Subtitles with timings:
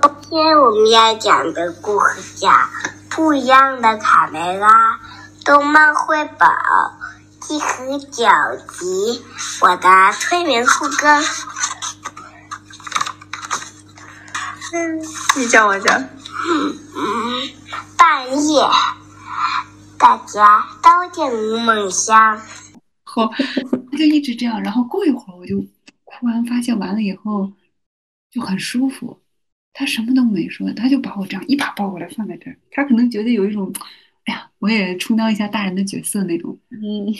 [0.00, 2.48] 今天我们要讲的故事叫
[3.08, 4.68] 《不一样的卡梅拉》
[5.44, 6.48] 动漫绘本
[7.40, 8.24] 第十九
[8.78, 9.24] 集。
[9.60, 11.20] 我的催眠副歌。
[14.72, 15.00] 嗯，
[15.36, 15.98] 你讲我讲。
[16.00, 16.74] 嗯，
[17.96, 18.68] 半夜，
[19.98, 22.40] 大家都进入梦乡。
[23.02, 23.28] 后，
[23.98, 25.56] 就一直这样，然后过一会儿，我就
[26.04, 27.50] 哭完发现完了以后
[28.30, 29.18] 就很舒服。
[29.77, 32.57] 他什么都没说，他就把我这样一把抱过来放在这儿。
[32.71, 33.73] 他可能觉得有一种，
[34.25, 36.57] 哎呀，我也充当一下大人的角色那种。
[36.69, 37.13] 嗯。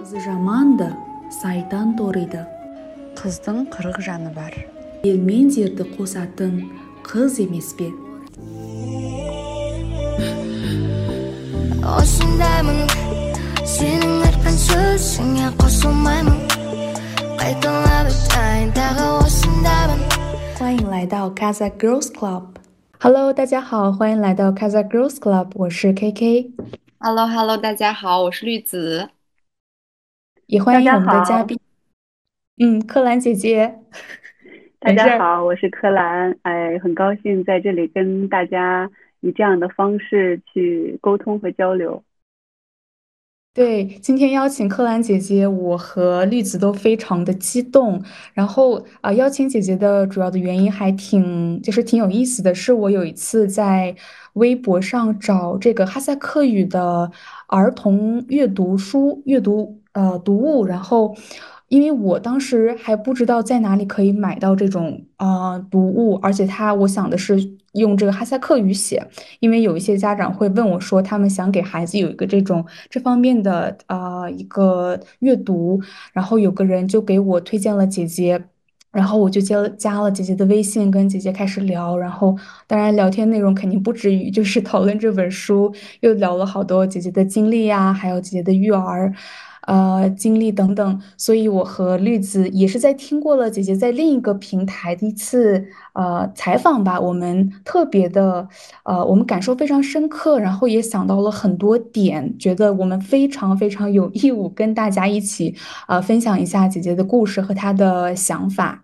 [0.00, 0.88] Kız жаманды,
[1.30, 2.46] сайтан ториды.
[3.20, 4.54] Қыздың қырық жаны бар.
[5.04, 6.64] Ел мен жерді қосатын
[7.04, 7.92] қыз емес пе?
[11.90, 12.86] осындаймын
[13.77, 13.99] 新，
[20.57, 22.55] 欢迎来到 Casa Girls Club。
[23.01, 25.51] Hello，大家好，欢迎来到 Casa Girls Club。
[25.55, 26.53] 我是 KK。
[26.99, 29.09] Hello，Hello，大家好，我是绿子。
[30.45, 31.59] 也欢迎我们的嘉宾。
[32.57, 33.79] 嗯，柯兰姐姐，
[34.79, 36.33] 大家好，我是柯兰。
[36.43, 42.01] 哎，很高兴在这里跟大家以这样的方式去沟通和交流。
[43.55, 48.03] 对，今天邀请柯蓝姐姐，我和绿子都非常的激动。
[48.33, 53.95] 然后啊、邀请姐姐的主要的原因还挺，就是挺有意思的是，我有一次在
[54.33, 57.09] 微博上找这个哈萨克语的
[57.47, 61.15] 儿童阅读书、阅读呃读物，然后。
[61.75, 67.37] 因为我当时还不知道在哪里可以买到这种啊、读物，而且它我想的是
[67.73, 69.05] 用这个哈萨克语写，
[69.41, 75.81] 因为有一些家长会问我说，他们想给孩子有一个这种这方面的啊、一个阅读，
[76.13, 78.45] 然后有个人就给我推荐了姐姐。
[78.91, 81.97] 然后我就加了加了姐姐的微信，跟姐姐开始聊。
[81.97, 82.33] 然后
[82.65, 85.69] 当然聊天内容肯定不止于就是讨论这本书，
[85.99, 89.13] 又聊了好多姐姐的经历呀、还有姐姐的育儿。
[89.65, 98.47] 呃，经历等等，所以我和绿子也是在听过了姐姐在另一个平台的一次呃采访吧，我们特别的
[98.83, 105.55] 呃，我们感受非常深刻，然后也想到了很多点，觉得我们非常非常有义务跟大家一起
[105.87, 108.83] 呃分享一下姐姐的故事和她的想法。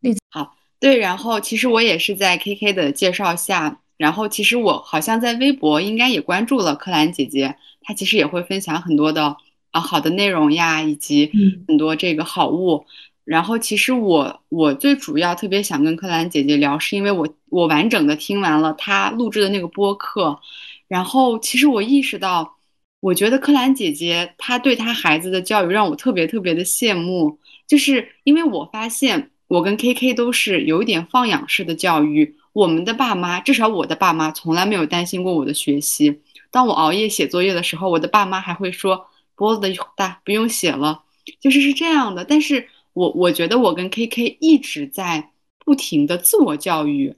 [0.00, 7.56] 绿子好，对，然后其实我也是在 KK 的介绍下，然后其实我好像在微博应该也关注了柯兰姐姐。
[7.86, 9.36] 他其实也会分享很多的
[9.70, 11.30] 啊好的内容呀，以及
[11.68, 12.84] 很多这个好物。
[12.84, 12.86] 嗯、
[13.24, 20.40] 然后其实我我最主要特别想跟柯兰姐姐聊，是因为我我完整的听完了她录制的那个播客，
[20.88, 22.56] 然后其实我意识到，
[23.00, 36.20] 我觉得柯兰姐姐她对她孩子的教育让我特别特别的羡慕，就是因为我发现我跟 KK 都是有一点放养式的教育，我们的爸妈，至少我的爸妈从来没有担心过我的学习。
[36.50, 39.62] 当我熬夜写作业的时候，我的爸妈还会说脖子
[39.96, 41.02] 大，不用写了，
[41.40, 42.24] 就是是这样的。
[42.24, 45.30] 但是我我觉得我跟 KK 一直在
[45.64, 47.14] 不停的自我教育，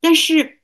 [0.00, 0.58] 但是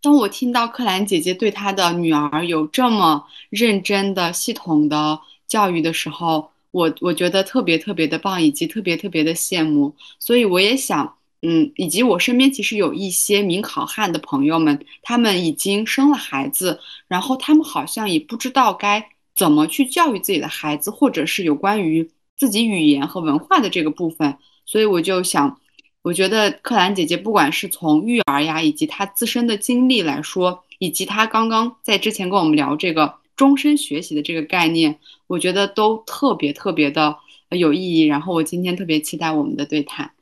[0.00, 9.94] 当我听到克兰姐姐对她的女儿有这么认真的、系统的教育的时候，我我觉得特别特别的棒，以及特别特别的羡慕。
[10.18, 11.16] 所以我也想。
[11.44, 19.04] 嗯，以及我身边其实有一些名考汉的朋友们，他们已经生了孩子，然后他们好像也不知道该
[19.34, 24.38] 怎么去教育自己的孩子，或者是有关于自己语言和文化的这个部分。
[24.64, 25.58] 所以我就想，
[26.02, 37.16] 我觉得克兰姐姐不管是从育儿呀，以及她自身的经历来说，以及她刚刚在之前跟我们聊这个终身学习的这个概念，我觉得都特别特别的
[37.50, 38.02] 有意义。
[38.02, 40.12] 然后我今天特别期待我们的对谈。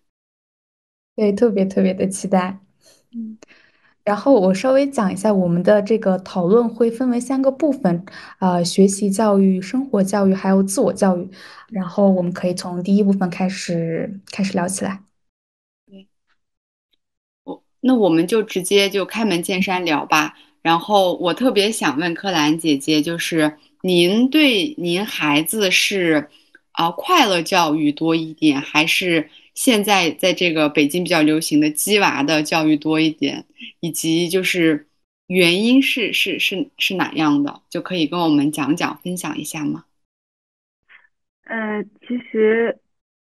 [1.16, 2.58] 对，特别特别的期待。
[3.12, 3.36] 嗯，
[4.04, 8.04] 然后我稍微讲一下我们的这个讨论会分为三个部分，
[8.38, 11.28] 呃，学习教育、生活教育还有自我教育。
[11.68, 15.02] 然后我们可以从第一部分开始开始聊起来。
[15.86, 16.08] 对，
[17.44, 20.34] 我那我们就直接就开门见山聊吧。
[20.62, 26.28] 然后我特别想问柯兰姐姐，就是您对您孩子是
[26.72, 29.28] 啊、呃、快乐教育多一点，还是？
[29.60, 33.44] 现在在这个北京比较流行的鸡娃的教育多一点，
[33.80, 34.86] 以及就是
[35.26, 39.84] 原因是是是是哪样的，就可以跟我们讲讲分享一下吗？
[41.44, 42.78] 呃，其实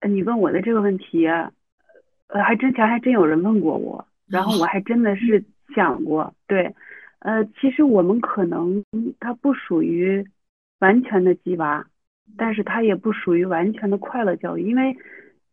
[0.06, 1.50] 你问我的这个问题，呃，
[2.44, 5.42] 还之前还真有人问过我，然后我还真的是
[5.74, 6.76] 想过，对，
[7.20, 8.84] 呃，其实我们可能
[9.22, 10.28] 它不属于
[10.80, 11.88] 完全的鸡娃，
[12.36, 14.98] 但是它也不属于完全的快乐教育，因为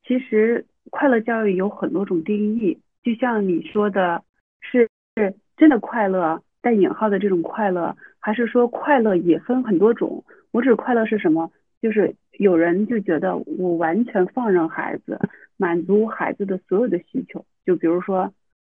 [0.04, 4.22] 其实快乐教育有很多种定义，就像你说的，
[4.60, 4.86] 是
[5.16, 10.22] 是真的快乐带引号的这种快乐，还是说快乐也分很多种？
[10.50, 11.50] 我指快乐是什么？
[11.80, 15.18] 就是有人就觉得我完全放任孩子，
[15.56, 18.30] 满足孩子的所有的需求，就比如说，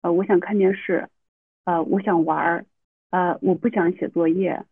[0.03, 1.09] 呃，我想看电视，
[1.65, 2.65] 呃，我想玩儿，
[3.11, 4.65] 呃，我不想写作业，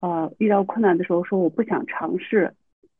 [0.00, 2.52] 呃，遇到困难的时候说我不想尝试，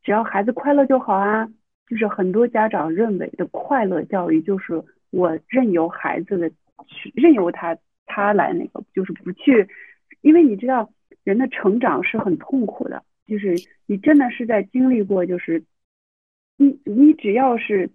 [0.03, 1.47] 只要孩子快乐就好啊。
[1.91, 6.49] 就是很多家长认为的快乐教育，就是我任由孩子的
[6.87, 7.77] 去任由他
[8.07, 9.69] 他来那个，就是不去，
[10.21, 10.89] 因为你知道
[11.25, 13.57] 人的成长是很痛苦的，就是
[13.87, 15.65] 你真的是在经历过，就是
[16.57, 17.91] 你你只要是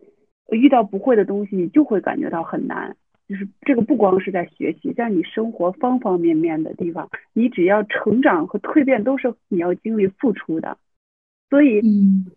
[0.51, 2.97] 遇到不会的东西，你就会感觉到很难。
[3.29, 10.77] 就是这个不光是在学习，在你生活方方面面的地方，你只要成长和蜕变都是你要经历付出的。
[11.47, 11.79] 所以，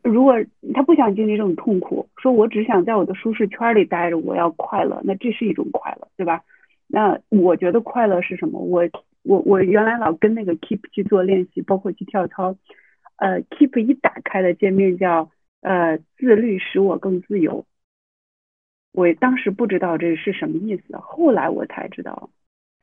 [0.02, 0.34] 如果
[0.74, 6.42] 他不想经历这种痛苦，说我只想在我的舒适圈里待着，我要快乐，那这是一种快乐，对吧？
[6.86, 8.60] 那我觉得快乐是什么？
[8.60, 8.88] 我
[9.22, 12.56] 我我原来老跟那个 Keep 去做练习，包括去跳操，
[13.16, 15.30] 呃，Keep 一打开的界面叫
[15.62, 17.64] 呃自律使我更自由。
[18.92, 22.30] 我当时不知道这是什么意思，后来我才知道，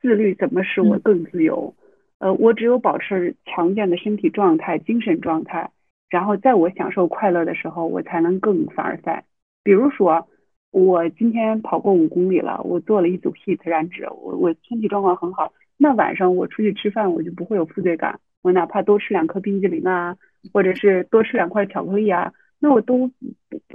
[0.00, 1.74] 自律怎么使我更自由？
[2.18, 5.70] 呃，我只有保持强健的身体状态、精神状态。
[6.16, 9.22] 然后在我享受快乐的时候，我才能更凡尔赛。
[9.62, 10.26] 比如说，
[10.70, 15.52] 我今天跑过五公里了，我做了一组 hit 燃脂，我我身体状况很好。
[15.76, 18.18] 那晚上我出去吃饭，我就不会有负罪感。
[18.40, 20.16] 我哪怕多吃两颗冰激凌啊，
[20.54, 23.10] 或者是多吃两块巧克力啊，那我都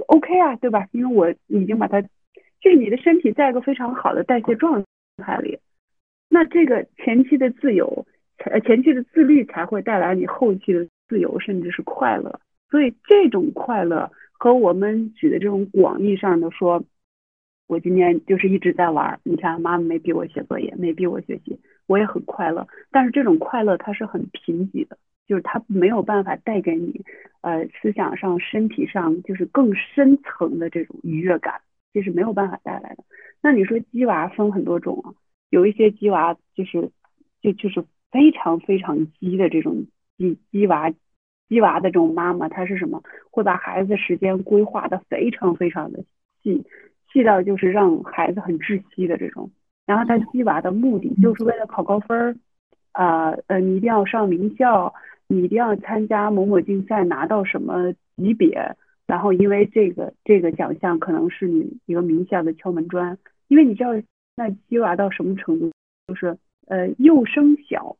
[0.08, 0.88] OK 啊，对吧？
[0.90, 4.82] 因为我已经把它，就是你的身体在一个非常好的代谢状
[5.18, 5.60] 态里。
[6.28, 8.04] 那这个前期的自由，
[8.46, 10.88] 呃，前期的自律才会带来你后期的。
[11.12, 16.82] 自由甚至是快乐，所以这种快乐和我们举的这种广义上的说，
[17.66, 19.20] 我今天就是一直在玩。
[19.24, 22.66] 你看，妈妈没逼我写作业，没逼我学习，我也很快乐。
[22.90, 27.04] 但是这种快乐它是很贫瘠的，就是它没有办法带给你
[27.42, 31.60] 呃思想上、身体上就是更深层的这种愉悦感，
[31.92, 33.04] 这是没有办法带来的。
[33.42, 35.12] 那你说鸡娃分很多种啊，
[35.50, 36.90] 有一些鸡娃就是
[37.42, 39.84] 就就是非常非常鸡的这种
[40.16, 40.92] 鸡鸡娃。
[41.48, 43.02] 鸡娃的这种妈妈，她是什么？
[43.30, 46.02] 会把孩子时间规划的非常非常的
[46.42, 46.64] 细，
[47.12, 49.50] 细到就是让孩子很窒息的这种。
[49.84, 52.36] 然后他鸡娃的目的就是为了考高分儿，
[52.92, 54.94] 啊呃，你一定要上名校，
[55.26, 58.74] 你一定要参加某某竞赛拿到什么级别，
[59.06, 63.18] 然后因为这个这个奖项可能是你一个名校的敲门砖。
[63.48, 63.90] 因为你知道
[64.36, 65.70] 那鸡娃到什么程度？
[66.06, 66.38] 就是
[66.68, 67.96] 呃幼升小，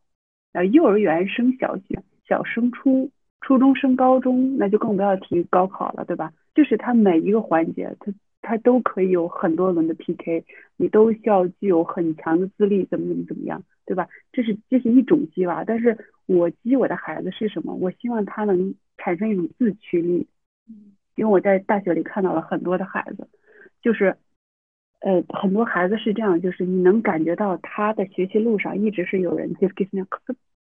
[0.52, 3.10] 呃幼儿园升小学，小升初。
[3.44, 6.32] 初中升高中，那就更不要提高考了，对吧？
[6.54, 10.44] 就是他每一个环节，他他都可以有很多轮的 PK，
[10.76, 14.06] 你都需要具有很强的资历，怎么怎么怎么样，对吧？
[14.32, 17.74] 这是这是一种激娃，但是我激我的孩子是什么？
[17.74, 20.28] 我希望他能产生一种自驱力，
[21.16, 23.26] 因为我在大学里看到了很多的孩子，
[23.82, 24.16] 就是
[25.04, 30.02] 呃很多孩子是这样，就是你能感觉到他的学习路上一直是有人就给那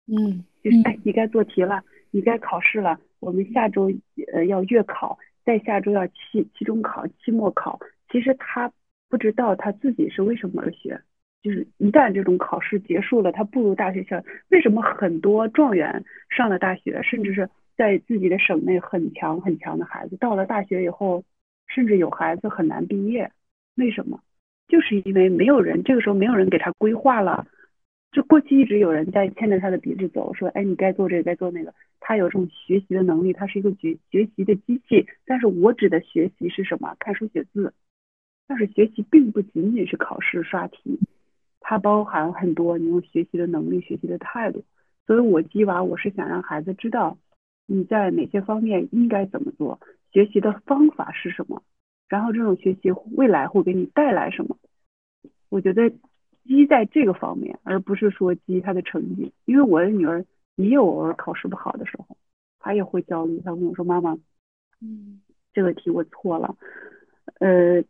[0.06, 1.82] 嗯，就是哎，你该做题了。
[2.14, 3.90] 你该考试了，我们下周
[4.34, 7.80] 呃要月考，再下周要期期中考、期末考。
[8.10, 8.70] 其实他
[9.08, 11.00] 不知道他自己是为什么而学，
[11.42, 17.48] 就是一旦这种考试结束了，他步入大学校，为什么很多状元上了大学，甚至是
[17.78, 21.24] 在自己的省内很强很强的孩子，到了大学以后，
[21.68, 23.30] 甚至有孩子很难毕业，
[23.76, 24.20] 为什么？
[24.68, 27.46] 就是因为没有人这个时候没有人给他规划了。
[28.10, 31.72] 就过去一直有人在牵着他的鼻子走，说，哎，你该做这个，该做那个。
[31.98, 35.06] 他有这种学习的能力，他是一个学学习的机器。
[35.24, 36.94] 但是我指的学习是什么？
[36.98, 37.72] 看书写字。
[38.46, 40.98] 但是学习并不仅仅是考试刷题，
[41.60, 44.62] 它包含很多你用学习的能力、学习的态度。
[45.06, 47.16] 所以我鸡娃，我是想让孩子知道
[47.66, 49.80] 你在哪些方面应该怎么做，
[50.12, 51.62] 学习的方法是什么，
[52.12, 54.58] 然后这种学习未来会给你带来什么。
[55.48, 55.90] 我觉得。
[56.44, 59.32] 积在这个方面，而不是说积他的成绩。
[59.44, 60.24] 因为我的女儿
[60.56, 62.16] 也有偶尔考试不好的时候，
[62.58, 63.38] 她也会焦虑。
[63.44, 64.18] 她跟我说：“妈妈，
[64.80, 66.56] 嗯，这个题我错了。”
[67.38, 67.80] 呃，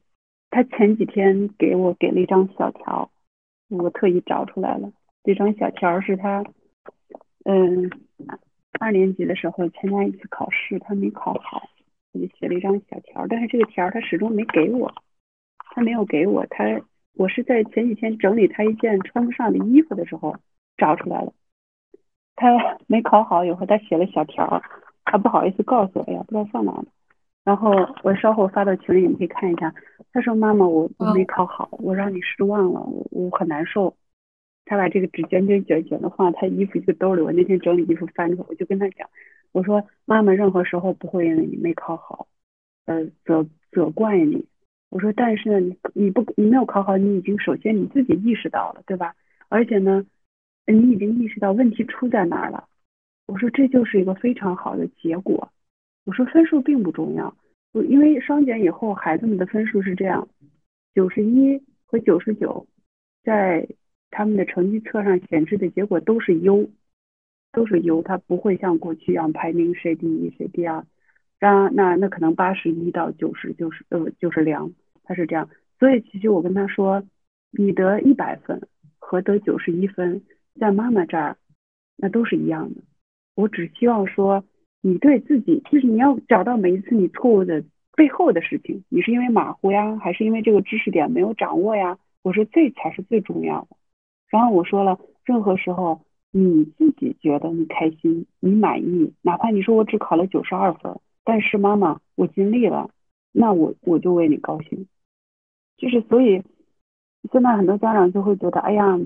[0.50, 3.10] 她前几天给我给了一张小条，
[3.70, 4.92] 我特意找出来了。
[5.24, 6.44] 这张小条是她，
[7.46, 7.90] 嗯，
[8.78, 11.70] 二年级的时候参加一次考试，她没考好，
[12.12, 13.26] 我就写了一张小条。
[13.28, 14.92] 但是这个条他始终没给我，
[15.74, 16.64] 他没有给我，他。
[17.14, 20.34] 我是在前几天整理他一件穿不上的衣服的时候
[20.78, 21.30] 找出来了。
[22.36, 22.48] 他
[22.88, 24.62] 没考好以后，他写了小条，
[25.04, 26.86] 他不好意思告诉我，哎呀，不知道放哪了。
[27.44, 27.70] 然后
[28.02, 29.74] 我稍后发到群里，你可以看一下。
[30.10, 33.94] 他说：“妈妈，我我没考好，我让你失望了，我我很难受。”
[34.64, 37.20] 他把这个纸卷卷卷卷的放他衣服一个兜里。
[37.20, 39.06] 我那天整理衣服翻出来，我就跟他讲，
[39.52, 42.26] 我说：“妈妈任何时候不会因为你没考好，
[42.86, 44.44] 呃，责责怪你。
[44.88, 49.14] 我说，但是，你你不你没有考好，你已经首先你自己意识到了，对吧？
[49.48, 50.04] 而且呢，
[50.66, 52.68] 你已经意识到问题出在哪儿了。
[53.26, 55.50] 我说这就是一个非常好的结果。
[56.04, 57.34] 我说分数并不重要，
[57.72, 60.28] 我因为双减以后孩子们的分数是这样，
[60.94, 62.66] 九十一和九十九，
[63.22, 63.66] 在
[64.10, 66.68] 他们的成绩册上显示的结果都是优，
[67.52, 70.84] 都是优，它不会像过去一样排名谁第一谁第二。
[71.40, 74.72] 啊那那可能八十一到九十就是呃就是良，
[75.04, 75.48] 他是这样。
[75.78, 77.02] 所以其实我跟他说，
[77.50, 78.60] 你得一百分
[78.98, 80.22] 和得九十一分，
[80.58, 81.36] 在妈妈这儿
[81.96, 82.80] 那都是一样的。
[83.34, 84.44] 我只希望说。
[84.84, 87.62] 你对自己就是你要找到每一次你错误的
[87.94, 91.96] 背后的事情，你是因为马虎呀，还是因为这个知识点没有掌握呀？
[92.22, 93.76] 我说这才是最重要的。
[94.28, 102.90] 然后我说了，任何时候你自己觉得你开心、你满意，哪怕你说我只考了九十二分，但是妈妈我尽力了，
[103.32, 104.88] 那我我就为你高兴。
[105.76, 106.42] 就是所以
[107.30, 108.98] 现在很多家长就会觉得，哎呀，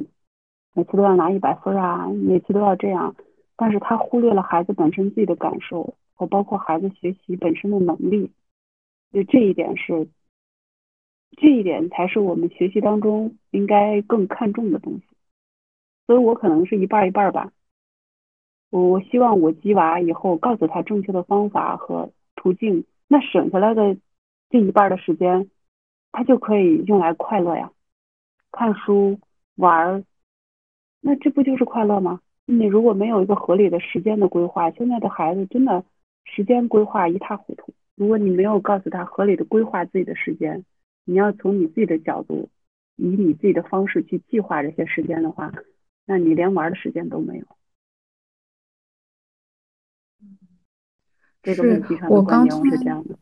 [0.73, 3.17] 每次都要拿一百分啊，每次都要这样。
[3.57, 8.31] 但是他忽略了孩子本身自己的感受和包括孩子学习本身的能力，
[9.13, 10.07] 就这一点是，
[11.37, 15.16] 这一点才是我们学习当中应该更看重的东西。
[16.07, 17.53] 所以我可能是一半一半吧。
[18.71, 23.97] 我我希望我鸡娃以后告诉他正确的方法和途径，那省下来的
[24.51, 25.51] 这一半的时间，
[26.13, 27.71] 他就可以用来快乐呀，
[28.51, 29.19] 看书
[29.55, 30.05] 玩儿，
[31.01, 32.21] 那这不就是快乐吗？
[32.45, 35.85] 你如果没有一个合理的时间的规划，现在的孩子真的
[36.25, 37.73] 时间规划一塌糊涂。
[37.95, 40.65] 如果你没有告诉他合理的规划自己的时间，
[41.05, 42.49] 你要从你自己的角度，
[42.97, 45.53] 以你自己的方式去计划这些时间的话，
[46.07, 47.45] 那你连玩的时间都没有。
[51.43, 53.19] 这个问题上的观点我是这样的。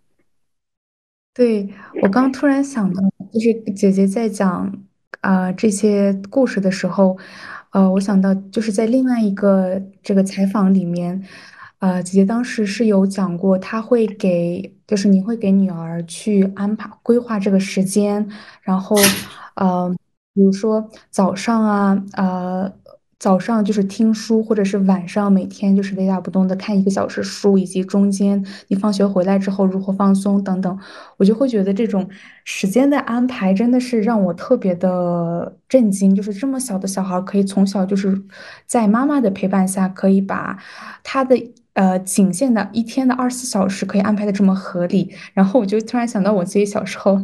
[1.34, 4.84] 对我刚突然想到，就是姐姐在讲
[5.20, 7.18] 啊这些故事的时候。
[7.70, 11.20] 呃，我想到就是在另外一个这个采访里面，
[11.80, 18.30] 呃，姐姐当时是有讲过，她会给，就是你会给女儿去安排规划这个时间，
[18.62, 18.94] 然后，
[19.56, 19.92] 呃，
[20.34, 22.72] 比如说早上啊，呃。
[23.16, 30.78] 早上就是听书，或者是晚上每天就是雷打不动的看一个小时书，以及中间你放学回来之后如何放松等等，
[31.16, 32.06] 我就会觉得这种
[32.44, 36.14] 时间的安排真的是让我特别的震惊。
[36.14, 38.20] 就是这么小的小孩可以从小就是
[38.66, 40.58] 在妈妈的陪伴下，可以把
[41.02, 41.34] 他的
[41.72, 45.14] 呃仅限的一天的二十四小时可以安排的这么合理。
[45.32, 47.22] 然后我就突然想到我自己小时候。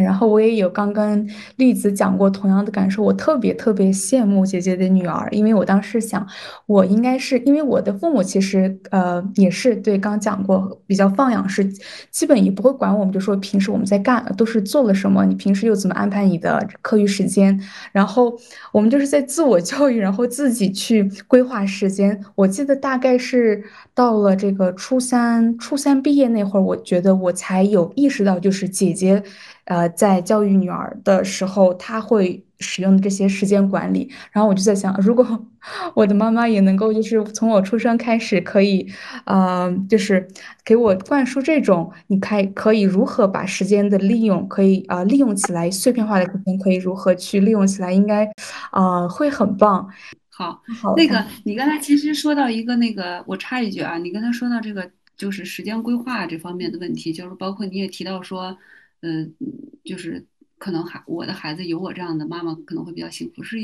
[0.00, 6.26] 然后我也有刚跟栗子讲过同样的感受，我特别特别羡慕姐姐的女儿，因为我当时想，
[6.64, 11.62] 我应该是因为我的父母其实呃也是对刚讲过比较放养式，
[12.10, 17.60] 基本也不会管我们，就说平时我们在干都是做了什么，你平时又怎么安排你的课余时间，
[17.92, 18.34] 然后
[18.72, 22.18] 我们就是在自我教育，然后自己去规划时间。
[22.34, 23.62] 我记得大概是
[23.94, 29.22] 到了这个初三，初三毕业那会儿，我觉得我才有意识到，就是姐姐。
[29.66, 34.10] 呃，在教育女儿的时候，她会使用这些时间管理。
[34.32, 35.24] 然后我就在想，如果
[35.94, 38.86] 我的妈妈也能够，就是从我出生开始，可以，
[39.24, 40.26] 呃，就是
[40.64, 48.28] 给我灌输这种，你开可以如何把时间的利用，可以啊利用起来，碎片化的时间可以如何去利用起来，应该，
[48.72, 49.88] 啊，会很棒。
[50.32, 50.60] 好，
[50.96, 58.58] 那个你刚才其实说到一个那个，我插一句啊，你刚才说到这个就是时间规划这方面的问题，就是包括你也提到说。
[59.04, 59.34] 嗯，
[59.82, 60.24] 就是
[60.58, 63.58] 可能孩我的孩子有我这样的妈妈可能会比较幸福，是，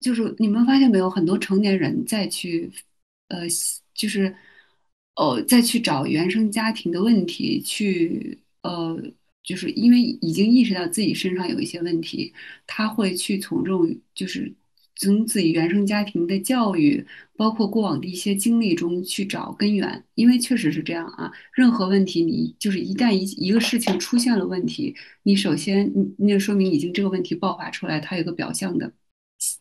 [0.00, 2.68] 就是你们发现没有，很多成年人再去，
[3.28, 3.42] 呃，
[3.94, 4.34] 就是，
[5.14, 9.00] 哦，再去找原生家庭的问题，去，呃，
[9.44, 12.34] 就是因为已经意识到自己身上有一些问题，
[12.66, 14.52] 他会去从这种就是。
[14.96, 21.30] 从自己原生家庭的教育，包括过往的一些经历中去找根源，因为确实是这样啊。
[21.52, 28.92] 任何问题，你就是一旦一一个事情出现了问题，你首先，你那说明已经这个问题爆发出来，它有个表象的，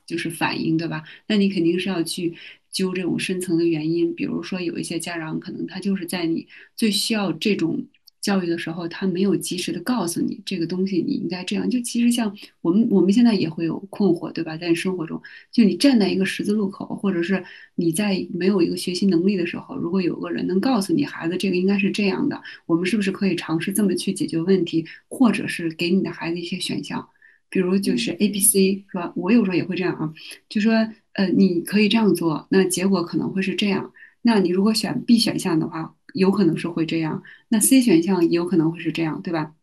[0.05, 1.03] 就是反应，对吧？
[1.27, 2.33] 那你肯定是要去
[2.71, 4.15] 揪这种深层的原因。
[4.15, 7.85] 比如说，有一些家长可能他就是在你最需要这种
[8.25, 11.69] 教育的时候，他没有及时的告诉你这个东西你应该这样。
[11.69, 14.57] 就其实像我们我们现在也会有困惑，对吧？
[14.57, 17.43] 在生活中，就你站在一个十字路口，或者是
[17.75, 27.07] 你在没有一个学习能力的时候，如果有个人能告诉你孩子这个应该是这样的，我们是不是可以尝试这么去解决问题，或者是给你的孩子一些选项，
[27.49, 29.13] 比如就是 A、B、C 是吧？
[29.15, 30.11] 我有时候也会这样啊，
[30.49, 30.73] 就说
[31.13, 33.93] 呃你可以这样做，那结果可能会是这样。
[34.23, 39.53] 那你如果选 B 选项的话，有可能是会这样；那 C 选项也有可能会是这样，对吧？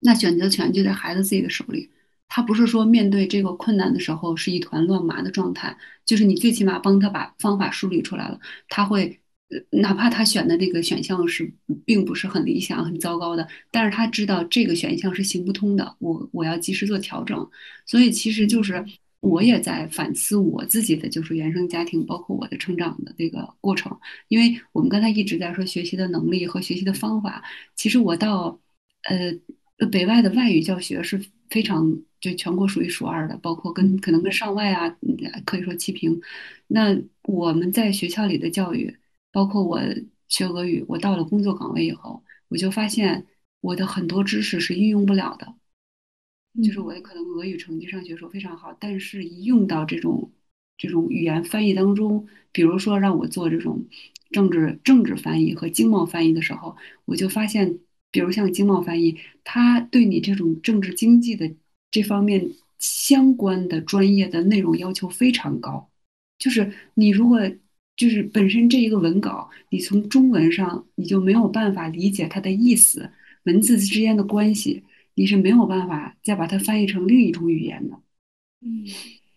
[0.00, 1.90] 那选择权就在孩子自己的手里。
[2.30, 8.38] 他不是说面对这个困难的时候是一团乱麻的状态，就是你最起码帮他把方法梳理出来了，
[8.68, 9.18] 他会，
[9.70, 11.50] 哪怕他选的那个选项是
[11.86, 17.50] 并不是很理想、很糟糕的，但是他知道这个选项是行不通的，我我要及时做调整。
[17.86, 18.84] 所以其实就是
[19.20, 23.98] 我也在反思我自己的就是原生家庭，包括我的成长的这个过程。
[24.28, 27.42] 因为我们刚才一直在说学习的能力和学习的方法，
[27.74, 28.60] 其实我到
[29.04, 29.32] 呃
[29.78, 31.20] 呃北外的外语教学是
[31.50, 36.20] 非常就全国数一数二的，包括跟可能跟上外啊嗯可以说齐平。
[36.68, 38.96] 那我们在学校里的教育，
[39.32, 39.80] 包括我
[40.28, 43.26] 学俄语，我到了工作岗位以后，我就发现
[43.60, 45.54] 我的很多知识是运用不了的。
[46.62, 50.32] 就是我可能俄语成绩上学时候非常好，但是一用到这种
[50.76, 53.86] 这种语言翻译当中，比如说让我做这种
[54.30, 57.78] 政治政治翻译和经贸翻译的时候，我就发现，
[58.10, 61.48] 比如像经贸翻译，它对你这种政治经济的
[61.92, 65.88] 这方面相关的专业的内容要求非常高。
[66.38, 67.40] 就是你如果
[67.96, 73.10] 就是本身这一个文稿，你从中文上你就没有办法理解它的意思，
[73.44, 74.82] 文字之间的关系。
[75.18, 77.98] 你是没有办法再把它翻译成另一种语言的。
[78.60, 78.86] 嗯，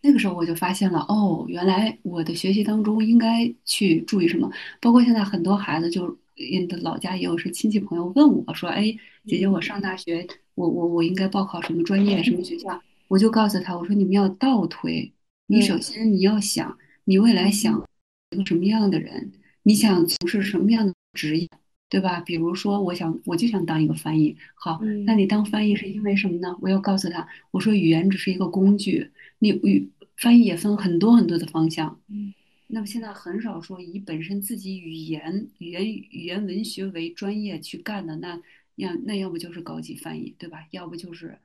[0.04, 4.48] 那个时候我就发现了，哦，原来我的学习当中应该去注意什么。
[4.80, 8.96] 包括现在很多孩子就，你的老家也有是亲戚朋友问我说，哎，
[9.26, 12.80] 姐姐，我上大学，我我我应该报考什么专业，什么学校？
[13.08, 15.12] 我就告诉他，我说你们要倒推，
[15.48, 17.84] 你首先你要想，你未来想
[18.30, 19.32] 一个什么样的人，
[19.64, 21.50] 你想从事什么样的职业。
[21.92, 22.22] 对吧？
[22.22, 24.38] 比如说，我想我就想当一个翻译。
[24.56, 26.56] 好，那你当翻译是因为什么呢？
[26.62, 32.00] 我要告诉他，我说语言只是一个工具，你语翻译也分很多很多的方向。
[32.08, 32.34] 嗯，
[32.68, 38.42] 那么现在很少说以本身自己语言语言语言文学为专业去干的，那
[38.78, 40.60] 要那要不就是高级翻译，对吧？
[40.72, 41.38] 要不就是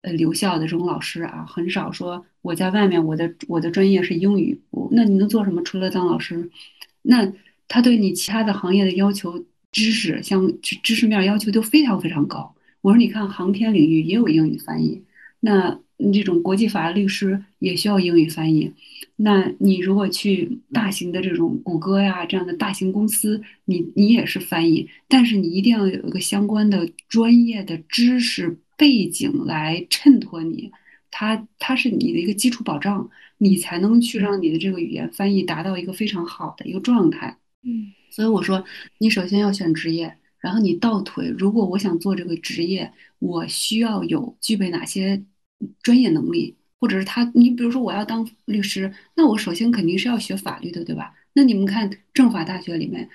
[0.00, 4.60] 呃留校的这种老师啊，很少说我在外面我的我的专业是英语，
[4.90, 5.62] 那你能做什么？
[5.62, 6.50] 除了当老师，
[7.02, 7.32] 那
[7.68, 9.46] 他对你其他的行业的要求。
[9.72, 12.54] 知识像知知识面要求都非常非常高。
[12.82, 15.02] 我说，你看航天领域也有英语翻译，
[15.40, 15.80] 那
[16.12, 18.72] 这种国际法律师也需要英语翻译。
[19.16, 30.72] 那你如果去大型的这种谷歌呀这样的大型公司，你你也是翻译，但是你一定要有一个相关的专业的知识背景来衬托你，
[31.10, 33.08] 它它是你的一个基础保障，
[33.38, 37.38] 你才能去让你的这个语言翻译达到一个非常好的一个状态。
[37.62, 37.92] 嗯。
[38.12, 38.62] 所以我说，
[38.98, 45.24] 你首先要选职业，然后你倒推，如果我想做这个职业，我需要有具备哪些
[45.82, 51.14] 专业能力，或者是他，你比如说我要当律师，那我首先肯定是要学法律的，对吧？
[51.32, 53.08] 那你们看政法大学里面，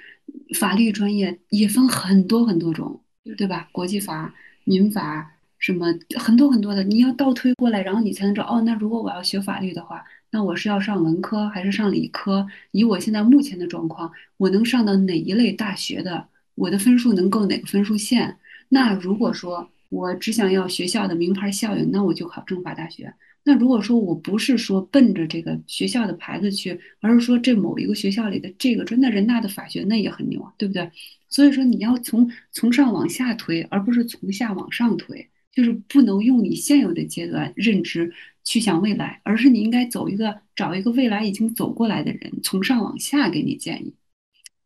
[0.59, 2.99] 法律专业也分很多很多种，
[3.37, 3.69] 对吧？
[3.71, 4.33] 国际法、
[4.63, 10.03] 民法什么很多很多的，你要倒推过来，然后你才能知道，哦，那如果我要学法律的话。
[10.37, 12.45] 那我是要上文科还是上理科？
[12.69, 16.27] 以我现在目前的状况，我能上到哪一类大学的？
[16.53, 18.37] 我的分数能够哪个分数线？
[18.69, 23.11] 那如果说我只想要学校的名牌校园，那我就考政法大学。
[23.45, 30.91] 那如果说我不是说奔着这个学校的牌子去，而是说这某一个学校里的这个专，那人大的法学那也很牛啊，对不对？
[31.29, 38.13] 所以说你要从从上往下推，而不是从下往上推，就是不能用你现有的阶段认知。
[38.47, 43.93] 去想未来，而是你应该走一个找一个未来已经走过来的人，从上往下给你建议。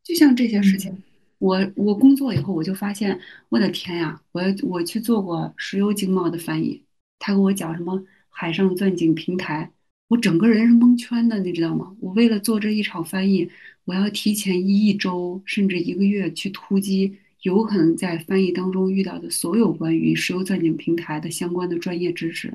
[0.03, 0.95] 就像这些事情，
[1.39, 6.83] 我我工作以后，我就发现，我的天呀，我我去做过石油经贸的翻译，
[7.17, 9.71] 他跟我讲什么海上钻井平台，
[10.09, 11.95] 我整个人是蒙圈的，你知道吗？
[12.01, 13.49] 我为了做这一场翻译，
[13.85, 22.53] 我要提前一周甚至一个月去突击，有可能在翻译当中遇到的所有关于石油钻井平台的相关的专业知识。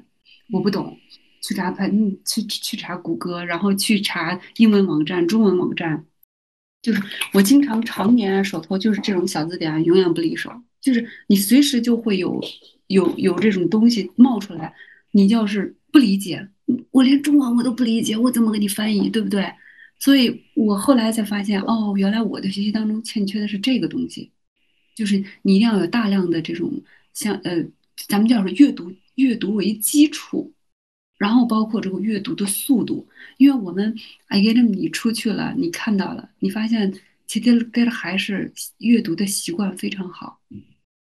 [0.51, 0.97] 我不懂，
[1.43, 1.91] 去查盘，
[2.25, 6.05] 去去查谷歌，然后去查英文网站、中文网站，
[6.83, 10.53] 就是我经常常年手头就是这种小字典，永远不离手。
[10.81, 12.41] 就是你随时就会有
[12.87, 14.73] 有有这种东西冒出来，
[15.11, 16.49] 你要是不理解，
[16.93, 19.53] 我连中文我都不理解，我怎么给你翻译，对不对？
[19.99, 24.31] 所以我后来才发现，哦，原来我的学习当中欠缺的是这个东西。
[24.95, 26.83] 就是你一定要有大量的这种
[27.13, 27.63] 像呃，
[28.09, 30.53] 咱们叫做阅读，阅读为基础，
[31.19, 33.95] 然后包括这个阅读的速度，因为我们
[34.29, 36.95] 哎呀，你出去了，你看到了，你发现
[37.27, 40.41] 其实盖的还是阅读的习惯非常好，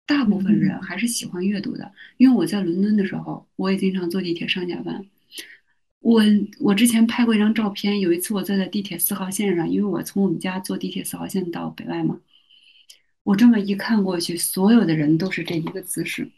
[0.07, 1.93] 大部分人还是喜欢阅读的。
[2.17, 5.05] 因为我在伦敦的时候，我也经常坐地铁上下班。
[6.01, 6.23] 我
[6.61, 12.21] 我之前拍过一张照片，有一次我坐在地铁四号线上，因为我从我们家坐地铁四号线到北外嘛，
[13.23, 16.31] 我这么一看过去，所有的人都是这一个姿势。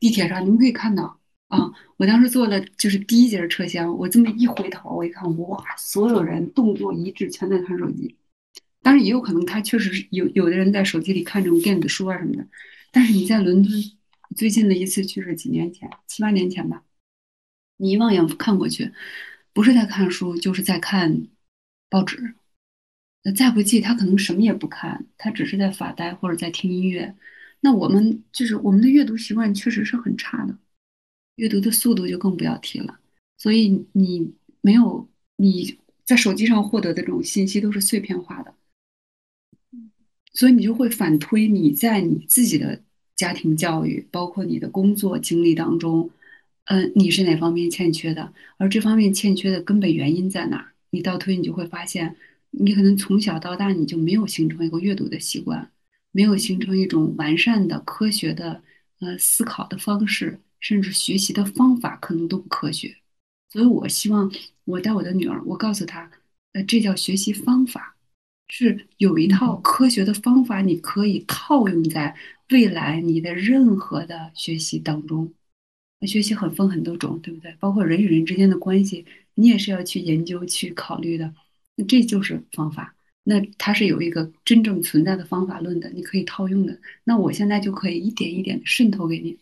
[0.00, 8.16] 地铁上你们可以看到啊，我当时坐的就是第一节车厢，我这么一回头，我一看，哇，所有人动作一致，全在看手机。
[8.82, 12.46] 当然也有可能他确实是有有的人在手机里看这种电子书啊什么的，
[12.92, 13.72] 但是你在伦敦
[14.36, 16.84] 最近的一次去是几年前，七八年前吧。
[17.76, 18.92] 你一望眼看过去，
[19.52, 21.28] 不是在看书，就是在看
[21.88, 22.34] 报纸。
[23.24, 27.16] 那再不济，他可能什么也不看，他只是在发呆或者在听音乐。
[27.60, 30.56] 那我们就是我们的阅读习惯确实是很差的，
[31.36, 32.98] 阅读的速度就更不要提了。
[33.36, 38.54] 所以你没有你在手机上获得的这种信息都是碎片化的，
[40.32, 42.82] 所以你就会反推你在你自己的
[43.14, 46.10] 家庭教育，包括你的工作经历当中。
[46.70, 48.30] 嗯，你是哪方面欠缺的？
[48.58, 50.72] 而这方面欠缺的根本原因在哪儿？
[50.90, 52.14] 你倒推，你就会发现，
[52.50, 55.70] 你可能从小到大你就没有形成一个阅读的习惯，
[56.18, 58.60] 没有形成一种完善的、科学的
[58.98, 62.96] 呃思考的方式，甚至学习的方法可能都不科学。
[63.48, 64.28] 所以我希望
[64.64, 66.10] 我带我的女儿，我告诉她，
[66.54, 67.94] 呃，这叫学习方法，
[68.48, 72.16] 是有一套科学的方法，你可以套用在
[72.50, 75.32] 未来你的任何的学习当中。
[76.00, 77.54] 那学习很分很多种，对不对？
[77.60, 81.32] 包括人与人之间的关系，你也是要去研究、去考虑的。
[81.76, 82.96] 那这就是方法。
[83.30, 86.80] 那它是有一个真正存在的方法论的，你可以套用的。
[87.04, 89.38] 那我现在就可以一点一点的渗透给你。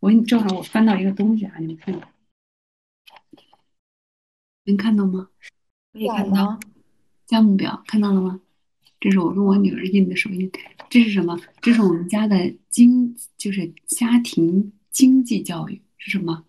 [0.00, 2.00] 我正好我翻到一个东西啊，你们看，
[4.64, 5.28] 能看到吗？
[5.92, 6.58] 可以看到
[7.26, 8.40] 价目表，看到了吗？
[8.98, 10.50] 这是我跟我女儿印的手印。
[10.88, 11.38] 这是什么？
[11.60, 15.82] 这是我们家的经，就是家庭经济教育。
[15.98, 16.46] 是什么？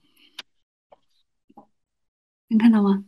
[2.47, 3.03] 能看到吗？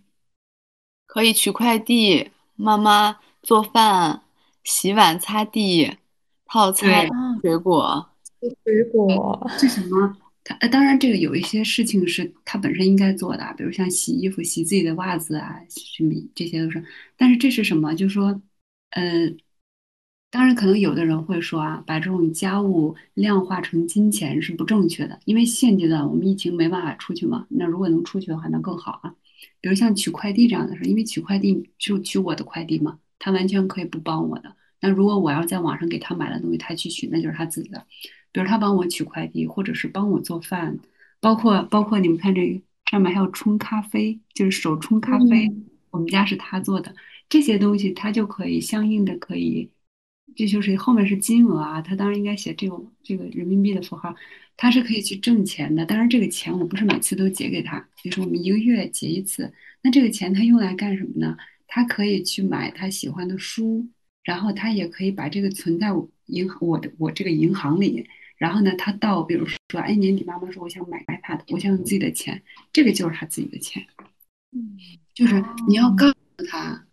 [1.06, 4.22] 可以取快递，妈妈做饭、
[4.64, 5.98] 洗碗、擦地、
[6.46, 7.08] 泡菜、
[7.42, 8.10] 水果。
[8.64, 10.18] 水果这什么？
[10.44, 16.84] 他呃，当然这个有一些事情是他本身应该做的，比如像洗衣服、洗自己的袜子啊，什么这些都是。
[17.16, 17.94] 但是这是什么？
[17.94, 18.42] 就是说，
[18.92, 19.02] 呃。
[20.34, 27.46] 当然，可能有的人会说啊，把这种家务量化成金钱是不正确的，因为现阶段我们疫情没办法出去嘛。
[27.50, 29.14] 那如果能出去的话，那更好啊。
[29.60, 34.56] 比如像取快递这样的事，因为取快递就取我的快递嘛，他完全可以不帮我的。
[34.80, 37.86] 那如果我要在网上给他买了东西，他去取，那就是他自己的。
[38.32, 40.80] 比如他帮我取快递，或者是帮我做饭，
[41.20, 45.54] 包括包括你们看这上面还有冲咖啡，就是手冲咖啡，
[45.92, 46.96] 我们家是他做的，
[47.30, 49.70] 这些东西他就可以相应的可以。
[50.34, 54.16] 这就是后面是金额啊，他当然应该写这个这个人民币的符号，
[54.56, 55.86] 他是可以去挣钱的。
[55.86, 59.52] 当然，这个钱我不是每次都结给他，比如说我们一个月结一次。
[59.84, 61.36] 那这个钱他用来干什么呢？
[61.74, 63.88] 他可以去买他喜欢的书，
[64.26, 65.88] 然后他也可以把这个存在
[66.26, 68.06] 银行我的我这个银行里。
[68.36, 73.82] 然后呢，他到比如说，哎，年底妈妈说我想买 iPad，我想用自己的钱，这个就是他自己的钱。
[74.52, 74.78] 嗯，
[75.14, 76.86] 就是你要告诉他。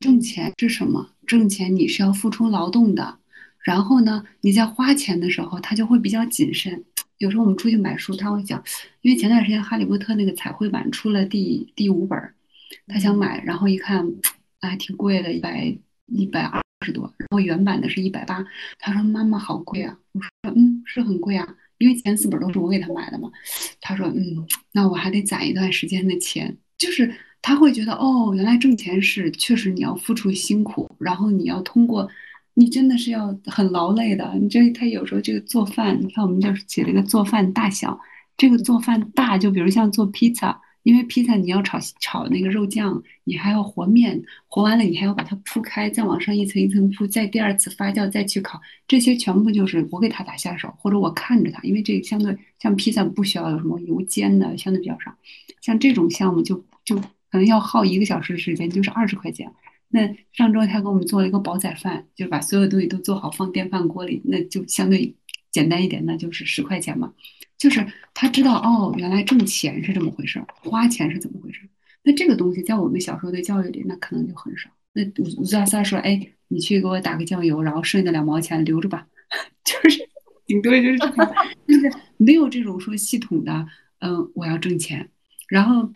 [0.00, 1.10] 挣钱是什么？
[1.26, 3.18] 挣钱你是要付出劳动的，
[3.64, 6.84] 然后呢，你在花钱的时候，他就会比较谨慎。
[7.16, 8.62] 有时候我们出去买书，他会讲，
[9.00, 12.18] 因为前段时间《哈利波特》那个彩绘版出了第第五本，
[12.86, 14.04] 他想买，然后一看，
[14.60, 18.44] 哎，挺贵的，一百一百二十多，然后原版的是一百八，
[18.78, 21.46] 他说妈妈好贵啊，我说嗯，是很贵啊，
[21.78, 23.30] 因为前四本都是我给他买的嘛。
[23.80, 27.14] 他说嗯，那我还得攒一段时间的钱，就是。
[27.46, 32.08] 他会觉得哦，原来挣钱是确实你要付出辛苦，然后你要通过，
[32.54, 34.34] 你真的是要很劳累的。
[34.40, 38.00] 你这他有时候这个做饭，你看我们就是写了一个做饭大小，
[38.38, 55.12] 这个做饭大就比如像做披萨，因为披萨你要炒炒那个肉酱，你还要和面，和完了你还要把它铺开，再往上一层一层铺，再第二次发酵再去烤，这些全部就是我给他打下手，或者我看着他，因为这相对像披萨不需要有什么油煎的，相对比较少，
[55.60, 56.96] 像这种项目就就。
[57.30, 59.50] 可能要耗一个小时的时间，就是二十块钱。
[59.88, 65.12] 那上周他给我们做了一个煲仔饭，就是把所有东西都做好放电饭锅里，那就相对
[65.54, 67.14] 简单一点，那就是十块钱嘛。
[67.56, 71.68] 就是他知道哦，原来挣钱是这么回事儿，花钱是怎么回事儿。
[72.02, 74.68] 那这个东西在我们小时候的教育里，那可能就很少。
[74.92, 79.06] 那吴吴三说，哎，你去给我打个酱油，然后剩下的两毛钱留着吧，
[79.64, 80.00] 就是
[80.44, 81.34] 顶多就是这样，
[81.68, 83.66] 就是没有这种说系统的，
[84.00, 85.08] 嗯，我要挣钱，
[85.48, 85.90] 然后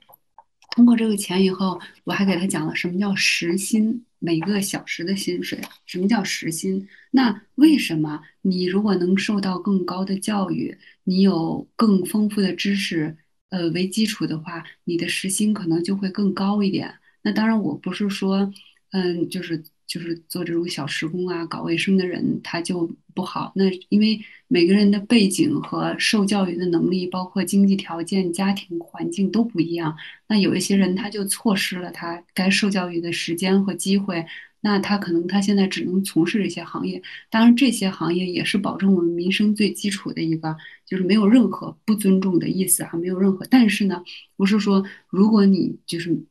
[0.70, 6.88] 通过这个钱以后，我还给他讲了什么叫时薪，每个小时的薪水，什么叫时薪？
[7.10, 13.16] 那为什么你如果能受到更高的教育，你有更丰富的知识，
[13.48, 16.94] 呃，为基础的话，你的时薪可能就会更高一点。
[17.22, 18.52] 那当然，我不是说。
[18.90, 23.52] 嗯，就是就是做这种小时工啊，搞卫生的人他就不好。
[23.56, 29.96] 那因为每个人的背景和受教育的能力，包括经济条件、家庭环境都不一样。
[30.28, 34.24] 那有一些人他就错失了他该受教育的时间和机会。
[34.60, 37.00] 那他可能他现在只能从事这些行业。
[37.30, 43.46] 当然，这些行业也是保证我们民生最基础的一个，就是没有任何不尊重的意思啊，没有任何。
[43.48, 44.02] 但是呢，
[44.36, 46.22] 不是说如果你就是。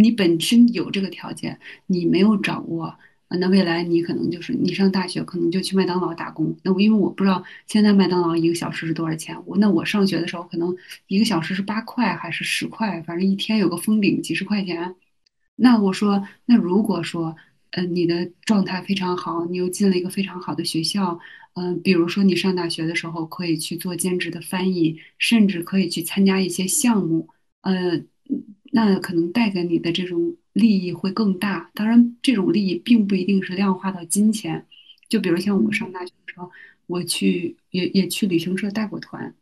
[0.00, 2.96] 你本身有这个条件，你没有掌握，
[3.28, 6.56] 那未来你可能就是你上大学可能就去麦当劳打工。
[6.62, 10.76] 那我因为我不知道现在麦当劳一个小时是多少钱，我那我上学的时候可能
[11.08, 14.94] 一个小时是八块还是十块，反正一天有个封顶几十块钱。
[15.56, 17.34] 那我说，那如果说，
[17.72, 21.18] 嗯，你的状态非常好，你又进了一个非常好的学校，
[21.54, 27.28] 嗯，比如说你上大学的时候可以去做兼职的翻译，甚至可以去参加一些项目，
[27.62, 28.00] 呃。
[28.72, 31.70] 那可能带给你的这种利益会更大。
[31.74, 34.66] 当然，这种利益并不一定是量化到金钱。
[35.08, 36.50] 就比如像我上大学的时候，
[36.86, 39.34] 我去也也去旅行社带过团，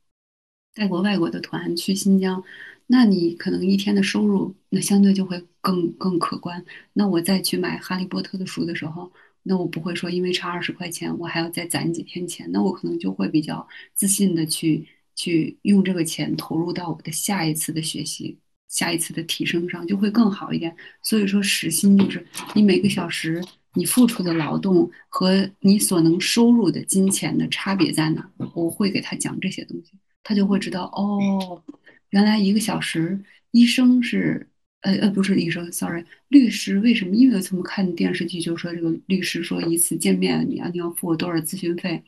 [0.75, 2.43] 带过外国的团去新疆。
[2.87, 6.65] 那你可能一天的收入，那相对就会更更可观。
[6.93, 9.11] 那我再去买《哈利波特》的书的时候，
[9.43, 12.49] 那我不会说因为差二十块钱，我还要再攒几天钱。
[12.53, 14.87] 那我可能就会比较自信的去
[15.17, 18.39] 去用这个钱投入到我的下一次的学习。
[18.69, 20.75] 下一次的提升上就会更好一点。
[21.03, 23.43] 所以说，时薪就是你每个小时
[23.75, 28.31] 你付出的劳动和你所能收入的金钱的差别在哪。
[28.55, 31.63] 我会给他讲这些东西，他就会知道哦，
[32.11, 34.49] 原来一个小时医生是
[34.81, 37.15] 呃呃不是医生，sorry，律师为什么？
[37.15, 42.03] 因为我们看电视剧就说这个律师说一次见面你要你要付我多少咨询费，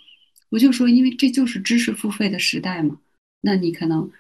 [0.49, 2.99] 我就说因为这就是知识付费的时代嘛。
[3.43, 4.11] 那你可能，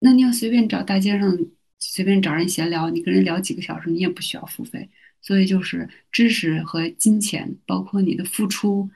[0.00, 1.38] 那你要随便找大街上。
[1.86, 4.88] 随便找人闲聊，你跟人聊几个小时，你也不需要付费。
[5.20, 8.88] 所以就是知识和金钱，包括你的付出，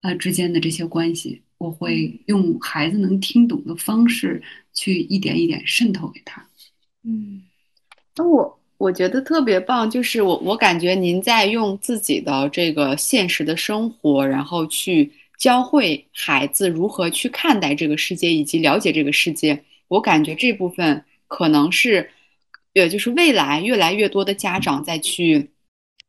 [0.00, 6.44] 啊之间的这些关系，我会用孩子能听懂的方式去一点一点渗透给他。
[7.04, 7.42] 嗯，
[8.16, 19.62] 那我我觉得特别棒，就是我我感觉您在用自己的这个现实的生活，然后去教会孩子如何去看待这个世界以及了解这个世界。
[19.86, 22.10] 我感觉这部分可能是。
[22.76, 25.50] 对，就是未来越来越多的家长再去，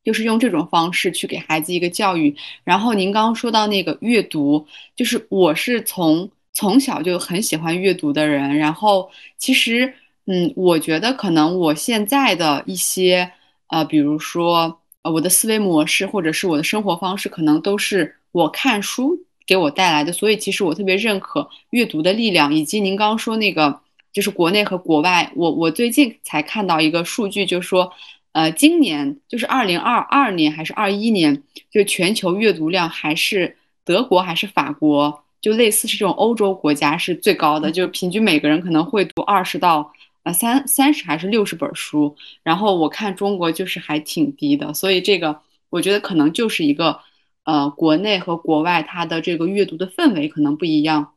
[0.04, 2.36] 就是用这种方式去给孩子一个教育。
[2.66, 8.58] 然后您刚刚说到那个阅读，就是我是从从小就很喜欢阅读的人。
[8.58, 9.94] 然后其实，
[10.26, 13.32] 嗯，我觉得可能我现在的一些
[13.68, 20.12] 呃，比如说呃，我的思维模式或者是我的生活方式，可能都是我看书给我带来的。
[20.12, 23.80] 所以其实我特别认可阅读的力量，以及您刚刚说那个。
[24.18, 27.94] 就是国内和国外，我我最近才看到一个数据，就是说，
[28.32, 47.00] 呃，今年就是二零二二年还是二一年，就全球阅读量还是德国还是法国，就类似是这种欧洲国家是最高的，就平均每个人可能会读二十到呃三三十还是六十本书，然后我看中国就是还挺低的，所以这个我觉得可能就是一个
[47.44, 51.14] 呃国内和国外它的这个阅读的氛围可能不一样。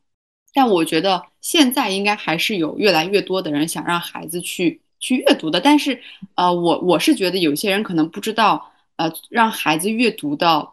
[0.52, 6.00] 但我觉得现在应该还是有越来越多的人想让孩子去去阅读的，但是，
[6.34, 10.68] 呃，我我是觉得有些人可能不知道，呃，让孩子阅读的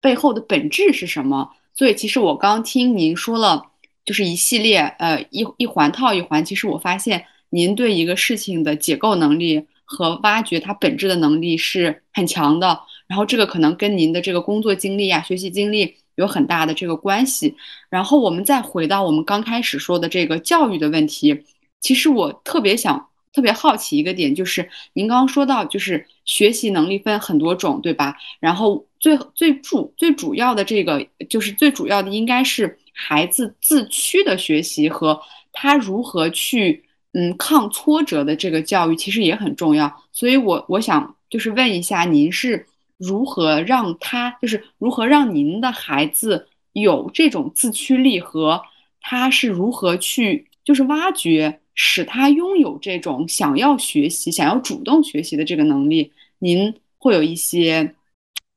[0.00, 1.50] 背后的本质是什么。
[1.74, 3.70] 所以，其实我刚听您说了，
[4.04, 6.44] 就是一系列，呃，一一环套一环。
[6.44, 12.78] 其实我发现您对一个事情的解构能力和挖掘它本质的能力是很强的。
[13.06, 15.96] 然后，这个可能跟您的这个工作经历啊、学习经历。
[16.16, 17.54] 有很大的这个关系，
[17.88, 21.44] 然后我们再回到我们刚开始说的这个教育的问题。
[21.80, 28.16] 其实我特别想、特别好奇一个点，就是您刚刚说到，就是学习能力分很多种，对吧？
[28.38, 35.20] 然后最最主最主要的这个，就是最主要的应该是孩子自驱的学习和
[35.52, 39.92] 他如何去嗯抗挫折的这个教育，其实也很重要。
[40.12, 42.66] 所以我我想就是问一下，您是？
[43.06, 48.62] 如何让他就是如何让您的孩子有这种自驱力和
[49.00, 56.12] 他是如何去就是挖掘使他拥有这种想要学习、想要主动学习的这个能力？
[56.38, 57.94] 您会有一些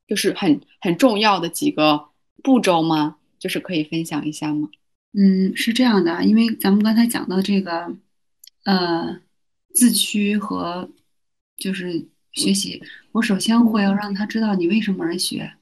[0.07, 2.09] 就是很很重要的几个
[2.43, 3.17] 步骤吗？
[3.39, 4.69] 就是可以分享一下吗？
[5.17, 7.95] 嗯，是这样的，因为咱们刚才讲到这个，
[8.65, 9.19] 呃，
[9.73, 10.89] 自驱和
[11.57, 15.53] 就是学习，我首先会要让他知道你为什么而学，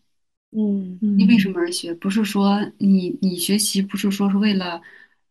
[0.51, 4.81] 嗯你为什么而学，不是说你你学习不是说是为了，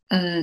[0.09, 0.43] 呃，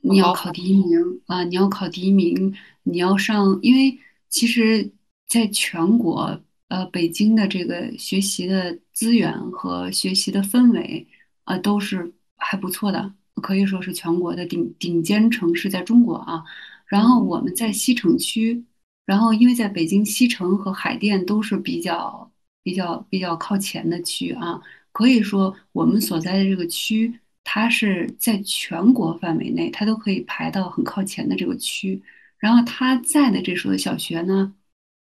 [0.00, 4.90] 你要考第一名啊，你要考第一名，你要上，因为其实
[5.26, 11.06] 在全国，呃，北京的这个学习的资源和学习的氛围，
[11.44, 16.42] 啊，都是还不错的，可以说是全国的顶顶尖城市，在中国啊。
[16.86, 18.64] 然后我们在西城区，
[19.08, 22.30] 然后因为在北京西城和海淀都是比较
[22.62, 24.60] 比较比较靠前的区啊，
[24.92, 32.02] 可以说我们所在的这个区，它是在全国范围内，它都可以排到很靠前的这个区。
[32.38, 34.54] 然后他在的这所小学呢，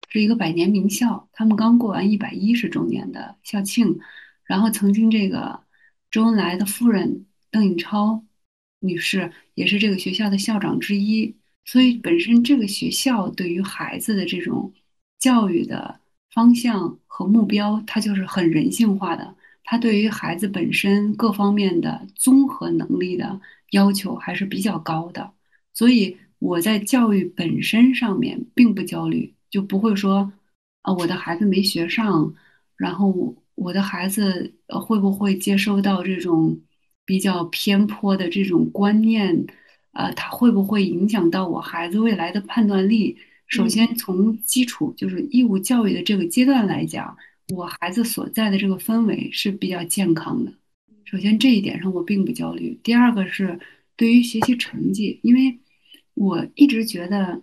[0.09, 3.99] 是一个百年名校，他们刚过完一百一十周年的校庆，
[4.45, 5.61] 然后曾经这个
[6.09, 8.23] 周恩来的夫人邓颖超
[8.79, 11.36] 女士也是这个学校的校长之一，
[11.67, 14.73] 所以本身这个学校对于孩子的这种
[15.19, 15.99] 教育的
[16.33, 25.33] 方向和目标，它就是很人性化的，它对于孩子本身各方面的综合能力的要求还是比较高的，
[25.73, 30.31] 所以我在教育本身上面并不焦虑，就不会说
[30.83, 32.33] 啊我的孩子没学上，
[32.77, 36.61] 然后我的孩子会不会接收到这种
[37.05, 39.45] 比较偏颇的这种观念？
[39.97, 43.17] 呃，他会不会影响到我孩子未来的判断力？
[43.47, 47.17] 首先从基础就是义务教育的这个阶段来讲，
[47.49, 50.53] 我孩子所在的这个氛围是比较健康的。
[51.03, 52.79] 首先这一点上我并不焦虑。
[52.83, 53.59] 第二个是
[53.95, 55.57] 对于学习成绩，因为
[56.13, 57.41] 我一直觉得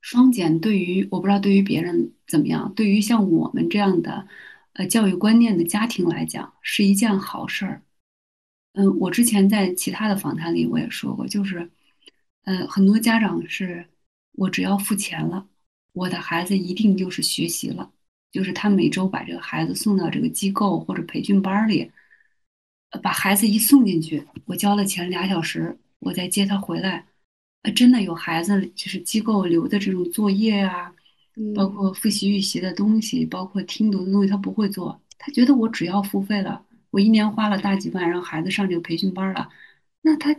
[0.00, 4.28] 双减对于我不知道对于别人怎么样，对于像我们这样的
[4.74, 7.82] 呃教育观念的家庭来讲是一件好事儿。
[8.72, 11.70] 嗯，我之前在其他的访谈里我也说过，就是
[12.44, 13.86] 呃很多家长是
[14.32, 15.46] 我只要付钱了，
[15.92, 17.90] 我的孩子一定就是学习了，
[18.32, 21.90] 就是他每周把这个孩子送到这个机构或者培训班里。
[22.92, 27.06] 呃把孩子一送进去，我交了钱俩小时，我再接他回来。
[27.62, 30.92] 呃，真的有孩子就是机构留的这种作业啊，
[31.54, 35.00] 包括复习预习的东西，包括听读的东西，他不会做。
[35.18, 39.48] 他觉得我只要付费了，我一年花了大几万让孩子上这个培训班了，
[40.02, 40.34] 那他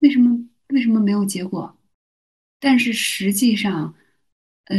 [0.00, 1.76] 为什么为什么没有结果？
[2.60, 3.94] 但是实际上，
[4.64, 4.78] 呃，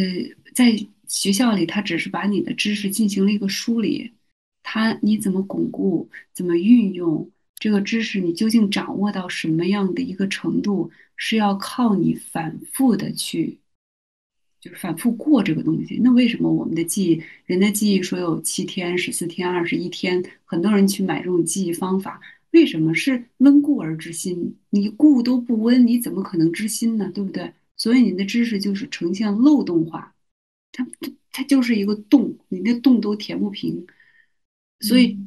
[0.53, 0.73] 在
[1.08, 4.13] 学校里，他只是把你的知识进行了一个梳理。
[4.62, 13.60] 它你怎么巩固，怎么运用这个知识，你究竟掌握到什么样的一个程度，是要靠你反复的去，
[14.59, 15.99] 就是反复过这个东西。
[16.03, 22.19] 那为什么我们的记忆，人的记忆说有七天、十四天、二十一天，很多人去买这种记忆方法，
[22.51, 24.55] 为什么是温故而知新？
[24.69, 27.11] 你故都不温，你怎么可能知新呢？
[27.13, 27.53] 对不对？
[27.77, 30.13] 所以你的知识就是呈现漏洞化，
[30.71, 33.85] 它它它就是一个洞，你那洞都填不平。
[34.81, 35.17] 所以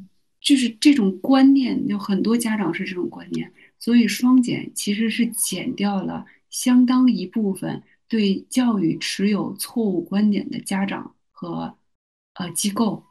[0.41, 7.81] 就是这种观念，有很多家长是这种观念，所以双减其实是减掉了相当一部分
[8.13, 11.75] 对教育持有错误观点的家长和
[12.35, 13.03] 呃机构，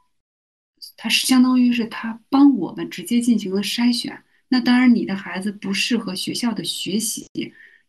[0.96, 4.22] 它是相当于是他帮我们直接进行了筛选。
[4.46, 7.26] 那当然，你的孩子不适合学校的学习，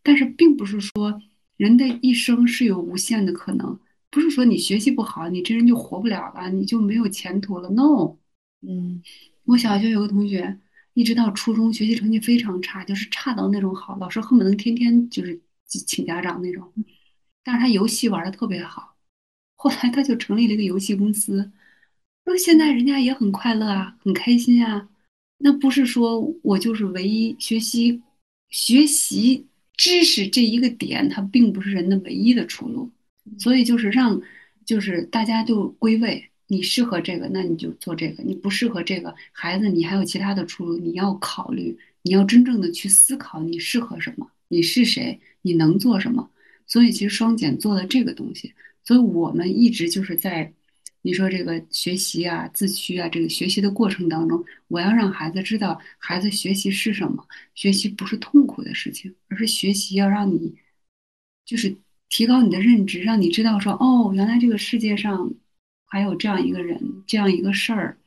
[0.01, 1.21] 但是并不是说
[1.55, 7.69] 人的一生是有无限的可能，不是说你学习不好，你这人就活不了了，你就没有前途了。
[7.69, 8.17] No。
[8.61, 9.03] 嗯，
[9.45, 10.59] 我小学有个同学，
[10.95, 16.73] 一直到初中学习成绩非常差，就是差到那种好，老师恨不得天天就是请家长那种。
[17.43, 18.95] 但是他游戏玩的特别好，
[19.55, 21.51] 后来他就成立了一个游戏公司，
[22.25, 24.89] 那现在人家也很快乐啊，很开心啊。
[25.37, 28.01] 那不是说我就是唯一学习
[28.49, 32.91] 学习知识这一个点，它并不是人的唯一的出路。
[33.39, 34.21] 所以就是让
[34.65, 36.29] 就是大家就归位。
[36.47, 46.29] 你适合这个，那你就做这个；你不适合这个，孩子，你还有其他的出路，你要考虑，你要真正的去思考你适合什么，你是谁，你能做什么。
[46.67, 48.53] 所以其实双减做的这个东西，
[48.83, 50.53] 所以我们一直就是在
[51.01, 60.55] 你说这个学习啊、自驱啊这个学习的过程当中，我要让孩子知道，孩子学习是什么，学习不是痛苦的事情，而是学习要让你
[61.45, 61.77] 就是
[62.09, 65.33] 提高你的认知，让你知道说，哦，原来这个世界上。
[65.85, 67.99] 还有这样一个人，这样一个事儿，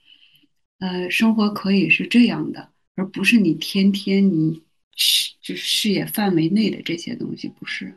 [0.80, 4.60] 呃，生活可以是这样的，而不是你天天你
[4.96, 7.96] 视就是视野范围内的这些东西，不是。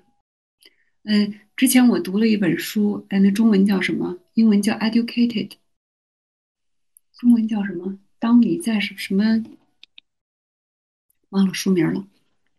[1.09, 4.19] 嗯，之前我读了一本书，哎，那中文叫什么？
[4.35, 5.47] 英文叫《Educated》。
[7.17, 7.97] 中文叫什么？
[8.19, 9.43] 当你在什什么？
[11.29, 12.07] 忘了书名了，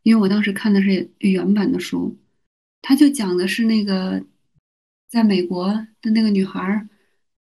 [0.02, 2.16] 因为我当时看的是原版的书，
[2.82, 4.20] 他就讲的是那个
[5.08, 5.68] 在美国
[6.02, 6.88] 的那个女孩，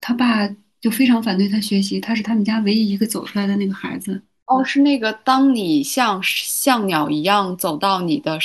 [0.03, 0.47] 她爸
[0.79, 4.23] 就非常反对她学习，她是他们家唯一一个走出来的那个孩子。
[4.45, 8.39] 哦，是那个当你像像鸟一样走到你的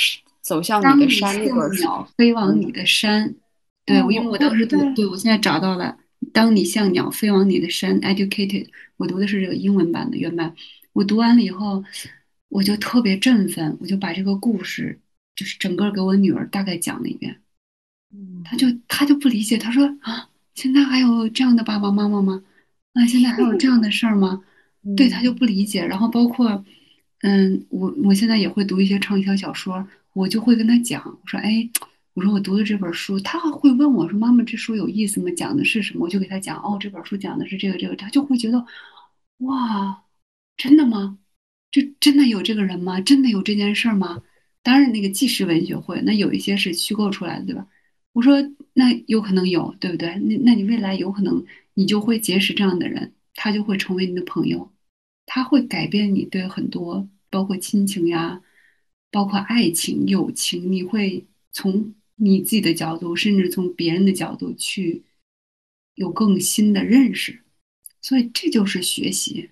[0.44, 3.34] 走向你的山那鸟飞往你的山。
[3.86, 5.96] 对，因为我当时读，对我现在找到了。
[6.32, 8.66] 当你像鸟飞往你的山，educated，
[8.96, 10.54] 我读的是这个英文版的原版。
[10.92, 11.84] 我读完了以后，
[12.48, 14.98] 我就特别振奋，我就把这个故事
[15.36, 17.40] 就是整个给我女儿大概讲了一遍。
[18.12, 22.42] 嗯，她就她就不理解，她说啊，现在还有这样的爸爸妈妈吗？
[22.94, 24.42] 啊，现在还有这样的事儿吗？
[24.96, 25.84] 对，她就不理解。
[25.84, 26.64] 然后包括，
[27.20, 31.68] 嗯，我我现在也会读一些畅销小说，我就会跟他讲，我说，哎。
[32.14, 35.28] 我说我读的这本书，他会问我说：“妈妈，这书有意思吗？
[35.36, 38.64] 讲的是什么？”我就给他讲：“哦，这本书讲的是这个这个。”他就会觉得
[39.38, 40.04] ：“哇，
[40.56, 41.18] 真的吗？
[41.72, 43.00] 这真的有这个人吗？
[43.00, 44.22] 真的有这件事吗？”
[44.62, 47.66] 当然，那个纪实文学会，那有一些是虚构出来的，对吧？
[48.12, 48.36] 我说
[48.74, 50.14] 那有可能有，对不对？
[50.20, 51.44] 那那你未来有可能
[51.74, 54.70] 你就会结识这样的人，他就会成为你的朋友，
[55.26, 58.40] 他会改变你对很多，包括亲情呀，
[59.14, 61.94] 包括爱情、友情，你会从。
[62.16, 65.02] 你自己的角度，甚至从别人的角度去
[65.96, 67.40] 有更新的认识，
[68.00, 69.50] 所以这就是学习。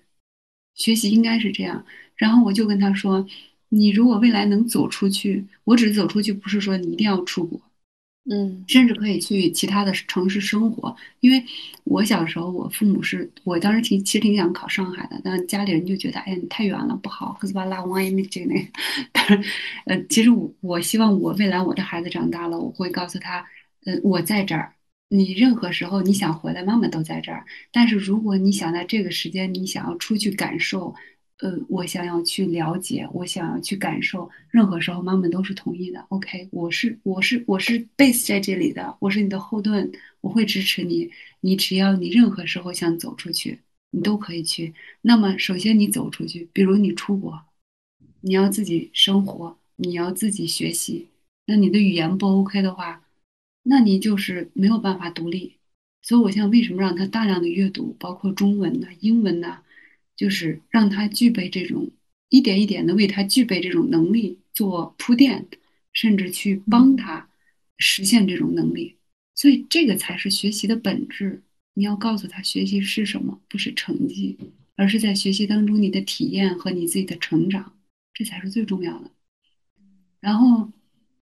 [0.73, 1.85] 学习应该是这样。
[2.15, 3.27] 然后我就跟他说
[3.67, 7.61] ：“你如果未来能走出去，我只是走出去，不是说你一定要出国。”
[8.25, 11.43] 嗯，甚至可以去其他的城市生活，因为
[11.83, 18.67] 我小时候，我父母是我当时挺其实挺想考上海的，但家里人就觉得，哎，你太远了，不好，可是把拉我也没这个那，
[19.11, 19.49] 但是，
[19.87, 23.45] 呃，其实我我希望我未来我的孩子长大了，我会告诉他，
[23.85, 24.73] 呃，我在这儿，
[25.09, 27.43] 你任何时候你想回来，妈妈都在这儿。
[27.73, 30.95] 但是如果你想在这个时间，你想要出去感受。
[31.39, 35.99] 呃，我想要去了解，我想要去感受，任何时候妈妈都是同意的。
[36.09, 41.09] OK，我是我是我是 base 在这里的，我是你的后盾，我会支持你。
[41.41, 43.59] 你只要你任何时候想走出去，
[43.91, 44.73] 你都可以去。
[45.01, 47.37] 那么首先你走出去，比如你出国，
[48.21, 51.09] 你要自己生活，你要自己学习。
[51.47, 53.03] 那你的语言不 OK 的话，
[53.63, 55.57] 那你就是没有办法独立。
[56.01, 59.61] 所以，我现在为什么让他大量的阅读，包括中文呐、英文呐？
[60.15, 61.91] 就是让他具备这种
[62.29, 65.47] 一点一点的为他具备这种能力做铺垫，
[65.93, 67.29] 甚至去帮他
[67.77, 68.95] 实现这种能力。
[69.35, 71.41] 所以这个才是学习的本质。
[71.75, 74.37] 你要告诉他学习是什么，不是成绩，
[74.75, 77.73] 而是在学习当中你的体验和你自己的成长，
[78.13, 79.09] 这才是最重要的。
[80.19, 80.71] 然后，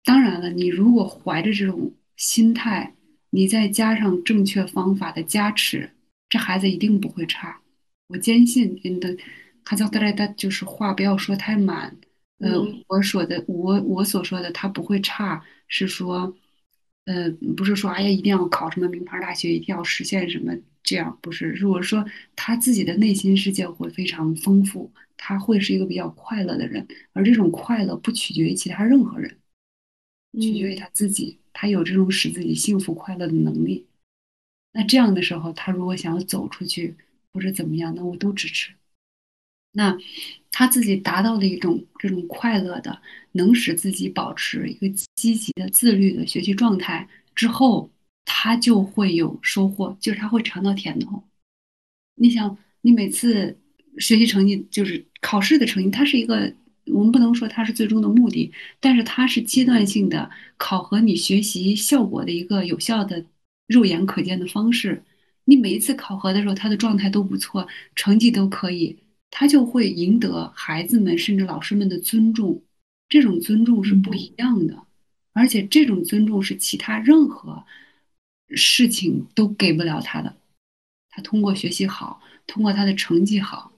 [0.05, 2.97] 当然了，你如果怀着这种心态，
[3.31, 5.91] 你再加上正确方法的加持，
[6.29, 7.61] 这孩子一定不会差。
[8.09, 9.17] 我坚信，你的
[9.65, 11.97] 卡扎德莱的就是话不要说太满。
[12.39, 16.37] 呃，我说的，我我所说的，他不会差，是说，
[17.07, 20.53] 呃，不是说哎呀，一定要考什么名牌大学，一定要实现什么，
[20.83, 21.51] 这样不是。
[21.53, 22.05] 如果说
[22.37, 29.39] 他自己的内心世界会非常丰富，他会是一个比较快乐的人，而这种快乐不取决于其他任何人，
[30.35, 33.87] 取决于他自己，他有这种使自己幸福快乐的能力。
[34.73, 36.97] 那这样的时候，他如果想要走出去，
[37.35, 38.71] 或者怎么样，那我都支持。
[39.73, 39.99] 那
[40.53, 47.91] 他自己达到了一种这种快乐的，能使自己保持一个积极的、自律的学习状态之后，
[48.25, 51.25] 他就会有收获，就是他会尝到甜头。
[52.15, 53.59] 你想，你每次
[53.99, 56.55] 学习成绩，就是考试的成绩，它是一个，
[56.87, 63.27] 我们不能说它是最终的目的，但是它是阶段性的考核你学习效果的一个有效的、
[63.67, 65.03] 肉眼可见的方式。
[65.45, 68.99] 你每一次考核的时候，他的状态都不错，成绩都可以，
[69.31, 72.63] 他就会赢得孩子们甚至老师们的尊重。
[73.09, 74.83] 这种尊重是不一样的，
[75.33, 77.65] 而且这种尊重是其他任何
[78.49, 80.35] 事情都给不了他的。
[81.11, 83.71] 他通过学习好，通过他的成绩好，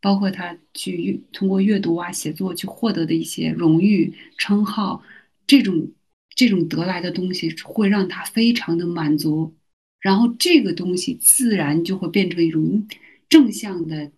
[0.00, 5.02] 包括他去通过阅读啊、写作去获得的一些荣誉称号，
[5.46, 5.92] 这种
[6.34, 9.54] 这种得来的东西会让他非常的满足。
[10.00, 12.86] 然后这个东西自然就会变成一种
[13.28, 14.10] 正向的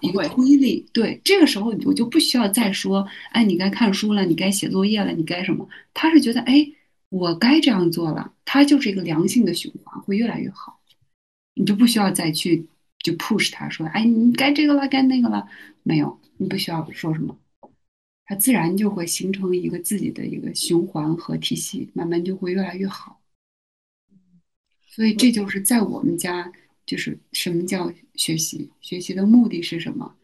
[0.00, 0.86] 一个推力。
[0.92, 5.68] 对，这个时候我就不需要再说，哎，你该看书了，你该写作业了，你该什么？
[5.92, 6.66] 他是觉得，哎，
[7.10, 10.80] 我该这样做了，他就是一个良性的循环，会越来越好。
[11.54, 12.66] 你就不需要再去
[13.00, 15.46] 就 push 他说，哎，你该这个了，该那个了，
[15.82, 17.38] 没有，你不需要说什么，
[18.24, 23.20] 他自然就会形成一个自己的一个循环和体系，慢慢就会越来越好。
[24.94, 26.52] 所以这就是在我们家
[26.84, 30.14] 就是什么叫学习，学习的目的是什么，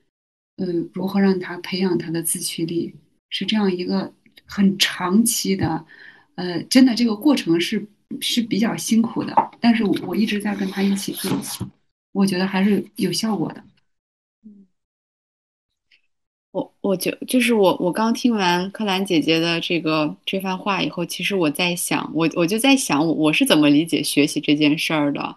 [0.56, 2.94] 嗯，如何让他培养他的自驱力，
[3.30, 4.12] 是这样一个
[4.44, 5.86] 很长期的，
[6.34, 7.86] 呃，真的这个过程是
[8.20, 11.40] 是比较辛苦的，但是我一直在跟他一起做，
[12.12, 13.64] 我觉得还是有效果的。
[16.52, 25.36] 我我就就是我我刚听完柯兰姐姐的这个这番话以后，其实我在想，我我就在想，我我是怎么理解学习这件事儿的，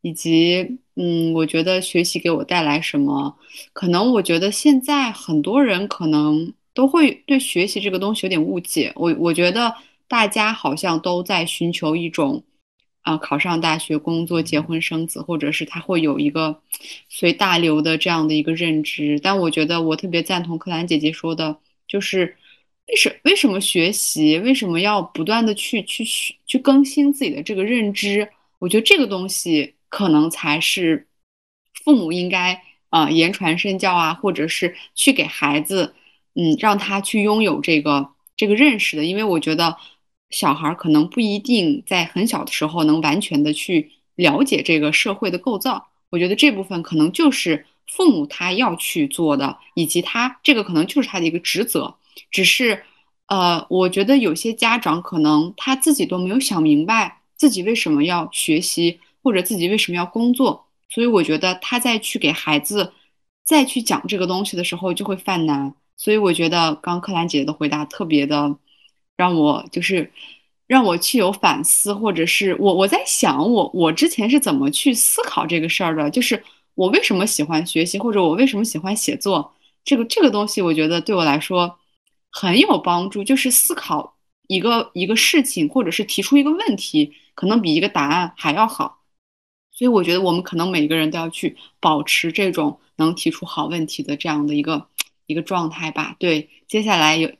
[0.00, 3.36] 以及嗯，我觉得学习给我带来什么？
[3.74, 8.92] 可能我觉得现在很多人可能都会对学习这个东西有点误解。
[8.96, 9.74] 我我觉得
[10.08, 12.42] 大家好像都在寻求一种。
[13.06, 16.60] 啊，考上大学、工作、结婚、生子，或者是他会有一个
[17.08, 19.20] 随大流的这样的一个认知。
[19.22, 22.36] 但我觉得我特别赞同克兰姐姐说的，就是
[22.88, 28.28] 为什为什么学习，为什么要不断的去去去去更新自己的这个认知？
[28.58, 31.06] 我觉得这个东西可能才是
[31.84, 35.94] 父母应该啊言传身教啊，或者是去给孩子，
[36.34, 39.76] 嗯，让他去拥有这个这个认识的，因为我觉得。
[40.30, 51.94] 小孩可能不一定在很小的时候能完全的去了解这个社会的构造，我觉得这部分可能就是父母他要去做的，以及他这个可能就是他的一个职责。
[52.30, 52.82] 只是，
[53.28, 62.92] 呃，我觉得有些家长可能他自己都没有想明白自己为什么要学习，或者自己为什么要工作，所以我觉得他在去给孩子
[63.44, 65.74] 再去讲这个东西的时候就会犯难。
[65.96, 68.56] 所以我觉得刚柯兰姐姐的回答特别的。
[69.16, 70.10] 让我就是
[70.66, 76.10] 让我去有反思，或者是我我在想，我我之前是怎么去思考这个事儿的？
[76.10, 76.42] 就是
[76.74, 79.54] 我为什么喜欢学习，或者我为什么喜欢写作？
[79.84, 81.78] 这个这个东西，我觉得对我来说
[82.30, 83.22] 很有帮助。
[83.24, 84.16] 就是思考
[84.48, 88.98] 一个一个事情，或者是提出一个问题，可能比一个答案还要好。
[89.72, 94.88] 所以我觉得我们可能每个人都要去保持这种能提出好问题的这样的一个
[95.26, 96.16] 一个状态吧。
[96.18, 97.30] 对，接下来有。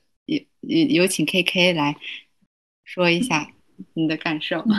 [0.67, 1.97] 有有请 K K 来
[2.85, 3.49] 说一下
[3.95, 4.65] 你的感受。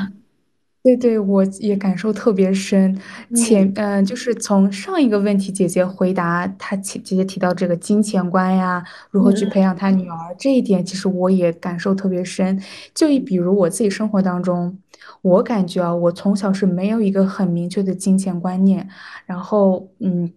[0.83, 2.97] 对对，我也感受特别深。
[3.35, 8.81] 前嗯，就是从上一个问题，姐姐回答她姐姐姐提到这个金钱观呀，
[9.11, 12.63] 如何去培养她女儿这一点，其实我也感受特别深。
[12.93, 14.77] 就以比如我自己生活当中，
[15.21, 18.87] 我感觉啊，我从小是没有一个很明确的金钱观念，
[19.25, 20.31] 然后嗯。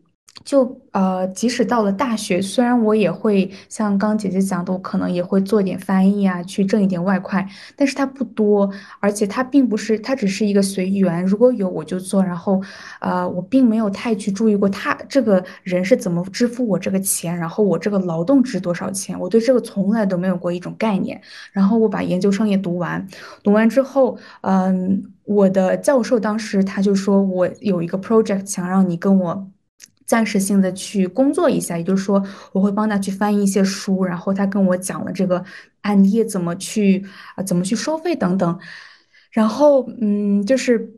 [0.45, 8.69] 就呃，即使到了大学，虽然我也会像刚姐姐讲的，我可能也会做点翻译啊，去挣一点外快，但是它不多，
[8.99, 12.61] 而且它并不是，它只是一个随缘，如果有我就做，然后，
[13.01, 21.21] 呃，我并没有太去注意过他这个人是怎么支付我这个钱，然后我这个劳动值多少钱，我对这个从来都没有过一种概念。
[21.53, 23.07] 然后我把研究生也读完，
[23.45, 29.47] 读完之后，嗯，我的教授当时他就说我有一个 project 想让你跟我。
[30.11, 32.21] 暂时性的去工作一下，也就是说，
[32.53, 35.45] 我会帮他去翻译一些书，然后他跟我讲了这个
[35.83, 37.07] 案例怎么去
[37.37, 38.59] 啊，怎么去收费等等，
[39.31, 40.93] 然后嗯，就是，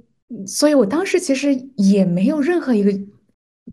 [0.47, 2.91] 所以我当时其实也没有任何一个。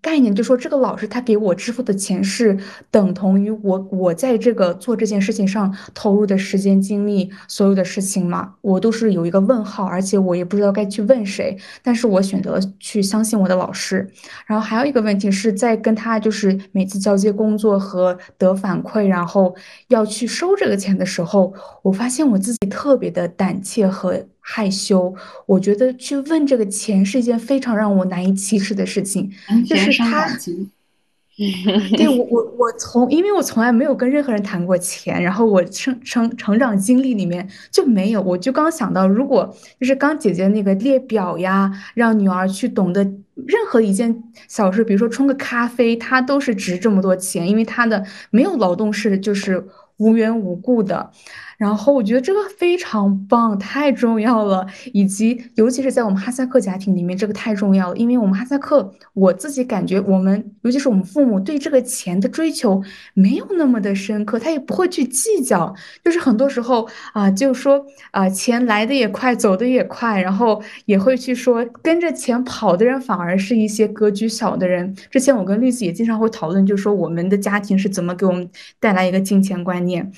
[0.01, 2.57] 概念就说这个老师他给我支付的钱是
[2.91, 14.07] 等同于我我在这个做这件事情上投入的时间精力所有的事情嘛，我都是有一个问号，而且我也不知道该去问谁，但是我选择去相信我的老师。
[14.45, 19.53] 然后还有一个问题是在跟他就是每次交接工作和得反馈，然后
[19.89, 24.23] 要去收这个钱的时候，我发现我自己特别的胆怯和。
[24.51, 25.13] 害羞，
[25.45, 29.29] 我觉得去问这个钱是一件非常让我难以启齿的事情。
[29.63, 30.27] 就是他，
[31.95, 38.21] 对我我我从，因为我从来没有跟任何人谈过钱，然后我成成成长经历里面就没有。
[38.23, 49.63] 我就刚想到，如果就是刚姐姐那个列表呀，让女儿去懂得任何一件小事，比如说冲个咖啡，它都是值这么多钱，因为它的没有劳动是就是
[49.97, 51.11] 无缘无故的。
[51.59, 57.97] 然后我觉得这个非常棒，太重要了，以及尤其是在我们哈萨克家庭里面，这个太重要了。
[57.97, 62.81] 因为我们哈萨克，我自己感觉我们，尤其是我们父母对这个钱的追求
[63.13, 65.75] 没有那么的深刻，他也不会去计较。
[66.01, 74.95] 就是很多时候啊，就说啊，钱来的也快，走的也快，然后也会去说跟着钱跑的人反而是一些格局小的人。
[75.11, 78.49] 之前我跟律师也经常会讨论，就是说我们的家庭是怎么给我们
[78.79, 80.09] 带来一个金钱观念。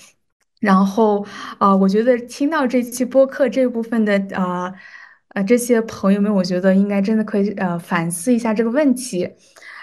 [0.61, 1.25] 然后
[1.57, 4.71] 啊，我觉得听到这期播客这部分的啊
[5.29, 9.29] 呃这些朋友们，我觉得应该真的可以呃反思一下这个问题。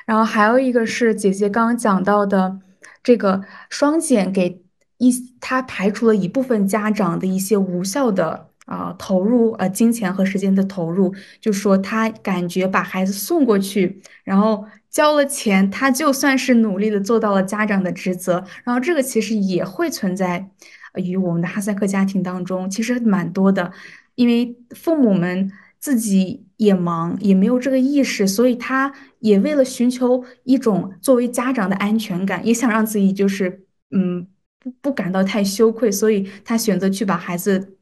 [0.07, 2.61] 然后还有一个是姐姐刚刚讲到的
[3.03, 4.63] 这个双减给
[4.99, 20.51] 一，他排除了一部分家长的一些无效的呃投入呃金钱和时间的投入，就说他感觉把孩子送过去，然后交了钱，他就算是努力的做到了家长的职责，然后这个其实也会存在
[20.95, 23.73] 于我们的哈萨克家庭当中，其实蛮多的，
[24.15, 25.51] 因为父母们。
[25.81, 34.27] 自己也忙，也没有这个意识，所以他也为了寻求一种作为家长的安全感，也想让自己就是嗯
[34.59, 37.78] 不不感到太羞愧，所以他选择去把孩子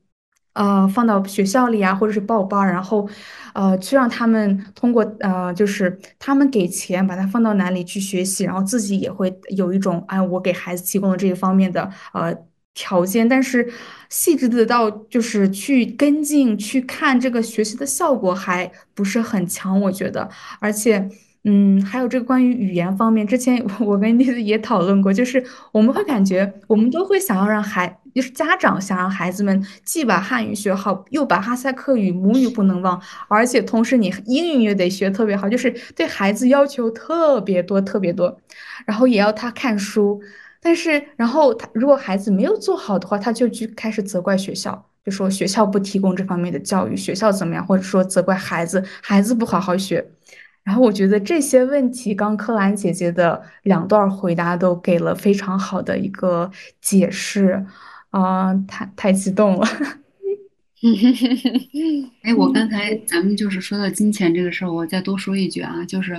[0.57, 3.09] 呃放到学校里啊，或者是报班，然后
[3.54, 12.36] 呃去让他们通过呃就是他们给钱把他放到哪里去学习，然后自己也会有一种哎我给孩子提供了这一方面的呃。
[12.78, 13.66] 条件，但是
[14.11, 20.28] 细致的到就是去跟进去看这个学习的效果还不是很强，我觉得。
[20.61, 21.09] 而且，
[21.44, 25.42] 嗯，还有这个关于语言方面，之前 我跟你也讨论过，就是
[25.72, 32.98] 我们会感觉我们都会想要让孩，就是家长想让孩子们既把汉语学好，又把哈萨克语母语不能忘，
[33.28, 38.40] 而且同时你英语也得学特别好，就是对孩子要求特别多特别多，
[38.86, 40.18] 然后也要他看书。
[40.62, 50.04] 但是，然后他如果孩子没有做好的话，他就去开始责怪学校，就说学校不提供这方面的教育，学校怎么样，或者说责怪孩子，孩子不好好学。
[50.64, 56.50] 然后我觉得这些问题，刚柯兰姐姐的两段回答都给了非常好的一个
[56.80, 57.64] 解释，
[58.16, 59.66] 啊，太太激动了。
[62.22, 66.14] 哎，我刚才咱们就是说到金钱这个事儿，我再多说一句啊，就是，